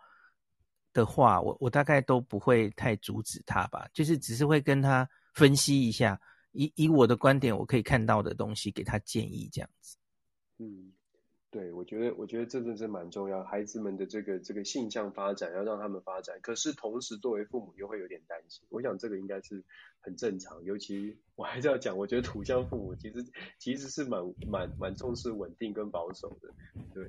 [0.93, 6.19] 的话，我我大概都不会太阻止他吧，就是只是会跟他分析一下，
[6.51, 9.96] 以以我的观点，我可以看到的东西，给他建议这样子。
[10.59, 10.91] 嗯，
[11.51, 13.43] 对，我觉得，我觉得这真的是蛮重要。
[13.43, 16.39] 孩子们的这个这个性向发展，要让他们发展。
[16.41, 18.65] 可是同时，作为父母又会有点担心。
[18.69, 19.63] 我想这个应该是
[19.99, 20.63] 很正常。
[20.63, 23.23] 尤其我还是要讲，我觉得土象父母其实
[23.59, 26.49] 其实是蛮蛮蛮重视稳定跟保守的。
[26.93, 27.07] 对，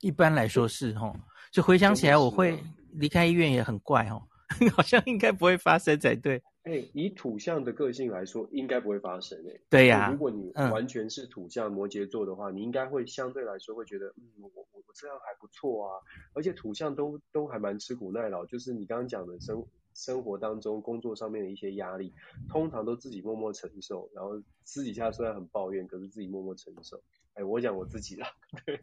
[0.00, 1.12] 一般来说是哈。
[1.50, 2.58] 就回想起来，我会
[2.92, 4.22] 离开医院也很怪齁，
[4.76, 6.42] 好像应该不会发生才对。
[6.64, 9.60] 哎、欸，以土象的个性来说，应该不会发生哎、欸。
[9.68, 15.98] 对呀、啊，如果你完全是土象摩羯座的话，嗯、你应该会相对来说会觉得，嗯，我我我这样还不错啊。
[16.34, 22.12] 而且土象都都还蛮吃苦耐劳，就是你刚刚讲的生生活当中、工作上面的一些压力，
[22.48, 27.02] 通常都自己默默承受，然后私底下虽然很抱怨，可是自己默默承受。
[27.34, 28.28] 哎，我讲我自己啦，
[28.66, 28.78] 对，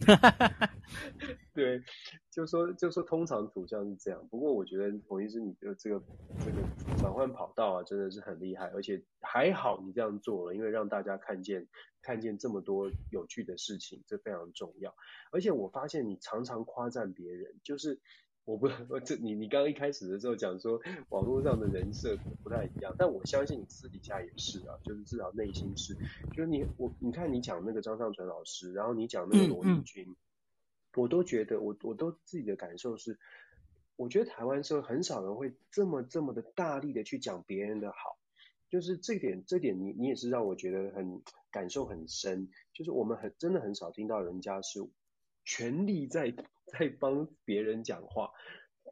[1.53, 1.83] 对，
[2.31, 6.01] 就说就说通常图像是这样，不过我觉得洪医师你的这个
[6.39, 6.57] 这个
[6.97, 11.67] 转换跑道啊，真的是很厉害，而且还好你这样做了，因为让大家看见
[12.01, 14.95] 看见这么多有趣的事情，这非常重要。
[15.31, 18.01] 而且我发现你常常夸赞别人，就是。
[18.49, 25.95] 我不，我这你你刚刚一开始的时候讲说网络上的人设不太一样，但我相信你私底下也是啊，就是至少内心是，
[26.33, 30.09] 就是你我你看你讲那个张尚淳老师，然后你讲那个罗丽君，嗯。
[30.09, 30.15] 嗯、
[30.95, 33.19] 我都觉得我我都自己的感受是，
[33.95, 38.17] 我觉得台湾社会很少人会这么这么的大力的去讲别人的好，
[38.67, 41.21] 就是这点这点你你也是让我觉得很
[41.51, 44.81] 感受很深，就是我们很真的很少听到人家是
[45.43, 46.33] 全力在。
[46.69, 48.29] 在帮别人讲话，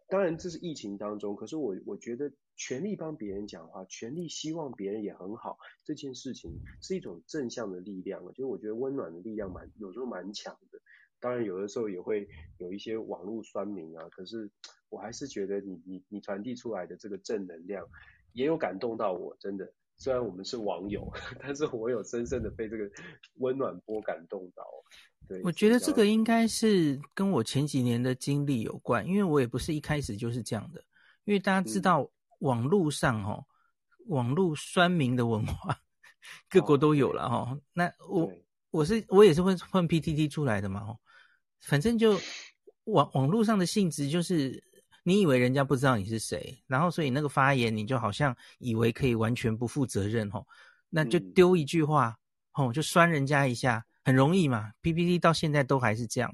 [0.09, 10.79] 当然这是疫情当中，可是我我觉得全力帮别人讲话，全力希望别人也很好，这件事情是一种正向的力量，就是我觉得温暖的力量蛮有时候蛮强的。
[11.19, 14.49] 当然有的时候也会有一些网络酸民啊，可是
[14.89, 17.87] 我还是觉得你你你传递出来的这个正能量
[18.33, 19.71] 也有感动到我，真的。
[19.99, 21.11] 虽然我们是网友，
[21.41, 22.89] 但是我有深深的被这个
[23.35, 24.63] 温暖波感动到。
[25.27, 30.83] 对，我觉得这个应该是跟我前几年的经历有关，因为我也不是一开始就是这样的。
[31.25, 32.09] 因为大家知道，
[32.39, 33.45] 网络上哦，
[33.99, 35.77] 嗯、网络酸民的文化，
[36.49, 37.61] 各国都有了哈、哦。
[37.73, 38.31] 那我
[38.71, 40.97] 我是我也是混混 PTT 出来的嘛，哦，
[41.61, 42.19] 反正就
[42.85, 44.63] 网网络上的性质就是。
[45.03, 50.45] 你以为人家不知道你是谁，然后所以那个发言你就好像以为可以完全不负责任吼，
[50.89, 52.17] 那就丢一句话
[52.55, 54.71] 哦，就酸人家一下，很容易嘛。
[54.81, 56.33] PPT 到现在都还是这样，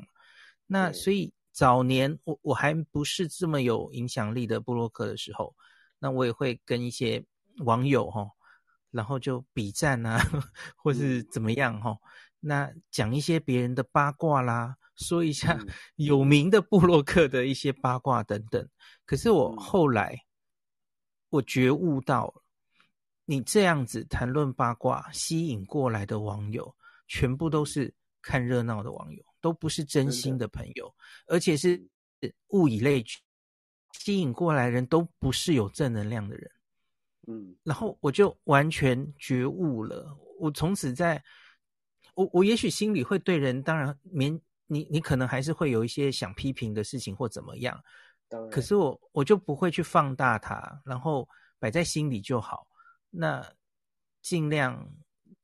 [0.67, 5.55] 那所以早年我我还不是这么有影响力的布洛克的时候，
[5.97, 7.25] 那我也会跟一些
[7.65, 8.29] 网友哦，
[8.91, 10.19] 然后就比战啊，
[10.77, 11.97] 或是怎么样哦，
[12.39, 14.75] 那讲一些别人的八卦啦。
[14.95, 15.57] 说一下
[15.97, 18.69] 有名的布洛克的一些八卦等等，
[19.07, 20.15] 可是我后来
[21.29, 22.31] 我觉悟到，
[23.25, 26.75] 你这样子谈论八卦吸引过来的网友，
[27.13, 30.91] 全部都是看热闹的网友，都不是真心的朋友，
[31.27, 31.79] 而且是
[32.47, 33.19] 物以类聚，
[33.91, 36.51] 吸引过来人都不是有正能量的人。
[37.27, 41.23] 嗯，然后我就完全觉悟了，我从此在，
[42.15, 44.41] 我我也许心里会对人当然免。
[44.65, 47.79] 你你可能还是会有一些想批评的事情或怎么样，
[48.49, 51.27] 可是我我就不会去放大它，然后
[51.59, 52.65] 摆在心里就好。
[53.11, 53.45] 那
[54.21, 54.89] 尽量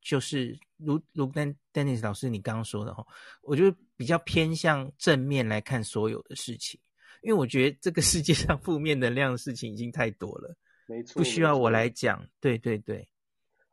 [0.01, 3.05] 就是如如丹 Dennis 老师你刚刚说的哈，
[3.41, 6.79] 我就比较偏向正面来看所有的事情，
[7.21, 10.55] 因为我觉得这个世界上负面能量的事情已经太多了，
[10.87, 12.25] 没错，不需要我来讲。
[12.39, 13.07] 对对对，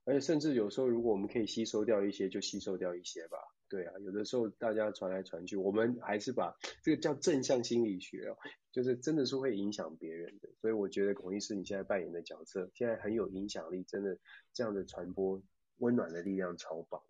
[0.04, 3.38] 而且甚至有时候如果我们可以吸收掉一些，就吸收掉一些吧。
[3.68, 8.36] 对啊，有的时候大家传来传去，我们还是把这个叫正向心理学哦，
[8.70, 10.48] 就是真的是会影响别人的。
[10.60, 14.16] 所以我觉得孔医师你现在扮演的角色，现在很有影响力，真的
[14.52, 15.42] 这样的传播
[15.78, 17.00] 温暖的力量超棒。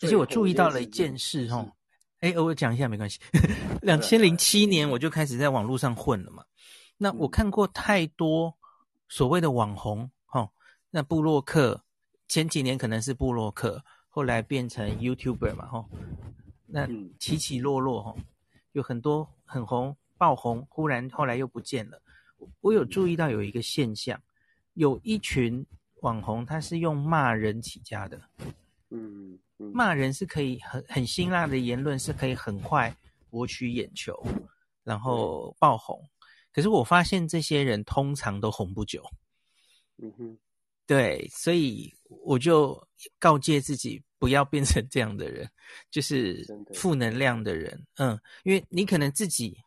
[0.00, 1.70] 而且我注意到了一件事哦，
[2.20, 3.20] 哎，我讲一下没关系。
[3.82, 6.44] 两千零七年我就开始在网络上混了嘛，
[6.96, 8.52] 那我看过太多
[9.08, 10.50] 所谓的网红哈，
[10.90, 11.84] 那布洛克
[12.26, 15.84] 前几年可能是布洛克，后来变成 YouTuber 嘛哈，
[16.66, 16.88] 那
[17.20, 18.16] 起起落落哈，
[18.72, 22.02] 有很多很红爆红，忽然后来又不见了。
[22.60, 24.20] 我有注意到有一个现象，
[24.74, 25.64] 有一群
[26.02, 28.20] 网红他是用骂人起家的，
[28.90, 32.96] 嗯，骂人是可以很很辛辣的言论是可以很快
[33.30, 34.14] 博取眼球，
[34.84, 36.00] 然后爆红。
[36.52, 39.02] 可是我发现这些人通常都红不久，
[39.98, 40.38] 嗯哼，
[40.86, 41.92] 对，所以
[42.24, 42.86] 我就
[43.18, 45.50] 告诫自己不要变成这样的人，
[45.90, 49.58] 就是负能量的人，嗯，因为你可能自己。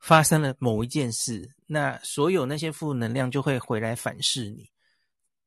[0.00, 4.68] 发生了某一件事，那所有那些负能量就会回来反噬你。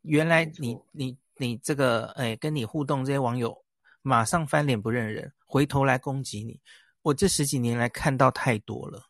[0.08, 3.56] 原来你你你这个哎，跟你互动这些网友
[4.02, 6.60] 马上翻脸不认人，回头来攻击你。
[7.02, 9.02] 我这十几年来看到太多了，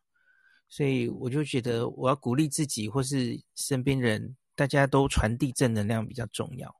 [0.68, 6.76] 所以我就觉得我要鼓励自己或是身边人，大家都传递正能量比较重要。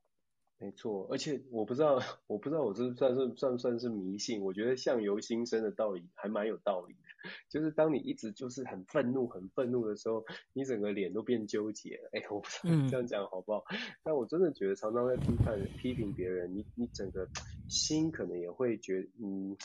[0.60, 4.42] 没错，而且我不知道， 我不知道我这算是算不算是迷信？
[4.42, 7.07] 我觉得相由心生的道理还蛮有道理的。
[7.50, 10.24] 就是当你一直就是很愤怒、很愤怒的时候，
[10.54, 12.10] 你整个脸都变纠结了。
[12.14, 13.64] 哎，我不知道这样讲好不好？
[13.72, 17.30] 嗯、但我真的觉得常常在批判、批评别人，你你整个
[17.68, 19.58] 心可能也会觉嗯。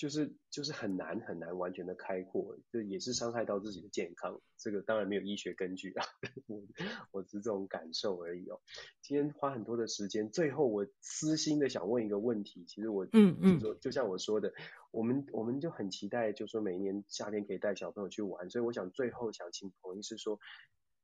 [0.00, 4.40] 就是就是很难很难完全的开阔，这也是伤害到自己的健康。
[4.56, 6.06] 这个当然没有医学根据啊，
[6.48, 6.62] 我
[7.10, 8.58] 我只是这种感受而已哦。
[9.02, 14.54] 今天花很多的时间，最后我私心的想问一个问题，其实我嗯嗯，就说就像我说的，
[14.90, 20.38] 我们我们就很期待，就说每一年夏天可以带小朋友去玩，所以我想最后想请彭医师说，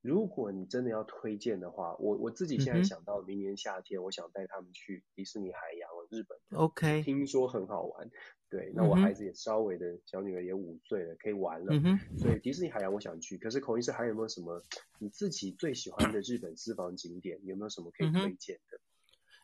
[0.00, 8.10] 如果你真的要推荐的话，我我自己现在想到明年夏天，我想带他们去迪士尼海洋，日本，OK，听说很好玩。
[8.48, 11.74] 对，那我孩子也稍微的小女儿也五岁了，可以玩了。
[11.74, 12.18] 嗯哼。
[12.18, 14.62] 所以迪士尼海洋我想去，可是孔医师还有没有什么
[14.98, 17.38] 你自己最喜欢的日本私房景点？
[17.44, 18.78] 有没有什么可以推荐的？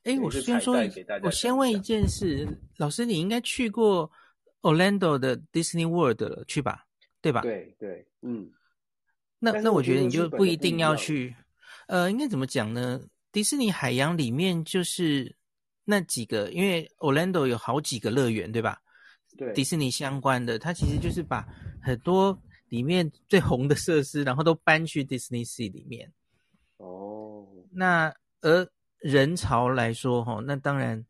[0.05, 0.77] 哎、嗯，我先说，
[1.23, 2.47] 我先问一件事，
[2.77, 4.11] 老师你应该去过
[4.61, 6.87] Orlando 的 Disney World 了，去吧？
[7.21, 7.41] 对吧？
[7.43, 8.51] 对对，嗯。
[9.39, 11.35] 那那我觉得你就不一定要去，
[11.89, 13.01] 呃，应该怎么讲呢？
[13.33, 15.35] 迪士尼海洋里面就是
[15.85, 18.82] 那几个，因为 Orlando 有好几个乐园，对吧？
[19.37, 21.47] 对迪士尼相关的，它其实就是把
[21.83, 22.39] 很多
[22.69, 26.13] 里面最红的设施，然后都搬去 Disney Sea 里面。
[26.77, 28.69] 哦，那而
[28.99, 31.05] 人潮来说，哈，那当然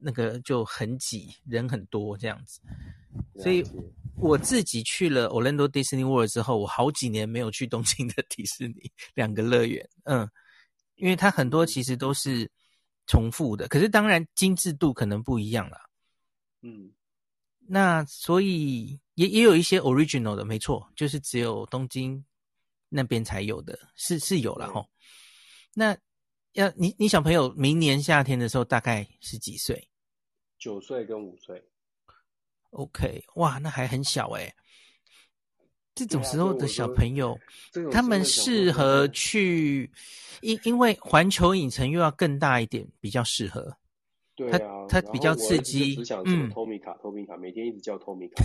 [0.00, 2.60] 那个就很挤，人很多这样子。
[3.40, 3.64] 所以
[4.16, 9.88] 我自己去了 Orlando Disney World 之后，我好几年没有去东京的迪士尼两个乐园。
[10.04, 10.28] 嗯，
[10.96, 12.50] 因为它很多其实都是
[13.06, 15.78] 重复的，可是当然精致度可能不一样了。
[16.62, 16.90] 嗯。
[17.66, 22.24] 那所以也也有一些 original 的，没错，就是只有东京
[22.88, 24.88] 那边才有的，是是有了吼。
[25.74, 25.96] 那
[26.52, 29.88] 要你你小朋友明年夏天的时候大概是几岁？
[30.58, 31.62] 九岁跟五岁。
[32.70, 34.54] OK，哇，那还很小诶。
[35.94, 37.38] 这种时候的小朋友，
[37.90, 39.92] 他们适合去，
[40.40, 43.76] 因因为环球影城又要更大一点，比较适合。
[44.50, 45.94] 对啊，它比较刺激。
[45.96, 48.44] 只想什么托米卡，托米卡，每天一直叫托米卡。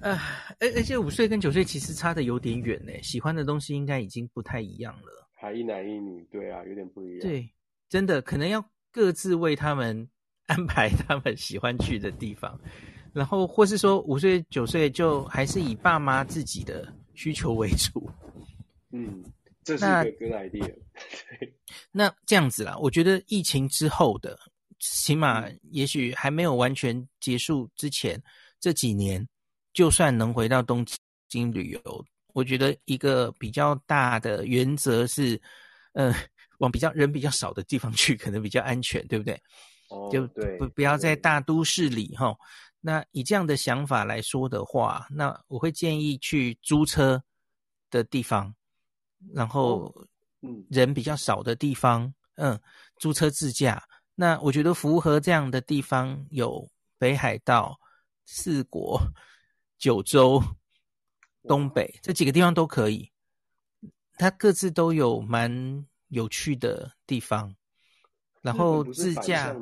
[0.02, 0.18] 啊，
[0.60, 5.28] 而而且五岁跟九岁其实差的有点远呢，喜欢的东西应该已经不太一样了。
[5.34, 7.20] 还一男一女，对啊，有点不一样。
[7.20, 7.48] 对，
[7.88, 10.08] 真的可能要各自为他们
[10.46, 12.58] 安排他们喜欢去的地方，
[13.12, 18.10] 然后或是说五岁九岁就还是以爸妈自己的需求为主。
[18.90, 19.22] 嗯。
[19.68, 20.74] 这是一个 good idea。
[21.92, 24.38] 那这样子啦，我觉得疫情之后的，
[24.78, 28.20] 起码也许还没有完全结束之前，
[28.58, 29.26] 这几年，
[29.74, 30.86] 就算能回到东
[31.28, 35.38] 京旅游，我觉得一个比较大的原则是，
[35.92, 36.14] 呃，
[36.60, 39.38] 往比较人比较少的地方去，可能比较安全，对不对？
[39.90, 42.34] 哦，就不对，不要在大都市里哈。
[42.80, 47.22] 那以这样的想法来说的话，那我会建议去租车
[47.90, 48.54] 的地方。
[49.32, 49.94] 然后，
[50.42, 52.58] 嗯，人比较少的地方，嗯，
[52.98, 53.82] 租车自驾。
[54.14, 56.68] 那我觉得符合这样的地方有
[56.98, 57.78] 北海道、
[58.24, 59.00] 四国、
[59.78, 60.42] 九州、
[61.44, 63.10] 东北这几个地方都可以。
[64.16, 67.54] 它各自都有蛮有趣的地方。
[68.40, 69.54] 然后自驾，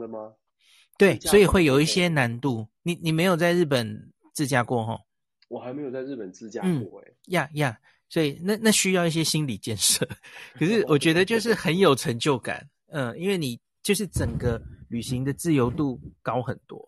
[0.99, 2.69] 对，所以会有一些难度。
[2.83, 5.01] 你你没有在日本自驾过哈？
[5.49, 7.13] 我还没有在日本自驾过哎。
[7.27, 7.81] 呀呀。
[8.09, 10.07] 所以那那需要一些心理建设，
[10.55, 16.81] 可是 我觉得就是很有成就感，嗯，因为你就是整个旅行的自由度高很多。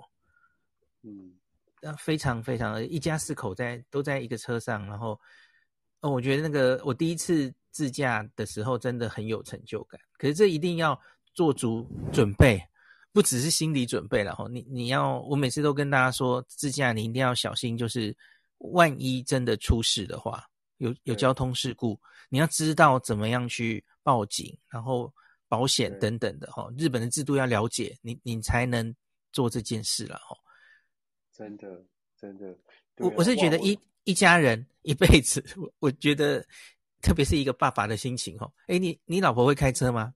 [1.02, 1.32] 嗯，
[1.80, 5.18] 那非常非常的一家四口在都在一个车上，然后，
[6.00, 10.00] 哦，我觉得那个我第一次自驾的时候真的很有成就感。
[10.16, 11.00] 可是这一定要
[11.34, 12.60] 做足准备，
[13.12, 14.46] 不只是心理准备了哈。
[14.50, 18.16] 你你要，我每次都跟大家说，自驾你一定要小心，就是
[18.58, 20.44] 万一真的出事的话，
[20.78, 25.12] 有有交通事故，你要知道怎么样去报警，然后。
[25.50, 28.94] 保险等等的哈，日本的制度要了解，你你才能
[29.32, 30.36] 做这件事了哈。
[31.32, 31.82] 真的，
[32.20, 32.54] 真的，
[32.98, 36.46] 我我是觉得一一家人一辈子，我我觉得
[37.00, 38.52] 特别是一个爸爸的心情哈。
[38.66, 40.12] 哎，你你老婆会开车吗？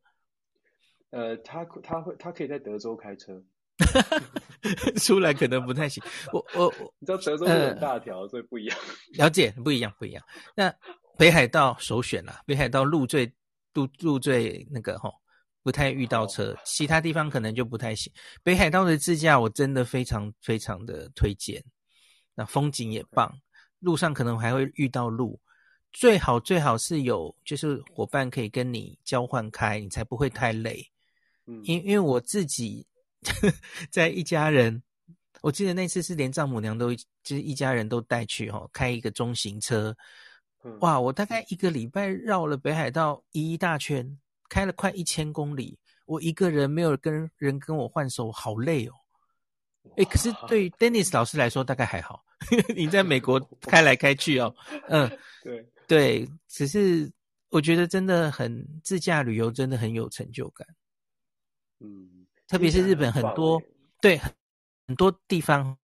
[1.09, 3.43] 呃，他他会，他可以在德州开车，
[4.97, 6.03] 出来可能不太行。
[6.33, 8.79] 我我你知道德州很大条，呃，所以不一样。
[9.15, 10.25] 了解，不一样，不一样。
[10.55, 10.75] 那
[11.19, 13.33] 北海道首选啦，北海道路最
[13.75, 15.13] 路路最那个吼。
[15.65, 18.13] 不太遇到车，其他地方可能就不太行。
[18.43, 21.63] 北海道的自驾我真的非常非常的推荐，
[22.35, 23.33] 那风景也棒，
[23.79, 25.41] 路上可能还会遇到路，
[25.93, 30.85] 最好最好是有就是伙伴可以跟你交换开，你才不会太累。
[31.47, 32.85] 嗯，因因为我自己
[33.91, 34.83] 在一家人，
[35.41, 39.97] 我记得那次是连丈母娘都就是一家人都带去哈，开一个中型车，
[40.81, 44.19] 哇，我大概一个礼拜绕了北海道一大圈。
[44.49, 48.93] 开了快一千公里，我一个人没有跟人跟我换手，好累哦。
[49.97, 52.23] 哎，可是对于 Dennis 老师来说，大概还好。
[52.77, 54.55] 你在美国开来开去哦，
[54.91, 55.11] 嗯，
[55.43, 57.11] 对对，只是
[57.49, 60.69] 我觉得真的很自驾旅游，真的很有成就感。
[61.81, 63.61] 嗯，特别是日本很多
[64.01, 64.19] 对
[64.87, 65.77] 很多地方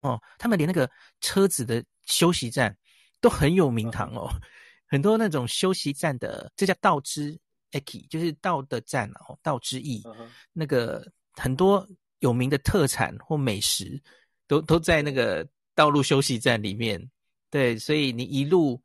[0.00, 0.90] 哦，他们连那个
[1.20, 2.76] 车子的休息站
[3.20, 4.28] 都很有名堂哦。
[4.86, 7.38] 很多那种休息站的，这叫道之
[7.70, 10.02] eki，，就是道的站哦，道之驿。
[10.02, 10.28] Uh -huh.
[10.52, 11.88] 那个很多
[12.18, 14.02] 有名的特产或美食，
[14.48, 15.46] 都都在那个
[15.76, 17.08] 道路休息站里面。
[17.50, 18.82] 对，所以你一路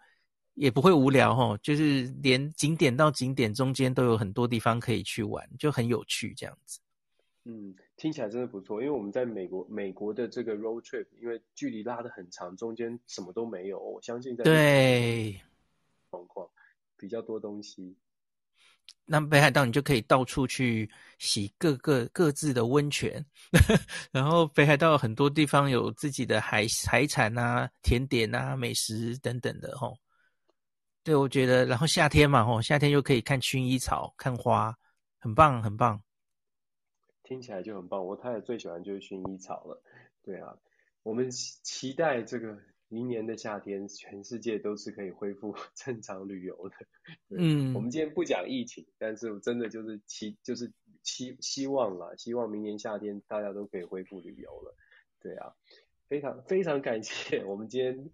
[0.55, 6.79] 也不会无聊哦，就是连景点到景点中间都有很多地方可以去玩，就很有趣这样子。
[7.43, 8.81] 嗯，听起来真的不错。
[8.81, 13.79] 因为我们在美国，美国的这个 road trip，因为距离拉得很长，中间什么都没有。
[13.79, 15.39] 我相信在对。
[16.09, 16.49] 状况
[16.97, 17.95] 比较多东西，
[19.05, 23.23] 那北海道你就可以到处去洗各个各自的温泉，
[24.11, 29.95] 然后北海道很多地方有自己的海海产啊、甜点啊、美食等等的吼。
[31.05, 34.75] 对，我觉得，然后夏天嘛吼，夏天又可以看薰衣草、看花，
[35.19, 36.01] 很棒很棒。
[37.21, 39.81] 听起来就很棒，我太太最喜欢就是薰衣草了。
[40.23, 40.57] 对啊，
[41.03, 42.59] 我们期待这个。
[42.87, 46.75] 明年的夏天，全世界都是可以恢复 正常旅游的。
[47.29, 50.71] 嗯，我们今天不讲疫情，但是真的就是期，就是
[51.01, 54.75] 希希望啦，希望明年夏天大家都可以恢复旅游了。
[55.19, 55.51] 对啊，
[56.07, 58.11] 非常非常感谢，我们今天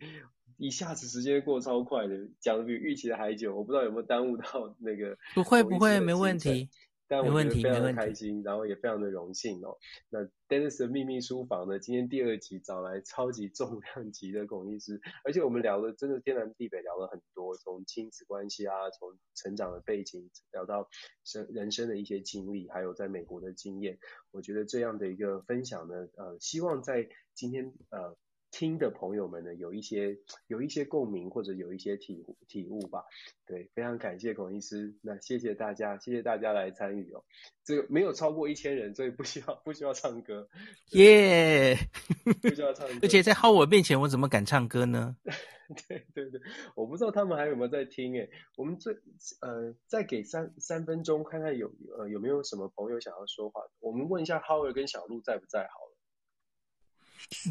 [0.61, 5.17] 一下子时间过超快的，讲的比预期的还久，我不知道有没有耽误到那个。
[5.33, 6.69] 不会不会，没问题。
[7.07, 9.75] 但我觉得非常的开心，然后也非常的荣幸哦。
[10.09, 20.87] 那 Dennis 的秘密书房呢，今天第二集找来超级重量级的孔医师，而且我们聊的真的天南地北，聊了很多，从亲子关系啊，从成长的背景聊到
[21.25, 23.97] 生人生的一些经历，还有在美国的经验。
[24.29, 28.15] 我觉得这样的一个分享呢，呃，希望在今天呃。
[28.51, 30.17] 听的朋友们呢，有一些
[30.47, 33.03] 有一些共鸣，或者有一些体体悟吧。
[33.45, 37.23] 对，非常感谢孔医师，那谢谢大家，谢谢大家来参与哦。
[37.63, 40.47] 这个没有超过一千人，所以不需要不需要唱歌。
[40.91, 42.39] 耶，yeah!
[42.41, 42.93] 不需要唱歌。
[43.01, 45.15] 而且在浩我面前，我怎么敢唱歌呢？
[45.87, 46.41] 对对对，
[46.75, 48.29] 我不知道他们还有没有在听诶。
[48.57, 48.93] 我们最
[49.39, 53.61] 呃再给三三分钟，看看有呃有没有什么朋友想要说话。
[53.79, 55.95] 我们问一下浩尔跟小鹿在不在好了。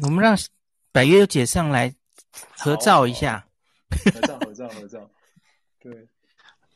[0.03, 0.37] 我们让。
[0.91, 1.95] 百岳姐上来
[2.57, 3.47] 合照一下，
[4.13, 5.09] 合照合照合照，
[5.79, 6.09] 对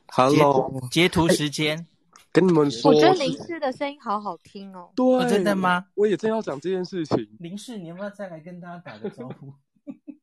[0.08, 1.86] ，Hello，截图时间，欸，
[2.32, 4.92] 跟你们说，我觉得林氏的声音好好听哦。
[4.96, 5.88] 对，哦，真的吗？
[5.96, 7.28] 我也正要讲这件事情。
[7.40, 9.54] 林氏，你要不要再来跟大家打个招呼？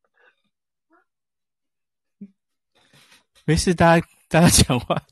[3.45, 5.03] 没事，大家大家讲话。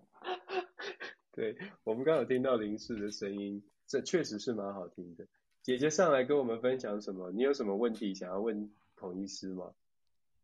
[1.32, 1.54] 对，
[1.84, 5.26] 我们刚刚有听到林氏的声音，这确实是蛮好听的。
[5.66, 7.28] 姐姐上来跟我们分享什么？
[7.32, 9.64] 你有什么问题想要问孔医师吗？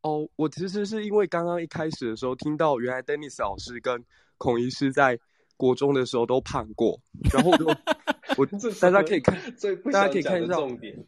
[0.00, 4.04] 哦，我其实是因为刚刚一开始的时候听到，原来 Dennis 老师跟
[4.36, 5.16] 孔医师在
[5.56, 7.00] 国中的时候都胖过，
[7.32, 7.66] 然后我就
[8.36, 8.44] 我
[8.80, 9.38] 大家可以看，
[9.92, 11.06] 大家可以看一下重点。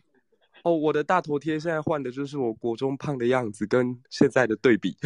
[0.63, 4.97] 哦，我的大头贴现在换的就是我国中胖的样子跟现在的对比。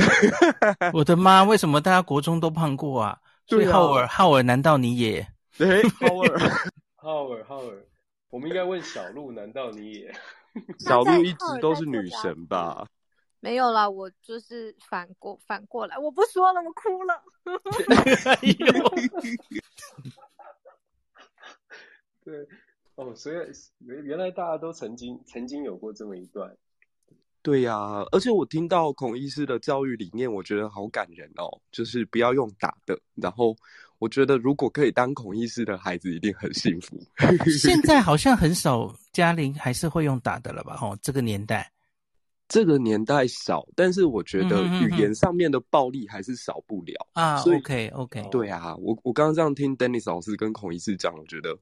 [0.93, 3.19] 我的妈，为什么大家国中都胖过啊？
[3.47, 5.27] 所以浩尔，浩尔，难道你也？
[5.57, 7.85] 对，Howard，Howard，Howard，
[8.31, 10.15] 我们应该问小鹿，难道你也？
[10.79, 12.89] 小鹿一直都是女神吧？
[13.41, 17.23] 没有啦，我就是反过反过来，我不说了，我哭了。
[22.25, 22.47] 对，
[22.97, 23.37] 哦，所以
[23.79, 26.57] 原原来大家都曾经曾经有过这么一段。
[27.41, 32.99] 对呀、啊，而且我听到孔医师的教育理念，我觉得好感人哦，就是不要用打的。
[33.15, 33.57] 然后
[33.99, 36.97] 我觉得，如果可以当孔医师的孩子，一定很幸福。
[37.59, 40.79] 现在好像很少家庭还是会用打的了吧？
[40.81, 41.71] 哦，这个年代，
[42.49, 47.43] 这个年代少，但是我觉得语言上面的暴力还是少不了啊。
[47.43, 51.57] OK OK，对啊，我我刚刚这样听 Dennis 老师跟孔医师讲，我觉得。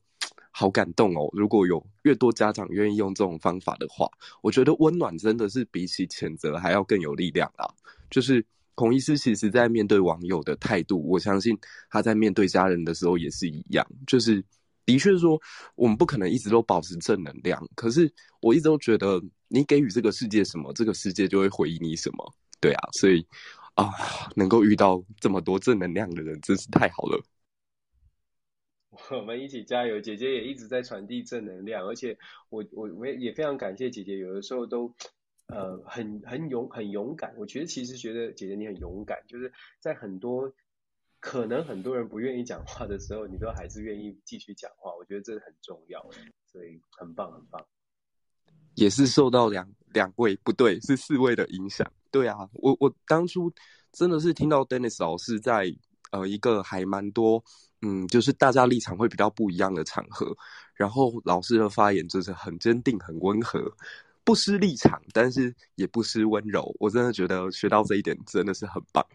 [0.59, 1.29] 好感动哦！
[1.35, 4.09] 如果有越多家长愿意用这种方法的话，
[4.41, 7.69] 我觉得温暖真的是比起谴责还要更有力量啊！
[8.09, 8.43] 就是
[8.77, 11.59] 孔医师其实在面对网友的态度，我相信
[11.91, 13.85] 他在面对家人的时候也是一样。
[14.07, 14.41] 就是
[14.85, 15.41] 的确说，
[15.75, 18.09] 我们不可能一直都保持正能量，可是
[18.41, 22.35] 我一直都觉得，你给予这个世界什么，这个世界就会回应你什么。
[22.61, 23.27] 对啊，所以
[23.75, 23.91] 啊，
[24.37, 27.21] 能够遇到这么多正能量的人，真是太好了。
[29.11, 30.01] 我们一起加油！
[30.01, 32.17] 姐姐也一直在传递正能量，而且
[32.49, 34.95] 我我我也非常感谢姐姐，有的时候都
[35.49, 37.35] 呃很很勇很勇敢。
[37.37, 40.53] 我觉得其实觉得姐姐你很勇敢，就是在很多
[41.21, 44.95] 可能很多人不愿意讲话的时候，你都还是愿意继续讲话。
[44.97, 46.01] 我觉得这很重要，
[46.45, 47.65] 所以很棒很棒。
[48.75, 51.91] 也是受到两两位不对是四位的影响。
[52.11, 53.53] 对啊，我我当初
[53.93, 55.75] 真的是听到 Dennis 老师在
[56.11, 57.43] 呃一个还蛮多。
[57.83, 60.35] 嗯，就是大家立场会比较不一样的场合，
[60.75, 63.61] 然后老师的发言就是很坚定、很温和，
[64.27, 66.75] 不失立场，但是也不失温柔。
[66.81, 69.07] 我真的觉得学到这一点真的是很棒。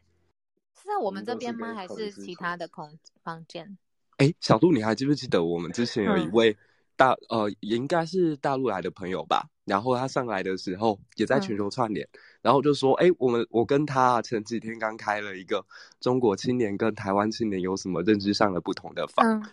[0.82, 1.74] 是在我们这边吗？
[1.74, 3.78] 还是其他的空房间？
[4.18, 6.56] 哎，小杜，你还记不记得我们之前有一位
[6.96, 9.50] 大、嗯、呃，也应该是大陆来的朋友吧？
[9.66, 12.08] 然后他上来的时候也在全球串联。
[12.14, 15.64] 嗯然后就说，哎，我们我跟他前几天刚开了一个
[16.00, 19.46] 中国青年跟台湾青年有什么认知上的不同的房，嗯、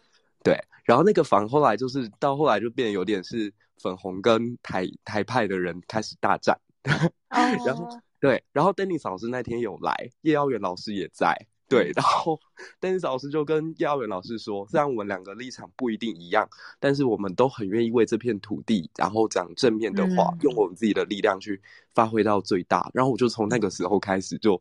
[0.42, 0.58] 对。
[0.84, 7.36] 然后那个房后来就是到后来就变得有点是粉红跟台台派的人开始大战，哦、
[7.66, 7.86] 然后
[8.20, 11.36] 对，然后 Dennis 老师那天有来，叶耀元老师也在。
[11.68, 12.40] 对，然后
[12.80, 16.48] Dennis 老师就跟叶耀元老师说，虽然我们两个立场不一定一样，
[16.80, 21.60] 但是我们都很愿意为这片土地，然后讲正面的话，嗯、用我们自己的力量去
[21.92, 22.90] 发挥到最大。
[22.94, 24.58] 然后我就从那个时候开始，就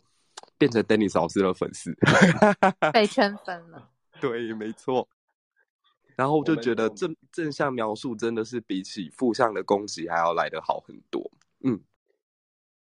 [0.57, 1.95] 变成 Dennis 老师的粉丝，
[2.91, 3.89] 被圈粉了。
[4.19, 5.07] 对，没错。
[6.17, 11.31] 然后我就觉得正正向描述真的是比起负向的攻击还要来得好很多。
[11.63, 11.79] 嗯，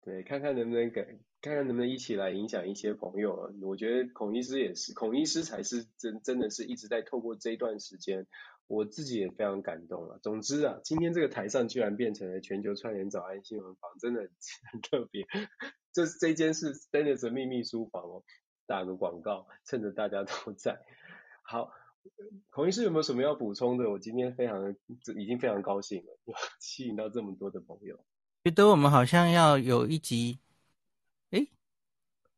[0.01, 1.19] 对，看看能不能给。
[1.43, 3.53] 看看能不能一起来影响一些朋友。
[3.63, 8.25] 我觉得孔医师也是，孔医师才是真真的是一直在透过这一段时间，
[8.67, 10.17] 我自己也非常感动啊。
[10.23, 14.21] 总之啊，今天这个台上居然变成了全球串联早安新闻房，真的
[14.71, 15.27] 很特别。
[15.91, 18.23] 这这间是 Dennis 的秘密书房哦，
[18.65, 20.79] 打个广告，趁着大家都在。
[21.41, 21.73] 好，
[22.49, 23.89] 孔医师有没有什么要补充的？
[23.89, 24.75] 我今天非常
[25.15, 26.17] 已经非常高兴了，
[26.59, 27.99] 吸引到这么多的朋友。
[28.43, 30.39] 觉得我们好像要有一集。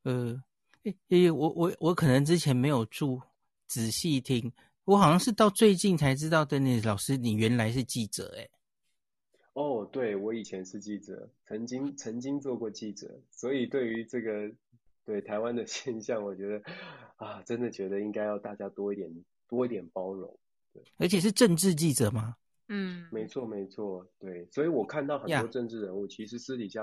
[0.03, 0.39] 呃，
[0.83, 3.19] 诶诶，我我我可能之前没有注
[3.65, 8.51] 仔细听，我好像是到最近才知道，Dennis 老师你原来是记者诶。
[9.53, 14.51] 哦，对，我以前是记者，曾经曾经做过记者，所以对于这个
[15.03, 16.61] 对台湾的 现象，我觉得
[17.15, 19.11] 啊，真的觉得应该要大家多一点
[19.47, 20.39] 多一点包容。
[20.73, 22.35] 对，而且是政治记者吗？
[22.67, 26.81] 嗯，没错没错，对，所以我看到很多政治人物，其实私底下。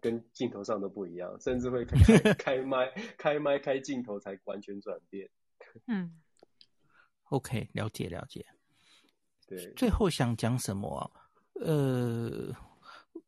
[0.00, 1.96] 跟镜头上都不一样，甚至会开
[2.36, 5.26] 开麦、开麦、开镜头才完全转变。
[5.86, 6.20] 嗯，
[7.30, 8.44] OK，了解了解。
[9.46, 11.10] 对，最后想讲什么啊？
[11.54, 12.54] 呃，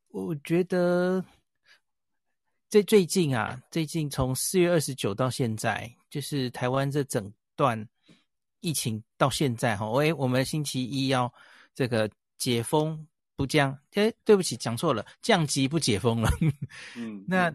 [0.08, 1.24] 我觉得
[2.68, 7.88] 这最近啊，最近从四月二十九到现在，就是台湾这整段
[8.66, 11.32] 疫情到现在哈，喂，我们星期一要
[11.74, 13.06] 这个解封。
[13.38, 16.30] 不降，哎，对不起，讲错了，降级不解封了。
[16.96, 17.52] 嗯， 那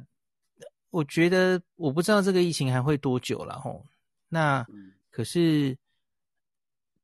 [0.92, 3.84] 我觉得我不知道这个疫情还会多久了吼。
[4.30, 4.64] 那
[5.10, 5.76] 可是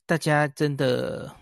[0.06, 1.36] 大家真的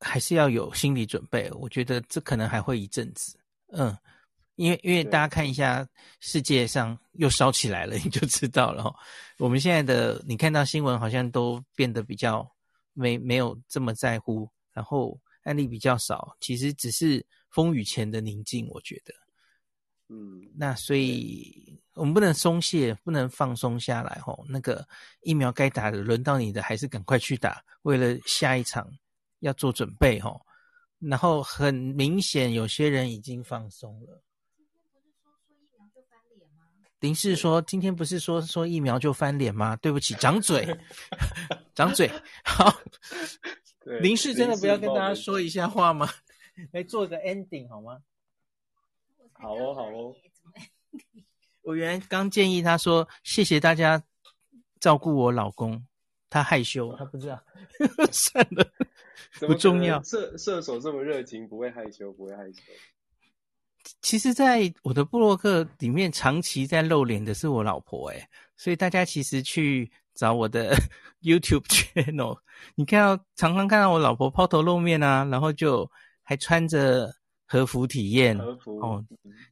[0.00, 3.38] 还是要有心理准备，我觉得这可能还会一阵子。
[3.68, 3.96] 嗯，
[4.56, 5.86] 因为因为大家看一下
[6.20, 8.92] 世界上又烧起来了， 你就知道了。
[9.38, 12.50] 我们现在的你看到新闻好像都变得比较
[12.92, 15.20] 没没有这么在乎，然后。
[15.44, 19.12] 案例比较少，其实只是风雨前的宁静，我觉得。
[20.08, 24.44] 嗯，那所以我们不能松懈，不能放松下来吼。
[24.48, 24.86] 那个
[25.22, 28.88] 疫苗该打的，轮到你的还是赶快去打，为了下一场
[29.40, 30.40] 要做准备吼。
[31.00, 34.22] 然后很明显，有些人已经放松了。
[37.02, 40.64] 林氏说：“今天不是说说疫苗就翻脸吗？”对不起，掌嘴，
[41.74, 42.08] 掌嘴。
[42.44, 42.72] 好，
[44.00, 46.08] 林氏真的不要跟大家说一下话吗？
[46.70, 47.98] 来做个 ending 好吗？
[49.32, 50.14] 好哦，好哦。
[51.62, 54.00] 我原来刚建议他说：“谢谢大家
[54.78, 55.84] 照顾我老公，
[56.30, 57.42] 他害羞，他不知道。
[58.12, 58.64] ”算了，
[59.40, 60.00] 不重要。
[60.04, 62.62] 射射手这么热情，不会害羞，不会害羞。
[64.00, 68.26] 其实，在我的部落客里面，长期在露脸的是我老婆，诶，
[68.56, 70.74] 所以大家其实去找我的
[71.22, 72.38] YouTube channel，
[72.74, 75.90] 你看到常常看到我老婆抛头露面啊，然后就
[76.22, 77.12] 还穿着。
[77.44, 79.04] 和服体验，和服哦，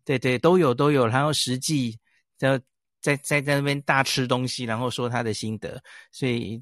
[0.07, 1.95] 对对，都有都有，然后实际
[2.39, 2.59] 在
[3.03, 5.79] 在在在那边大吃东西，然后说他的心得。
[6.11, 6.59] 所以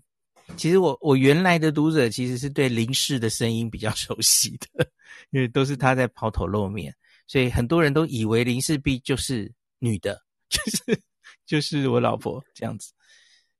[0.56, 4.84] 其实我我原来的读者其实是对林氏的声音比较熟悉的，
[5.30, 6.92] 因为都是他在抛头露面，
[7.28, 11.02] 所以很多人都以为林氏璧就是女的，就是
[11.46, 12.92] 就是我老婆这样子。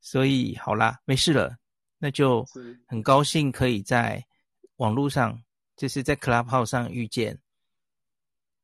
[0.01, 1.57] 所以好啦，没事了，
[1.99, 2.45] 那就
[2.89, 4.21] 很高兴可以在
[4.79, 5.41] 网络上，
[5.77, 7.39] 就是在 Clubhouse 上遇见。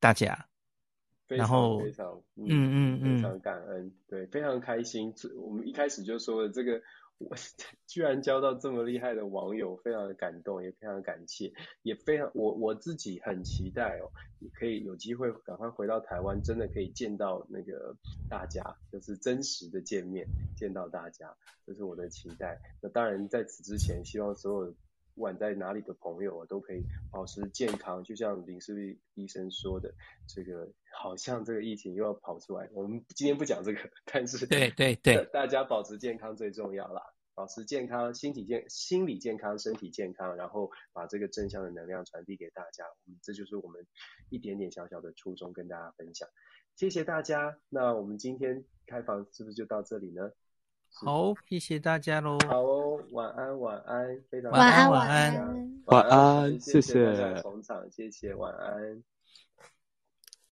[0.01, 0.47] 大家，
[1.29, 5.11] 然后非常，嗯嗯嗯，非常感恩，对，非常开心。
[5.37, 6.79] 我们一开始就说了，这个
[7.31, 7.37] 我
[7.87, 11.53] 居然交到这么厉害的网友，非常的感动，也非常感谢，
[11.83, 14.11] 也非常我我自己很期待哦，
[14.41, 17.97] 也可以有机会赶快回到台湾，真的可以见到那个
[18.29, 20.27] 大家，就是真实的见面，
[20.57, 21.35] 见到大家，
[21.67, 22.61] 这是我的期待。
[22.81, 24.75] 那当然在此之前，希望所有。
[25.17, 26.83] 不管在哪里的朋友啊，都可以
[27.13, 28.03] 保持健康。
[28.03, 29.95] 就像林氏璧医生说的，
[30.27, 32.69] 这个好像这个疫情又要跑出来。
[32.73, 37.01] 我们今天不讲这个，但是对对对， 大家保持健康最重要啦。
[37.35, 42.85] 保持健康，心体健，心理健康，身体健康，然后把这个正向的能量传递给大家。
[42.85, 43.85] 我们，这就是我们
[44.31, 46.29] 一点点小小的初衷，跟大家分享。
[46.77, 47.59] 谢谢大家。
[47.69, 50.31] 那我们今天开房是不是就到这里呢？
[50.93, 52.39] 好，谢谢大家喽。
[52.47, 59.03] 好哦，晚安，晚安，非常晚安，晚安，晚安，谢谢大家捧场，谢谢，晚安。